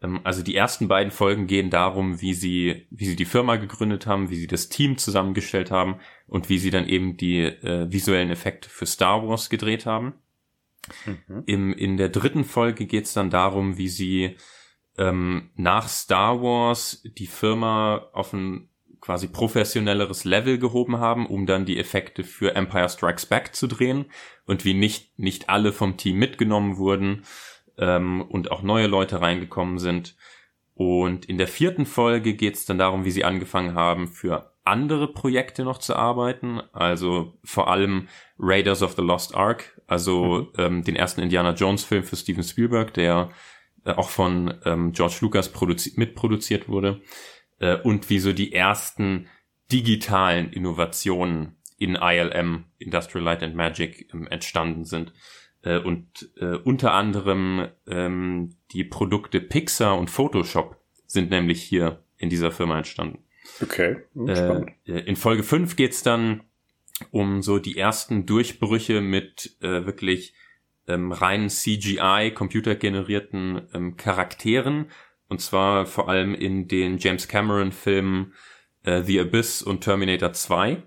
Ähm, 0.03 0.19
also 0.23 0.43
die 0.43 0.55
ersten 0.55 0.87
beiden 0.87 1.11
Folgen 1.11 1.47
gehen 1.47 1.69
darum, 1.69 2.21
wie 2.21 2.33
sie, 2.33 2.85
wie 2.91 3.05
sie 3.05 3.15
die 3.15 3.25
Firma 3.25 3.55
gegründet 3.55 4.05
haben, 4.05 4.29
wie 4.29 4.35
sie 4.35 4.47
das 4.47 4.69
Team 4.69 4.97
zusammengestellt 4.97 5.71
haben 5.71 5.95
und 6.27 6.49
wie 6.49 6.59
sie 6.59 6.69
dann 6.69 6.87
eben 6.87 7.17
die 7.17 7.41
äh, 7.41 7.91
visuellen 7.91 8.29
Effekte 8.29 8.69
für 8.69 8.85
Star 8.85 9.27
Wars 9.27 9.49
gedreht 9.49 9.85
haben. 9.85 10.13
Mhm. 11.05 11.43
Im, 11.45 11.73
in 11.73 11.97
der 11.97 12.09
dritten 12.09 12.43
Folge 12.43 12.85
geht 12.85 13.05
es 13.05 13.13
dann 13.13 13.29
darum, 13.29 13.77
wie 13.77 13.87
sie 13.87 14.35
ähm, 14.97 15.49
nach 15.55 15.87
Star 15.87 16.41
Wars 16.41 17.01
die 17.17 17.27
Firma 17.27 18.09
auf 18.11 18.33
ein 18.33 18.69
quasi 18.99 19.27
professionelleres 19.27 20.23
Level 20.23 20.57
gehoben 20.57 20.97
haben, 20.97 21.25
um 21.25 21.45
dann 21.45 21.65
die 21.65 21.77
Effekte 21.77 22.23
für 22.23 22.55
Empire 22.55 22.87
Strikes 22.87 23.25
Back 23.25 23.53
zu 23.53 23.67
drehen 23.67 24.05
und 24.45 24.63
wie 24.63 24.73
nicht, 24.73 25.19
nicht 25.19 25.49
alle 25.49 25.73
vom 25.73 25.97
Team 25.97 26.19
mitgenommen 26.19 26.77
wurden 26.77 27.23
ähm, 27.77 28.21
und 28.21 28.51
auch 28.51 28.61
neue 28.61 28.87
Leute 28.87 29.21
reingekommen 29.21 29.79
sind. 29.79 30.15
Und 30.75 31.25
in 31.25 31.37
der 31.37 31.47
vierten 31.47 31.85
Folge 31.85 32.33
geht 32.33 32.55
es 32.55 32.65
dann 32.65 32.77
darum, 32.77 33.05
wie 33.05 33.11
sie 33.11 33.23
angefangen 33.23 33.75
haben, 33.75 34.07
für 34.07 34.53
andere 34.63 35.11
Projekte 35.11 35.63
noch 35.63 35.77
zu 35.77 35.95
arbeiten. 35.95 36.61
Also 36.71 37.37
vor 37.43 37.69
allem 37.69 38.07
Raiders 38.39 38.81
of 38.81 38.93
the 38.93 39.01
Lost 39.01 39.35
Ark, 39.35 39.79
also 39.87 40.47
mhm. 40.53 40.53
ähm, 40.57 40.83
den 40.83 40.95
ersten 40.95 41.21
Indiana 41.21 41.53
Jones 41.53 41.83
Film 41.83 42.03
für 42.03 42.15
Steven 42.15 42.43
Spielberg, 42.43 42.93
der 42.93 43.29
äh, 43.85 43.91
auch 43.91 44.09
von 44.09 44.53
ähm, 44.65 44.91
George 44.93 45.17
Lucas 45.21 45.51
mitproduziert 45.95 46.67
wurde 46.67 47.01
äh, 47.59 47.77
und 47.77 48.09
wie 48.09 48.19
so 48.19 48.33
die 48.33 48.53
ersten 48.53 49.27
digitalen 49.71 50.51
Innovationen 50.51 51.57
in 51.77 51.95
ILM, 51.95 52.65
Industrial 52.77 53.23
Light 53.23 53.43
and 53.43 53.55
Magic, 53.55 54.09
ähm, 54.13 54.27
entstanden 54.27 54.85
sind. 54.85 55.13
Äh, 55.63 55.79
und 55.79 56.29
äh, 56.37 56.55
unter 56.55 56.93
anderem 56.93 57.67
ähm, 57.87 58.55
die 58.71 58.83
Produkte 58.83 59.41
Pixar 59.41 59.97
und 59.97 60.09
Photoshop 60.09 60.77
sind 61.05 61.29
nämlich 61.29 61.63
hier 61.63 62.03
in 62.17 62.29
dieser 62.29 62.51
Firma 62.51 62.77
entstanden. 62.77 63.23
Okay, 63.61 63.97
hm, 64.13 64.35
spannend. 64.35 64.71
Äh, 64.85 64.99
in 64.99 65.15
Folge 65.15 65.43
5 65.43 65.75
geht's 65.75 66.03
dann 66.03 66.43
um 67.11 67.41
so 67.41 67.59
die 67.59 67.77
ersten 67.77 68.25
Durchbrüche 68.25 69.01
mit 69.01 69.57
äh, 69.61 69.85
wirklich 69.85 70.33
ähm, 70.87 71.11
reinen 71.11 71.49
CGI, 71.49 72.31
computergenerierten 72.33 73.67
ähm, 73.73 73.97
Charakteren 73.97 74.87
und 75.27 75.41
zwar 75.41 75.85
vor 75.85 76.09
allem 76.09 76.35
in 76.35 76.67
den 76.67 76.97
James 76.99 77.27
Cameron-Filmen 77.27 78.33
äh, 78.83 79.01
The 79.01 79.21
Abyss 79.21 79.61
und 79.63 79.81
Terminator 79.81 80.33
2. 80.33 80.83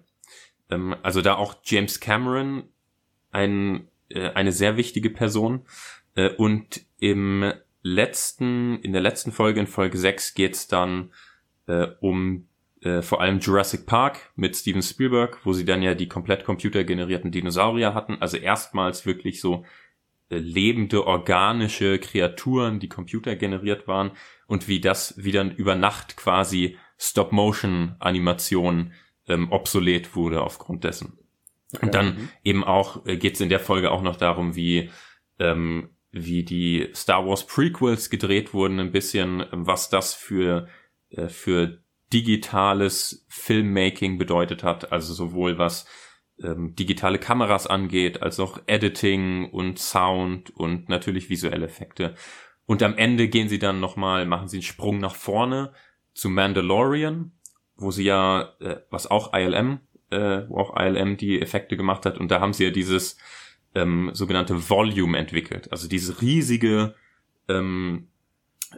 Ähm, 0.71 0.95
also 1.03 1.23
da 1.23 1.35
auch 1.35 1.57
James 1.65 2.01
Cameron 2.01 2.69
ein, 3.33 3.89
äh, 4.09 4.31
eine 4.31 4.53
sehr 4.53 4.77
wichtige 4.77 5.11
Person. 5.11 5.67
Äh, 6.15 6.31
und 6.31 6.83
im 6.99 7.53
letzten, 7.83 8.81
in 8.81 8.93
der 8.93 9.03
letzten 9.03 9.33
Folge, 9.33 9.61
in 9.61 9.67
Folge 9.67 9.99
6, 9.99 10.35
geht's 10.35 10.69
dann 10.69 11.13
äh, 11.67 11.87
um 12.01 12.49
äh, 12.83 13.03
vor 13.03 13.21
allem 13.21 13.39
Jurassic 13.39 13.87
Park 13.87 14.31
mit 14.37 14.57
Steven 14.57 14.83
Spielberg, 14.83 15.41
wo 15.45 15.53
sie 15.53 15.65
dann 15.65 15.83
ja 15.83 15.95
die 15.95 16.09
komplett 16.09 16.45
computergenerierten 16.45 17.31
Dinosaurier 17.31 17.95
hatten. 17.95 18.19
Also 18.21 18.37
erstmals 18.37 19.07
wirklich 19.07 19.41
so 19.41 19.65
äh, 20.29 20.39
lebende 20.39 21.07
organische 21.07 21.99
Kreaturen, 21.99 22.81
die 22.81 22.89
computergeneriert 22.89 23.87
waren 23.87 24.13
und 24.47 24.69
wie 24.69 24.81
das 24.81 25.15
wie 25.17 25.33
dann 25.33 25.51
über 25.51 25.75
Nacht 25.75 26.17
quasi 26.17 26.77
Stop-Motion-Animation 26.99 28.93
ähm, 29.29 29.53
obsolet 29.53 30.15
wurde 30.17 30.43
aufgrund 30.43 30.85
dessen. 30.85 31.19
Okay. 31.75 31.85
Und 31.87 31.95
dann 31.95 32.07
mhm. 32.07 32.29
eben 32.45 32.65
auch 32.65 33.05
äh, 33.07 33.17
geht 33.17 33.35
es 33.35 33.41
in 33.41 33.49
der 33.49 33.61
Folge 33.61 33.91
auch 33.91 34.03
noch 34.03 34.17
darum, 34.17 34.55
wie 34.55 34.91
ähm, 35.39 35.91
wie 36.13 36.45
die 36.45 36.89
Star 36.95 37.27
Wars 37.27 37.47
Prequels 37.47 38.09
gedreht 38.09 38.55
wurden, 38.55 38.81
ein 38.81 38.93
bisschen, 38.93 39.41
ähm, 39.53 39.67
was 39.67 39.91
das 39.91 40.15
für 40.15 40.69
äh, 41.11 41.29
für 41.29 41.83
digitales 42.13 43.27
Filmmaking 43.29 44.17
bedeutet 44.19 44.63
hat, 44.63 44.93
also 44.93 45.13
sowohl 45.13 45.59
was 45.59 45.87
ähm, 46.43 46.75
digitale 46.75 47.19
Kameras 47.19 47.67
angeht, 47.67 48.23
als 48.23 48.39
auch 48.39 48.61
Editing 48.67 49.51
und 49.51 49.79
Sound 49.79 50.51
und 50.51 50.89
natürlich 50.89 51.31
visuelle 51.31 51.67
Effekte. 51.67 52.15
Und 52.67 52.83
am 52.83 52.97
Ende 52.97 53.29
gehen 53.29 53.49
sie 53.49 53.59
dann 53.59 53.81
nochmal, 53.81 54.27
machen 54.27 54.49
sie 54.49 54.59
einen 54.59 54.63
Sprung 54.63 54.99
nach 54.99 55.15
vorne 55.15 55.73
zu 56.15 56.29
Mandalorian, 56.29 57.33
wo 57.77 57.91
sie 57.91 58.05
ja, 58.05 58.55
äh, 58.61 58.81
was 58.91 59.07
auch 59.11 59.33
ILM, 59.35 59.81
äh, 60.11 60.43
wo 60.49 60.59
auch 60.59 60.77
ILM 60.79 61.17
die 61.17 61.41
Effekte 61.41 61.77
gemacht 61.77 62.07
hat, 62.07 62.19
und 62.19 62.31
da 62.31 62.41
haben 62.41 62.53
sie 62.53 62.65
ja 62.65 62.71
dieses 62.71 63.17
ähm, 63.75 64.11
sogenannte 64.13 64.69
Volume 64.71 65.19
entwickelt. 65.19 65.71
Also 65.71 65.89
dieses 65.89 66.23
riesige, 66.23 66.95
ähm, 67.49 68.09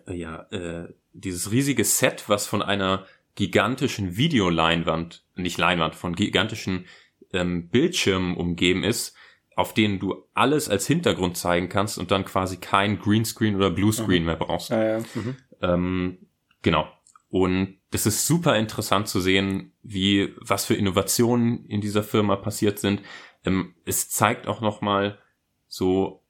äh, 0.06 0.14
ja, 0.14 0.42
äh, 0.50 0.92
dieses 1.12 1.50
riesige 1.50 1.84
Set, 1.84 2.28
was 2.28 2.46
von 2.46 2.62
einer 2.62 3.06
gigantischen 3.34 4.16
Videoleinwand, 4.16 5.24
nicht 5.36 5.58
Leinwand, 5.58 5.94
von 5.94 6.14
gigantischen 6.14 6.86
ähm, 7.32 7.68
Bildschirmen 7.68 8.36
umgeben 8.36 8.82
ist, 8.82 9.16
auf 9.54 9.74
denen 9.74 9.98
du 9.98 10.24
alles 10.34 10.68
als 10.68 10.86
Hintergrund 10.86 11.36
zeigen 11.36 11.68
kannst 11.68 11.98
und 11.98 12.10
dann 12.10 12.24
quasi 12.24 12.58
kein 12.58 12.98
Greenscreen 12.98 13.56
oder 13.56 13.70
Bluescreen 13.70 14.22
mhm. 14.22 14.26
mehr 14.26 14.36
brauchst. 14.36 14.70
Ja, 14.70 14.98
ja. 14.98 14.98
Mhm. 15.14 15.36
Ähm, 15.62 16.18
genau. 16.62 16.88
Und 17.30 17.78
das 17.90 18.06
ist 18.06 18.26
super 18.26 18.56
interessant 18.56 19.08
zu 19.08 19.20
sehen, 19.20 19.72
wie, 19.82 20.34
was 20.40 20.64
für 20.64 20.74
Innovationen 20.74 21.66
in 21.66 21.80
dieser 21.80 22.02
Firma 22.02 22.36
passiert 22.36 22.78
sind. 22.78 23.02
Ähm, 23.44 23.74
es 23.84 24.08
zeigt 24.08 24.46
auch 24.46 24.60
nochmal 24.60 25.18
so, 25.66 26.22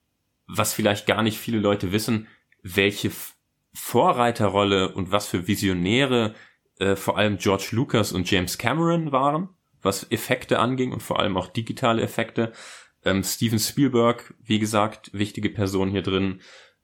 was 0.47 0.75
vielleicht 0.75 1.07
gar 1.07 1.23
nicht 1.23 1.39
viele 1.39 1.59
Leute 1.59 1.93
wissen, 1.93 2.27
welche 2.63 3.13
Vorreiterrolle 3.75 4.93
und 4.93 5.13
was 5.13 5.29
für 5.29 5.47
Visionäre 5.47 6.35
äh, 6.79 6.97
vor 6.97 7.17
allem 7.17 7.39
George 7.39 7.69
Lucas 7.73 8.13
und 8.13 8.31
James 8.31 8.59
Cameron 8.59 9.13
waren, 9.13 9.51
was 9.83 10.11
Effekte 10.11 10.59
anging 10.59 10.93
und 10.93 11.03
vor 11.03 11.21
allem 11.21 11.37
auch 11.37 11.49
digitale 11.49 12.03
Effekte. 12.03 12.53
Ähm, 13.05 13.23
Steven 13.23 13.59
Spielberg, 13.59 14.35
wie 14.43 14.59
gesagt, 14.59 15.11
wichtige 15.13 15.51
Person 15.51 15.91
hier 15.91 16.03
drin. 16.03 16.41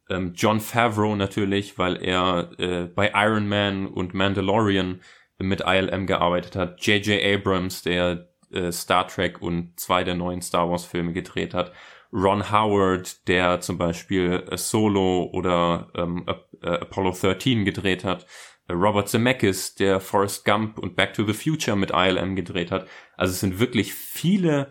Ähm, 0.08 0.32
John 0.34 0.60
Favreau 0.60 1.16
natürlich, 1.16 1.78
weil 1.78 2.02
er 2.02 2.50
äh, 2.58 2.84
bei 2.84 3.12
Iron 3.14 3.48
Man 3.48 3.86
und 3.86 4.14
Mandalorian 4.14 5.00
mit 5.38 5.62
ILM 5.66 6.06
gearbeitet 6.06 6.56
hat. 6.56 6.84
J.J. 6.86 7.22
Abrams, 7.22 7.82
der 7.82 8.28
äh, 8.50 8.70
Star 8.70 9.08
Trek 9.08 9.40
und 9.42 9.78
zwei 9.78 10.04
der 10.04 10.14
neuen 10.14 10.42
Star 10.42 10.70
Wars 10.70 10.84
Filme 10.84 11.12
gedreht 11.12 11.54
hat. 11.54 11.72
Ron 12.12 12.52
Howard, 12.52 13.26
der 13.26 13.60
zum 13.60 13.78
Beispiel 13.78 14.44
äh, 14.50 14.56
Solo 14.56 15.30
oder 15.32 15.90
ähm, 15.94 16.26
äh, 16.62 16.68
Apollo 16.68 17.16
13 17.20 17.64
gedreht 17.64 18.04
hat. 18.04 18.26
Äh, 18.68 18.74
Robert 18.74 19.08
Zemeckis, 19.08 19.74
der 19.74 20.00
Forrest 20.00 20.44
Gump 20.44 20.78
und 20.78 20.94
Back 20.94 21.14
to 21.14 21.24
the 21.24 21.32
Future 21.32 21.76
mit 21.76 21.90
ILM 21.90 22.36
gedreht 22.36 22.70
hat. 22.70 22.86
Also 23.16 23.32
es 23.32 23.40
sind 23.40 23.58
wirklich 23.58 23.94
viele 23.94 24.70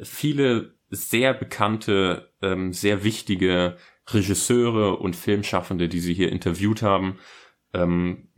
viele 0.00 0.74
sehr 0.90 1.34
bekannte, 1.34 2.32
ähm, 2.42 2.72
sehr 2.72 3.04
wichtige 3.04 3.76
Regisseure 4.08 4.96
und 4.96 5.16
Filmschaffende, 5.16 5.88
die 5.88 6.00
sie 6.00 6.14
hier 6.14 6.30
interviewt 6.30 6.82
haben. 6.82 7.18
Ähm, 7.74 8.28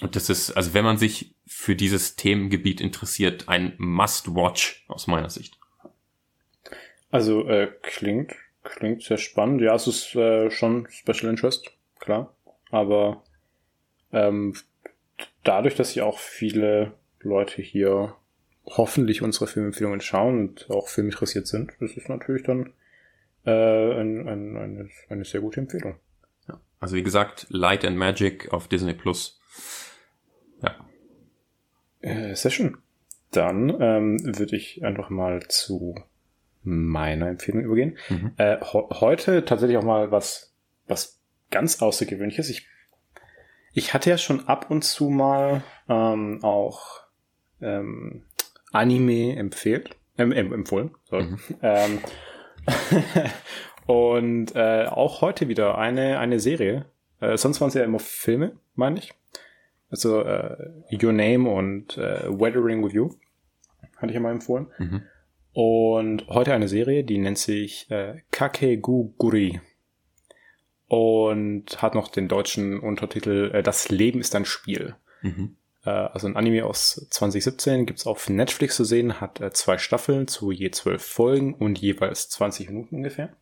und 0.00 0.16
das 0.16 0.28
ist, 0.28 0.50
also 0.52 0.74
wenn 0.74 0.84
man 0.84 0.98
sich 0.98 1.34
für 1.46 1.76
dieses 1.76 2.16
Themengebiet 2.16 2.80
interessiert, 2.80 3.48
ein 3.48 3.74
Must-Watch 3.78 4.84
aus 4.88 5.06
meiner 5.06 5.30
Sicht. 5.30 5.58
Also 7.10 7.48
äh, 7.48 7.70
klingt, 7.82 8.34
klingt 8.62 9.02
sehr 9.02 9.16
spannend. 9.16 9.62
Ja, 9.62 9.74
es 9.74 9.86
ist 9.86 10.14
äh, 10.16 10.50
schon 10.50 10.88
Special 10.90 11.30
Interest, 11.30 11.70
klar. 11.98 12.34
Aber 12.70 13.22
ähm, 14.12 14.54
dadurch, 15.44 15.76
dass 15.76 15.94
ja 15.94 16.04
auch 16.04 16.18
viele 16.18 16.92
Leute 17.20 17.62
hier 17.62 18.16
hoffentlich 18.66 19.22
unsere 19.22 19.46
Filmempfehlungen 19.46 20.00
schauen 20.00 20.40
und 20.40 20.70
auch 20.70 20.88
filminteressiert 20.88 21.46
sind, 21.46 21.72
das 21.80 21.92
ist 21.92 22.08
natürlich 22.08 22.42
dann 22.42 22.72
äh, 23.46 24.00
ein, 24.00 24.28
ein, 24.28 24.56
eine, 24.56 24.88
eine 25.08 25.24
sehr 25.24 25.40
gute 25.40 25.60
Empfehlung. 25.60 25.96
Ja. 26.48 26.60
Also 26.80 26.96
wie 26.96 27.02
gesagt, 27.02 27.46
Light 27.48 27.84
and 27.84 27.96
Magic 27.96 28.52
auf 28.52 28.68
Disney 28.68 28.94
Plus. 28.94 29.40
Ja. 30.62 30.74
Äh, 32.00 32.34
sehr 32.34 32.50
schön. 32.50 32.78
Dann 33.30 33.70
ähm, 33.80 34.38
würde 34.38 34.56
ich 34.56 34.84
einfach 34.84 35.10
mal 35.10 35.42
zu 35.48 35.94
meiner 36.62 37.28
Empfehlung 37.28 37.62
übergehen. 37.62 37.96
Mhm. 38.08 38.32
Äh, 38.36 38.58
heute 38.62 39.44
tatsächlich 39.44 39.78
auch 39.78 39.84
mal 39.84 40.10
was, 40.10 40.52
was 40.86 41.20
ganz 41.50 41.80
Außergewöhnliches. 41.80 42.50
Ich, 42.50 42.66
ich 43.72 43.94
hatte 43.94 44.10
ja 44.10 44.18
schon 44.18 44.48
ab 44.48 44.70
und 44.70 44.82
zu 44.82 45.08
mal 45.08 45.62
ähm, 45.88 46.42
auch 46.42 47.02
ähm, 47.60 48.24
Anime 48.72 49.36
empfiehlt, 49.36 49.90
ähm, 50.18 50.32
empfohlen. 50.32 50.90
Sorry. 51.04 51.24
Mhm. 51.24 51.38
Ähm, 51.62 51.98
und 53.86 54.54
äh, 54.54 54.86
auch 54.86 55.20
heute 55.20 55.48
wieder 55.48 55.78
eine, 55.78 56.18
eine 56.18 56.40
Serie. 56.40 56.86
Äh, 57.20 57.36
sonst 57.36 57.60
waren 57.60 57.68
es 57.68 57.74
ja 57.74 57.84
immer 57.84 57.98
Filme, 57.98 58.56
meine 58.74 58.98
ich. 58.98 59.14
Also 59.90 60.22
äh, 60.22 60.70
Your 60.90 61.12
Name 61.12 61.48
und 61.48 61.96
äh, 61.96 62.28
Weathering 62.28 62.84
with 62.84 62.92
You. 62.92 63.14
Hatte 63.96 64.08
ich 64.08 64.14
ja 64.14 64.20
mal 64.20 64.32
empfohlen. 64.32 64.68
Mhm. 64.78 65.02
Und 65.52 66.28
heute 66.28 66.52
eine 66.52 66.68
Serie, 66.68 67.04
die 67.04 67.18
nennt 67.18 67.38
sich 67.38 67.90
äh, 67.90 68.20
Kakeguguri. 68.30 69.60
Und 70.88 71.82
hat 71.82 71.94
noch 71.94 72.08
den 72.08 72.28
deutschen 72.28 72.78
Untertitel 72.78 73.50
äh, 73.52 73.62
Das 73.62 73.88
Leben 73.88 74.20
ist 74.20 74.34
ein 74.34 74.44
Spiel. 74.44 74.96
Mhm. 75.22 75.56
Äh, 75.86 75.90
also 75.90 76.26
ein 76.26 76.36
Anime 76.36 76.66
aus 76.66 77.06
2017, 77.10 77.86
gibt's 77.86 78.06
auf 78.06 78.28
Netflix 78.28 78.76
zu 78.76 78.84
sehen, 78.84 79.20
hat 79.20 79.40
äh, 79.40 79.52
zwei 79.52 79.78
Staffeln 79.78 80.28
zu 80.28 80.50
je 80.50 80.70
zwölf 80.70 81.02
Folgen 81.02 81.54
und 81.54 81.78
jeweils 81.78 82.28
20 82.28 82.68
Minuten 82.68 82.96
ungefähr. 82.96 83.34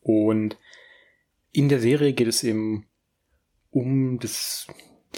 Und 0.00 0.56
in 1.52 1.68
der 1.68 1.80
Serie 1.80 2.12
geht 2.12 2.28
es 2.28 2.44
eben 2.44 2.86
um 3.70 4.18
das 4.18 4.68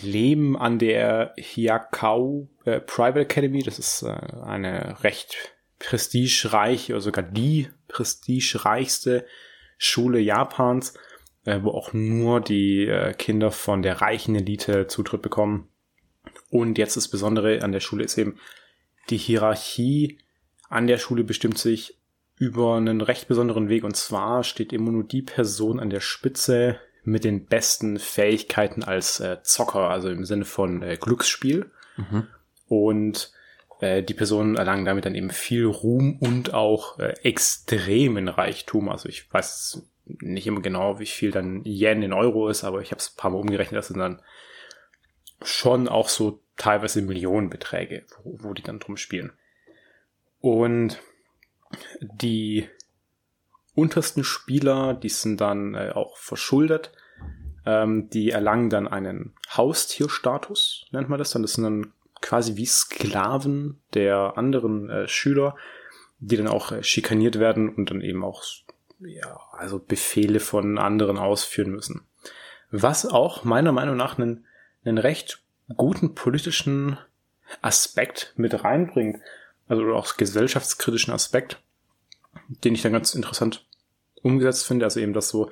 Leben 0.01 0.57
an 0.57 0.79
der 0.79 1.35
Hyakao 1.37 2.49
äh, 2.65 2.81
Private 2.81 3.21
Academy. 3.21 3.63
Das 3.63 3.79
ist 3.79 4.03
äh, 4.03 4.09
eine 4.43 5.03
recht 5.05 5.55
prestigereiche 5.79 6.95
oder 6.95 7.03
sogar 7.03 7.25
die 7.25 7.69
prestigereichste 7.89 9.27
Schule 9.77 10.21
Japans, 10.21 10.95
äh, 11.45 11.61
wo 11.63 11.71
auch 11.71 11.93
nur 11.93 12.41
die 12.41 12.87
äh, 12.87 13.13
Kinder 13.15 13.51
von 13.51 13.83
der 13.83 14.01
reichen 14.01 14.35
Elite 14.35 14.87
Zutritt 14.87 15.23
bekommen. 15.23 15.69
Und 16.53 16.77
jetzt 16.77 16.99
das 16.99 17.09
Besondere 17.09 17.63
an 17.63 17.73
der 17.73 17.81
Schule 17.81 18.05
ist 18.05 18.19
eben, 18.19 18.39
die 19.09 19.17
Hierarchie 19.17 20.19
an 20.69 20.87
der 20.87 20.99
Schule 20.99 21.25
bestimmt 21.25 21.57
sich 21.57 21.97
über 22.37 22.77
einen 22.77 23.01
recht 23.01 23.27
besonderen 23.27 23.71
Weg. 23.71 23.85
Und 23.85 23.97
zwar 23.97 24.45
steht 24.45 24.75
immer 24.75 24.93
nur 24.93 25.03
die 25.03 25.23
Person 25.23 25.81
an 25.81 25.89
der 25.89 26.01
Spitze 26.01 26.79
mit 27.05 27.25
den 27.25 27.47
besten 27.47 27.99
Fähigkeiten 27.99 28.85
als 28.85 29.19
äh, 29.19 29.39
Zocker, 29.43 29.89
also 29.89 30.11
im 30.11 30.27
Sinne 30.27 30.45
von 30.45 30.83
äh, 30.83 30.99
Glücksspiel. 31.01 31.71
Mhm. 31.97 32.27
Und 32.69 33.33
äh, 33.81 34.03
die 34.03 34.13
Personen 34.15 34.57
erlangen 34.57 34.85
damit 34.85 35.07
dann 35.07 35.15
eben 35.15 35.31
viel 35.31 35.65
Ruhm 35.65 36.19
und 36.21 36.53
auch 36.53 36.99
äh, 36.99 37.15
extremen 37.23 38.29
Reichtum. 38.29 38.91
Also 38.91 39.09
ich 39.09 39.33
weiß 39.33 39.87
nicht 40.05 40.47
immer 40.47 40.61
genau, 40.61 40.99
wie 40.99 41.07
viel 41.07 41.31
dann 41.31 41.65
Yen 41.65 42.03
in 42.03 42.13
Euro 42.13 42.51
ist, 42.51 42.63
aber 42.63 42.83
ich 42.83 42.91
habe 42.91 42.99
es 42.99 43.09
ein 43.09 43.17
paar 43.17 43.31
Mal 43.31 43.39
umgerechnet, 43.39 43.79
das 43.79 43.89
sind 43.89 44.01
dann 44.01 44.21
schon 45.45 45.89
auch 45.89 46.09
so 46.09 46.41
teilweise 46.57 47.03
Millionenbeträge, 47.03 48.05
wo, 48.23 48.39
wo 48.41 48.55
die 48.55 48.63
dann 48.63 48.79
drum 48.79 48.97
spielen. 48.97 49.33
Und 50.41 51.01
die 52.01 52.69
untersten 53.75 54.25
Spieler, 54.25 54.95
die 54.95 55.09
sind 55.09 55.41
dann 55.41 55.75
äh, 55.75 55.93
auch 55.95 56.17
verschuldet, 56.17 56.93
ähm, 57.65 58.11
die 58.11 58.31
erlangen 58.31 58.71
dann 58.71 58.89
einen 58.89 59.35
Haustierstatus, 59.51 60.87
nennt 60.91 61.09
man 61.09 61.19
das 61.19 61.31
dann. 61.31 61.43
Das 61.43 61.55
sind 61.55 61.65
dann 61.65 61.93
quasi 62.21 62.57
wie 62.57 62.67
Sklaven 62.67 63.81
der 63.95 64.37
anderen 64.37 64.91
äh, 64.91 65.09
Schüler, 65.09 65.57
die 66.19 66.37
dann 66.37 66.49
auch 66.49 66.73
äh, 66.73 66.83
schikaniert 66.83 67.39
werden 67.39 67.69
und 67.69 67.91
dann 67.91 68.01
eben 68.01 68.25
auch 68.25 68.45
ja, 69.01 69.41
also 69.53 69.79
Befehle 69.79 70.41
von 70.41 70.79
anderen 70.79 71.19
ausführen 71.19 71.71
müssen. 71.71 72.03
Was 72.71 73.05
auch 73.07 73.45
meiner 73.45 73.73
Meinung 73.73 73.97
nach 73.97 74.19
einen, 74.19 74.47
einen 74.85 74.99
recht 74.99 75.43
guten 75.77 76.15
politischen 76.15 76.99
Aspekt 77.61 78.33
mit 78.37 78.65
reinbringt, 78.65 79.21
also 79.69 79.95
auch 79.95 80.17
gesellschaftskritischen 80.17 81.13
Aspekt, 81.13 81.61
den 82.49 82.75
ich 82.75 82.83
dann 82.83 82.93
ganz 82.93 83.15
interessant 83.15 83.67
umgesetzt 84.23 84.67
finde, 84.67 84.85
also 84.85 85.01
eben, 85.01 85.13
dass 85.13 85.29
so 85.29 85.51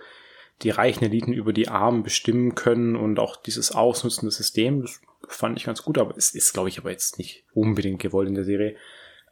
die 0.62 0.70
reichen 0.70 1.04
Eliten 1.04 1.32
über 1.32 1.52
die 1.52 1.68
Armen 1.68 2.02
bestimmen 2.02 2.54
können 2.54 2.96
und 2.96 3.18
auch 3.18 3.36
dieses 3.36 3.72
Ausnutzen 3.72 4.26
des 4.26 4.36
Systems, 4.36 5.00
das 5.22 5.36
fand 5.36 5.58
ich 5.58 5.64
ganz 5.64 5.82
gut, 5.82 5.98
aber 5.98 6.16
es 6.16 6.34
ist, 6.34 6.52
glaube 6.52 6.68
ich, 6.68 6.78
aber 6.78 6.90
jetzt 6.90 7.18
nicht 7.18 7.44
unbedingt 7.54 8.00
gewollt 8.00 8.28
in 8.28 8.34
der 8.34 8.44
Serie. 8.44 8.76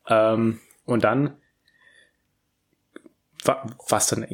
Ähm, 0.09 0.61
und 0.85 1.05
dann, 1.05 1.37
was 3.89 4.09
dann 4.09 4.27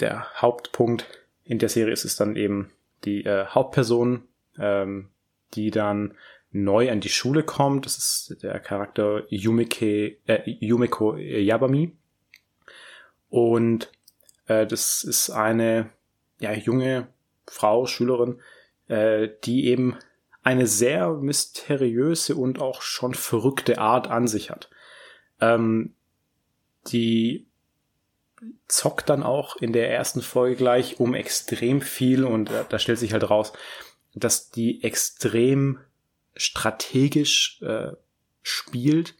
der 0.00 0.26
Hauptpunkt 0.40 1.06
in 1.44 1.58
der 1.58 1.68
Serie 1.68 1.92
ist, 1.92 2.04
ist 2.04 2.20
dann 2.20 2.36
eben 2.36 2.70
die 3.04 3.24
äh, 3.24 3.46
Hauptperson, 3.46 4.27
ähm, 4.58 5.10
die 5.54 5.70
dann 5.70 6.14
neu 6.50 6.90
an 6.90 7.00
die 7.00 7.08
Schule 7.08 7.42
kommt. 7.42 7.86
Das 7.86 7.98
ist 7.98 8.42
der 8.42 8.58
Charakter 8.60 9.24
Yumike, 9.28 10.18
äh, 10.26 10.42
Yumiko 10.44 11.16
Yabami. 11.16 11.96
Und 13.28 13.90
äh, 14.46 14.66
das 14.66 15.04
ist 15.04 15.30
eine 15.30 15.90
ja, 16.40 16.52
junge 16.52 17.08
Frau, 17.46 17.86
Schülerin, 17.86 18.40
äh, 18.88 19.28
die 19.44 19.66
eben 19.66 19.96
eine 20.42 20.66
sehr 20.66 21.10
mysteriöse 21.12 22.34
und 22.34 22.60
auch 22.60 22.80
schon 22.80 23.14
verrückte 23.14 23.78
Art 23.78 24.08
an 24.08 24.28
sich 24.28 24.50
hat. 24.50 24.70
Ähm, 25.40 25.94
die 26.86 27.46
zockt 28.68 29.10
dann 29.10 29.22
auch 29.22 29.56
in 29.56 29.72
der 29.72 29.90
ersten 29.92 30.22
Folge 30.22 30.56
gleich 30.56 31.00
um 31.00 31.14
extrem 31.14 31.80
viel 31.80 32.24
und 32.24 32.50
äh, 32.50 32.64
da 32.68 32.78
stellt 32.78 32.98
sich 32.98 33.12
halt 33.12 33.28
raus, 33.28 33.52
dass 34.20 34.50
die 34.50 34.82
extrem 34.82 35.80
strategisch 36.36 37.60
äh, 37.62 37.92
spielt 38.42 39.14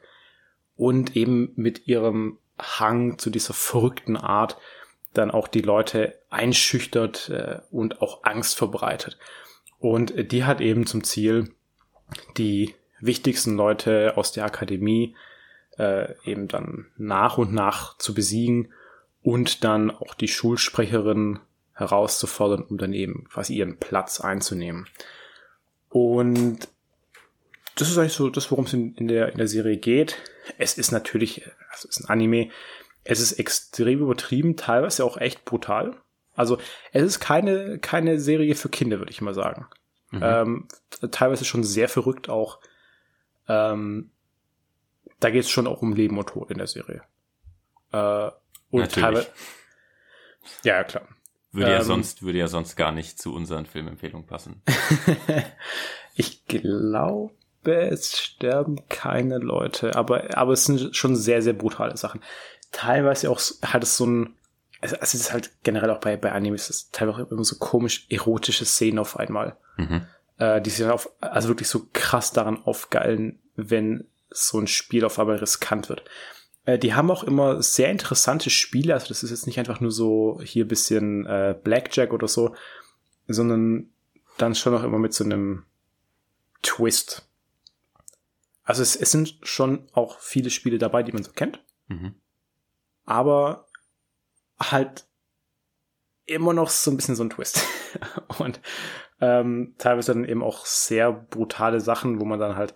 und 0.76 1.16
eben 1.16 1.52
mit 1.56 1.86
ihrem 1.86 2.38
Hang 2.58 3.18
zu 3.18 3.30
dieser 3.30 3.54
verrückten 3.54 4.16
Art 4.16 4.56
dann 5.14 5.30
auch 5.30 5.48
die 5.48 5.62
Leute 5.62 6.18
einschüchtert 6.30 7.28
äh, 7.30 7.60
und 7.70 8.00
auch 8.02 8.24
Angst 8.24 8.56
verbreitet. 8.56 9.18
Und 9.78 10.32
die 10.32 10.44
hat 10.44 10.60
eben 10.60 10.86
zum 10.86 11.04
Ziel, 11.04 11.54
die 12.36 12.74
wichtigsten 13.00 13.56
Leute 13.56 14.16
aus 14.16 14.32
der 14.32 14.44
Akademie 14.44 15.14
äh, 15.78 16.14
eben 16.24 16.48
dann 16.48 16.86
nach 16.96 17.38
und 17.38 17.52
nach 17.52 17.96
zu 17.98 18.14
besiegen 18.14 18.72
und 19.22 19.64
dann 19.64 19.90
auch 19.90 20.14
die 20.14 20.28
Schulsprecherin 20.28 21.40
herauszufordern, 21.78 22.62
um 22.62 22.76
dann 22.76 22.92
eben 22.92 23.28
quasi 23.28 23.54
ihren 23.54 23.78
Platz 23.78 24.20
einzunehmen. 24.20 24.86
Und 25.88 26.68
das 27.76 27.88
ist 27.88 27.96
eigentlich 27.96 28.12
so 28.12 28.28
das, 28.28 28.50
worum 28.50 28.64
es 28.64 28.72
in, 28.72 28.94
in, 28.96 29.08
der, 29.08 29.30
in 29.30 29.38
der 29.38 29.48
Serie 29.48 29.76
geht. 29.76 30.16
Es 30.58 30.76
ist 30.76 30.90
natürlich, 30.90 31.46
also 31.70 31.88
es 31.88 31.96
ist 31.96 32.00
ein 32.00 32.10
Anime, 32.10 32.50
es 33.04 33.20
ist 33.20 33.32
extrem 33.32 34.00
übertrieben, 34.00 34.56
teilweise 34.56 35.04
auch 35.04 35.16
echt 35.16 35.44
brutal. 35.44 35.96
Also 36.34 36.58
es 36.92 37.04
ist 37.04 37.20
keine, 37.20 37.78
keine 37.78 38.18
Serie 38.18 38.54
für 38.54 38.68
Kinder, 38.68 38.98
würde 38.98 39.12
ich 39.12 39.20
mal 39.20 39.34
sagen. 39.34 39.66
Mhm. 40.10 40.20
Ähm, 40.22 40.68
teilweise 41.10 41.44
schon 41.44 41.62
sehr 41.62 41.88
verrückt 41.88 42.28
auch. 42.28 42.58
Ähm, 43.46 44.10
da 45.20 45.30
geht 45.30 45.44
es 45.44 45.50
schon 45.50 45.66
auch 45.66 45.80
um 45.80 45.94
Leben 45.94 46.18
und 46.18 46.28
Tod 46.28 46.50
in 46.50 46.58
der 46.58 46.66
Serie. 46.66 47.02
Äh, 47.92 48.30
und 48.70 48.80
Natürlich. 48.80 48.94
teilweise. 48.94 49.28
Ja, 50.64 50.84
klar. 50.84 51.08
Würde 51.52 51.70
ja 51.70 51.78
ähm, 51.78 51.84
sonst, 51.84 52.22
würde 52.22 52.38
ja 52.38 52.48
sonst 52.48 52.76
gar 52.76 52.92
nicht 52.92 53.18
zu 53.18 53.34
unseren 53.34 53.66
Filmempfehlungen 53.66 54.26
passen. 54.26 54.62
ich 56.14 56.44
glaube, 56.46 57.32
es 57.64 58.18
sterben 58.18 58.88
keine 58.88 59.38
Leute, 59.38 59.96
aber, 59.96 60.36
aber 60.36 60.52
es 60.52 60.66
sind 60.66 60.94
schon 60.94 61.16
sehr, 61.16 61.42
sehr 61.42 61.54
brutale 61.54 61.96
Sachen 61.96 62.20
teilweise 62.72 63.30
auch 63.30 63.40
hat 63.62 63.82
es 63.82 63.96
so 63.96 64.06
ein, 64.06 64.34
also, 64.80 64.96
es 65.00 65.14
ist 65.14 65.32
halt 65.32 65.50
generell 65.62 65.90
auch 65.90 66.00
bei, 66.00 66.16
bei 66.16 66.32
Animes, 66.32 66.64
es 66.64 66.76
ist 66.76 66.94
teilweise 66.94 67.24
auch 67.24 67.30
immer 67.30 67.44
so 67.44 67.56
komisch 67.56 68.06
erotische 68.10 68.64
Szenen 68.64 68.98
auf 68.98 69.18
einmal. 69.18 69.56
Mhm. 69.76 70.06
Äh, 70.38 70.60
die 70.60 70.70
sich 70.70 70.80
dann 70.80 70.92
auf, 70.92 71.10
also 71.20 71.48
wirklich 71.48 71.68
so 71.68 71.88
krass 71.92 72.32
daran 72.32 72.62
aufgeilen, 72.64 73.40
wenn 73.56 74.06
so 74.30 74.58
ein 74.60 74.68
Spiel 74.68 75.04
auf 75.04 75.18
einmal 75.18 75.36
riskant 75.36 75.88
wird. 75.88 76.04
Äh, 76.68 76.78
die 76.78 76.94
haben 76.94 77.10
auch 77.10 77.24
immer 77.24 77.62
sehr 77.62 77.90
interessante 77.90 78.50
Spiele, 78.50 78.94
also 78.94 79.08
das 79.08 79.22
ist 79.22 79.30
jetzt 79.30 79.46
nicht 79.46 79.58
einfach 79.58 79.80
nur 79.80 79.90
so 79.90 80.40
hier 80.42 80.66
bisschen 80.66 81.26
äh, 81.26 81.56
Blackjack 81.62 82.12
oder 82.12 82.28
so, 82.28 82.54
sondern 83.26 83.90
dann 84.36 84.54
schon 84.54 84.74
auch 84.74 84.84
immer 84.84 84.98
mit 84.98 85.14
so 85.14 85.24
einem 85.24 85.64
Twist. 86.62 87.28
Also 88.64 88.82
es, 88.82 88.96
es 88.96 89.10
sind 89.10 89.38
schon 89.42 89.88
auch 89.92 90.20
viele 90.20 90.50
Spiele 90.50 90.78
dabei, 90.78 91.02
die 91.02 91.12
man 91.12 91.22
so 91.22 91.32
kennt. 91.32 91.62
Mhm 91.88 92.14
aber 93.08 93.66
halt 94.60 95.06
immer 96.26 96.52
noch 96.52 96.68
so 96.68 96.90
ein 96.90 96.96
bisschen 96.96 97.16
so 97.16 97.24
ein 97.24 97.30
Twist. 97.30 97.64
und 98.38 98.60
ähm, 99.20 99.74
teilweise 99.78 100.12
dann 100.12 100.26
eben 100.26 100.42
auch 100.42 100.66
sehr 100.66 101.10
brutale 101.10 101.80
Sachen, 101.80 102.20
wo 102.20 102.26
man 102.26 102.38
dann 102.38 102.56
halt 102.56 102.74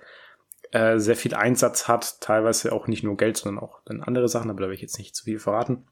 äh, 0.72 0.98
sehr 0.98 1.16
viel 1.16 1.34
Einsatz 1.34 1.88
hat, 1.88 2.20
teilweise 2.20 2.72
auch 2.72 2.86
nicht 2.86 3.04
nur 3.04 3.16
Geld, 3.16 3.36
sondern 3.36 3.62
auch 3.62 3.80
dann 3.84 4.02
andere 4.02 4.28
Sachen, 4.28 4.50
aber 4.50 4.62
da 4.62 4.66
will 4.68 4.74
ich 4.74 4.82
jetzt 4.82 4.98
nicht 4.98 5.14
zu 5.14 5.24
viel 5.24 5.38
verraten. 5.38 5.86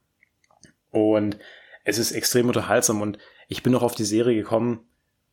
Und 0.90 1.38
es 1.84 1.98
ist 1.98 2.12
extrem 2.12 2.48
unterhaltsam 2.48 3.00
und 3.00 3.18
ich 3.48 3.62
bin 3.62 3.72
noch 3.72 3.82
auf 3.82 3.94
die 3.94 4.04
Serie 4.04 4.36
gekommen, 4.36 4.80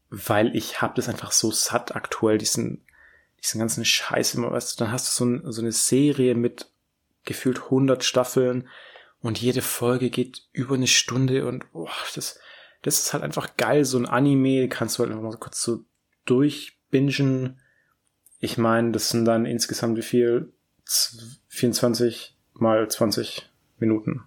weil 0.09 0.55
ich 0.55 0.81
habe 0.81 0.93
das 0.95 1.09
einfach 1.09 1.31
so 1.31 1.51
satt 1.51 1.95
aktuell, 1.95 2.37
diesen, 2.37 2.85
diesen 3.43 3.59
ganzen 3.59 3.83
Scheiß 3.83 4.35
immer, 4.35 4.51
weißt 4.51 4.79
du, 4.79 4.83
dann 4.83 4.93
hast 4.93 5.07
du 5.07 5.23
so, 5.23 5.29
ein, 5.29 5.51
so 5.51 5.61
eine 5.61 5.71
Serie 5.71 6.35
mit 6.35 6.71
gefühlt 7.25 7.63
100 7.63 8.03
Staffeln, 8.03 8.69
und 9.19 9.41
jede 9.41 9.61
Folge 9.61 10.09
geht 10.09 10.43
über 10.51 10.75
eine 10.75 10.87
Stunde 10.87 11.47
und 11.47 11.71
boah, 11.71 11.91
das, 12.15 12.39
das 12.81 12.99
ist 12.99 13.13
halt 13.13 13.23
einfach 13.23 13.57
geil. 13.57 13.83
So 13.83 13.97
ein 13.97 14.05
Anime 14.05 14.67
kannst 14.69 14.97
du 14.97 15.03
halt 15.03 15.11
einfach 15.11 15.23
mal 15.23 15.37
kurz 15.37 15.61
so 15.61 15.83
durch, 16.25 16.77
bingen. 16.89 17.59
Ich 18.39 18.57
meine, 18.57 18.91
das 18.91 19.09
sind 19.09 19.25
dann 19.25 19.45
insgesamt 19.45 19.97
wie 19.97 20.03
viel? 20.03 20.53
24 21.49 22.37
mal 22.53 22.87
20 22.89 23.49
Minuten. 23.77 24.23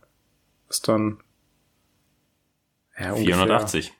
Ist 0.69 0.89
dann 0.89 1.23
ja, 2.99 3.15
480. 3.15 3.93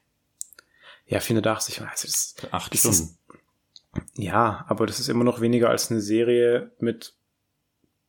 Ja, 1.07 1.21
480. 1.21 1.81
Also 1.81 2.07
das, 2.07 2.35
Acht 2.51 2.73
das 2.73 2.81
Stunden. 2.81 2.99
Ist, 2.99 3.19
ja, 4.15 4.65
aber 4.69 4.87
das 4.87 5.01
ist 5.01 5.09
immer 5.09 5.25
noch 5.25 5.41
weniger 5.41 5.71
als 5.71 5.91
eine 5.91 6.01
Serie 6.01 6.73
mit 6.79 7.15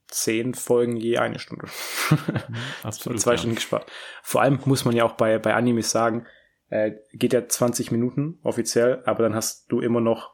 zehn 0.07 0.53
Folgen 0.53 0.97
je 0.97 1.17
eine 1.17 1.39
Stunde. 1.39 1.67
Absolut. 2.83 3.19
zwei 3.19 3.31
ja. 3.31 3.37
Stunden 3.37 3.55
gespart. 3.55 3.89
Vor 4.21 4.41
allem 4.41 4.59
muss 4.65 4.85
man 4.85 4.95
ja 4.95 5.05
auch 5.05 5.13
bei, 5.13 5.39
bei 5.39 5.55
Animes 5.55 5.89
sagen, 5.89 6.27
äh, 6.69 6.91
geht 7.13 7.33
ja 7.33 7.47
20 7.47 7.91
Minuten 7.91 8.39
offiziell, 8.43 9.01
aber 9.05 9.23
dann 9.23 9.33
hast 9.33 9.71
du 9.71 9.79
immer 9.79 10.01
noch 10.01 10.30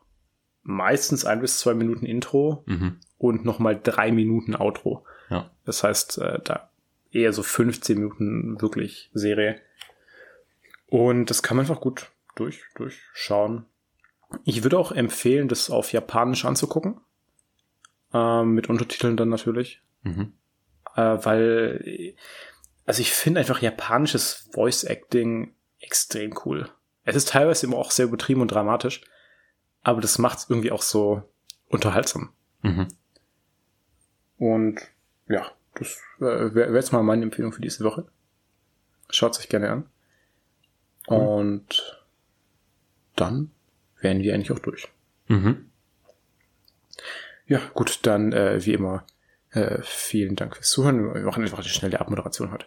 meistens 0.68 1.26
ein 1.26 1.40
bis 1.40 1.60
zwei 1.60 1.74
Minuten 1.74 2.06
Intro 2.06 2.64
mhm. 2.66 3.00
und 3.18 3.46
nochmal 3.46 3.80
drei 3.82 4.12
Minuten 4.12 4.56
Outro. 4.56 5.06
Ja. 5.30 5.50
Das 5.66 5.84
heißt, 5.84 6.20
äh, 6.20 6.40
da 6.44 6.70
eher 7.12 7.34
so 7.34 7.42
15 7.42 7.98
Minuten 7.98 8.62
wirklich 8.62 9.10
Serie. 9.14 9.62
Und 10.88 11.30
das 11.30 11.42
kann 11.42 11.58
man 11.58 11.66
einfach 11.66 11.82
gut 11.82 12.12
durch, 12.36 12.62
durchschauen. 12.76 13.66
Ich 14.44 14.64
würde 14.64 14.78
auch 14.78 14.92
empfehlen, 14.92 15.48
das 15.48 15.70
auf 15.70 15.94
Japanisch 15.94 16.44
anzugucken. 16.46 17.00
Ähm, 18.14 18.54
mit 18.54 18.70
Untertiteln 18.70 19.16
dann 19.16 19.30
natürlich. 19.30 19.82
Mhm. 20.04 20.34
Äh, 20.96 21.02
weil, 21.02 22.16
also 22.86 23.02
ich 23.02 23.12
finde 23.12 23.40
einfach 23.40 23.62
japanisches 23.62 24.50
Voice 24.54 24.84
Acting 24.84 25.54
extrem 25.80 26.38
cool. 26.46 26.70
Es 27.06 27.16
ist 27.16 27.30
teilweise 27.30 27.66
immer 27.66 27.78
auch 27.78 27.92
sehr 27.92 28.06
übertrieben 28.06 28.42
und 28.42 28.52
dramatisch, 28.52 29.02
aber 29.84 30.02
das 30.02 30.18
macht 30.18 30.40
es 30.40 30.50
irgendwie 30.50 30.72
auch 30.72 30.82
so 30.82 31.24
unterhaltsam. 31.70 32.32
Mhm. 32.62 32.88
Und 34.38 34.82
ja, 35.28 35.52
das 35.76 36.00
wäre 36.20 36.54
wär 36.56 36.74
jetzt 36.74 36.92
mal 36.92 37.04
meine 37.04 37.24
Empfehlung 37.24 37.52
für 37.52 37.62
diese 37.62 37.84
Woche. 37.84 38.08
Schaut 39.10 39.34
es 39.34 39.40
euch 39.40 39.50
gerne 39.50 39.70
an. 39.70 39.90
Cool. 41.10 41.18
Und 41.18 42.06
dann 43.16 43.52
wären 44.02 44.20
wir 44.20 44.34
eigentlich 44.34 44.52
auch 44.52 44.60
durch. 44.60 44.88
Mhm. 45.28 45.70
Ja, 47.46 47.62
gut, 47.74 48.06
dann 48.06 48.34
äh, 48.34 48.66
wie 48.66 48.74
immer 48.74 49.06
äh, 49.52 49.80
vielen 49.82 50.36
Dank 50.36 50.56
fürs 50.56 50.70
Zuhören. 50.70 51.14
Wir 51.14 51.22
machen 51.22 51.44
einfach 51.44 51.60
eine 51.60 51.68
schnelle 51.68 52.00
Abmoderation 52.00 52.52
heute. 52.52 52.66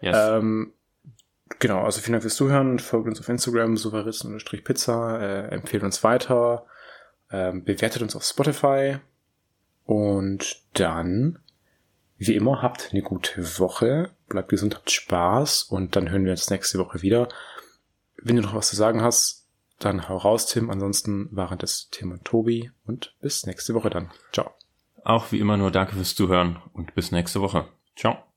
Yes. 0.00 0.16
Ähm, 0.18 0.72
genau, 1.58 1.82
also 1.82 2.00
vielen 2.00 2.12
Dank 2.12 2.22
fürs 2.22 2.36
Zuhören. 2.36 2.78
Folgt 2.78 3.08
uns 3.08 3.20
auf 3.20 3.28
Instagram, 3.28 3.76
souveristen-pizza, 3.76 5.20
äh, 5.20 5.48
empfehlt 5.48 5.82
uns 5.82 6.02
weiter, 6.04 6.66
äh, 7.30 7.52
bewertet 7.52 8.02
uns 8.02 8.16
auf 8.16 8.24
Spotify 8.24 8.98
und 9.84 10.62
dann, 10.74 11.38
wie 12.16 12.34
immer, 12.34 12.62
habt 12.62 12.90
eine 12.92 13.02
gute 13.02 13.58
Woche, 13.58 14.10
bleibt 14.28 14.48
gesund, 14.48 14.74
habt 14.74 14.90
Spaß 14.90 15.64
und 15.64 15.96
dann 15.96 16.10
hören 16.10 16.24
wir 16.24 16.32
uns 16.32 16.50
nächste 16.50 16.78
Woche 16.78 17.02
wieder. 17.02 17.28
Wenn 18.16 18.36
du 18.36 18.42
noch 18.42 18.54
was 18.54 18.68
zu 18.68 18.76
sagen 18.76 19.02
hast, 19.02 19.48
dann 19.78 20.08
hau 20.08 20.16
raus, 20.16 20.46
Tim. 20.46 20.70
Ansonsten 20.70 21.28
waren 21.32 21.58
das 21.58 21.88
Tim 21.90 22.12
und 22.12 22.24
Tobi 22.24 22.70
und 22.86 23.14
bis 23.20 23.46
nächste 23.46 23.74
Woche 23.74 23.90
dann. 23.90 24.10
Ciao. 24.32 24.50
Auch 25.04 25.32
wie 25.32 25.40
immer 25.40 25.56
nur 25.56 25.72
danke 25.72 25.94
fürs 25.94 26.14
Zuhören 26.14 26.62
und 26.72 26.94
bis 26.94 27.10
nächste 27.10 27.40
Woche. 27.40 27.66
Ciao. 27.96 28.31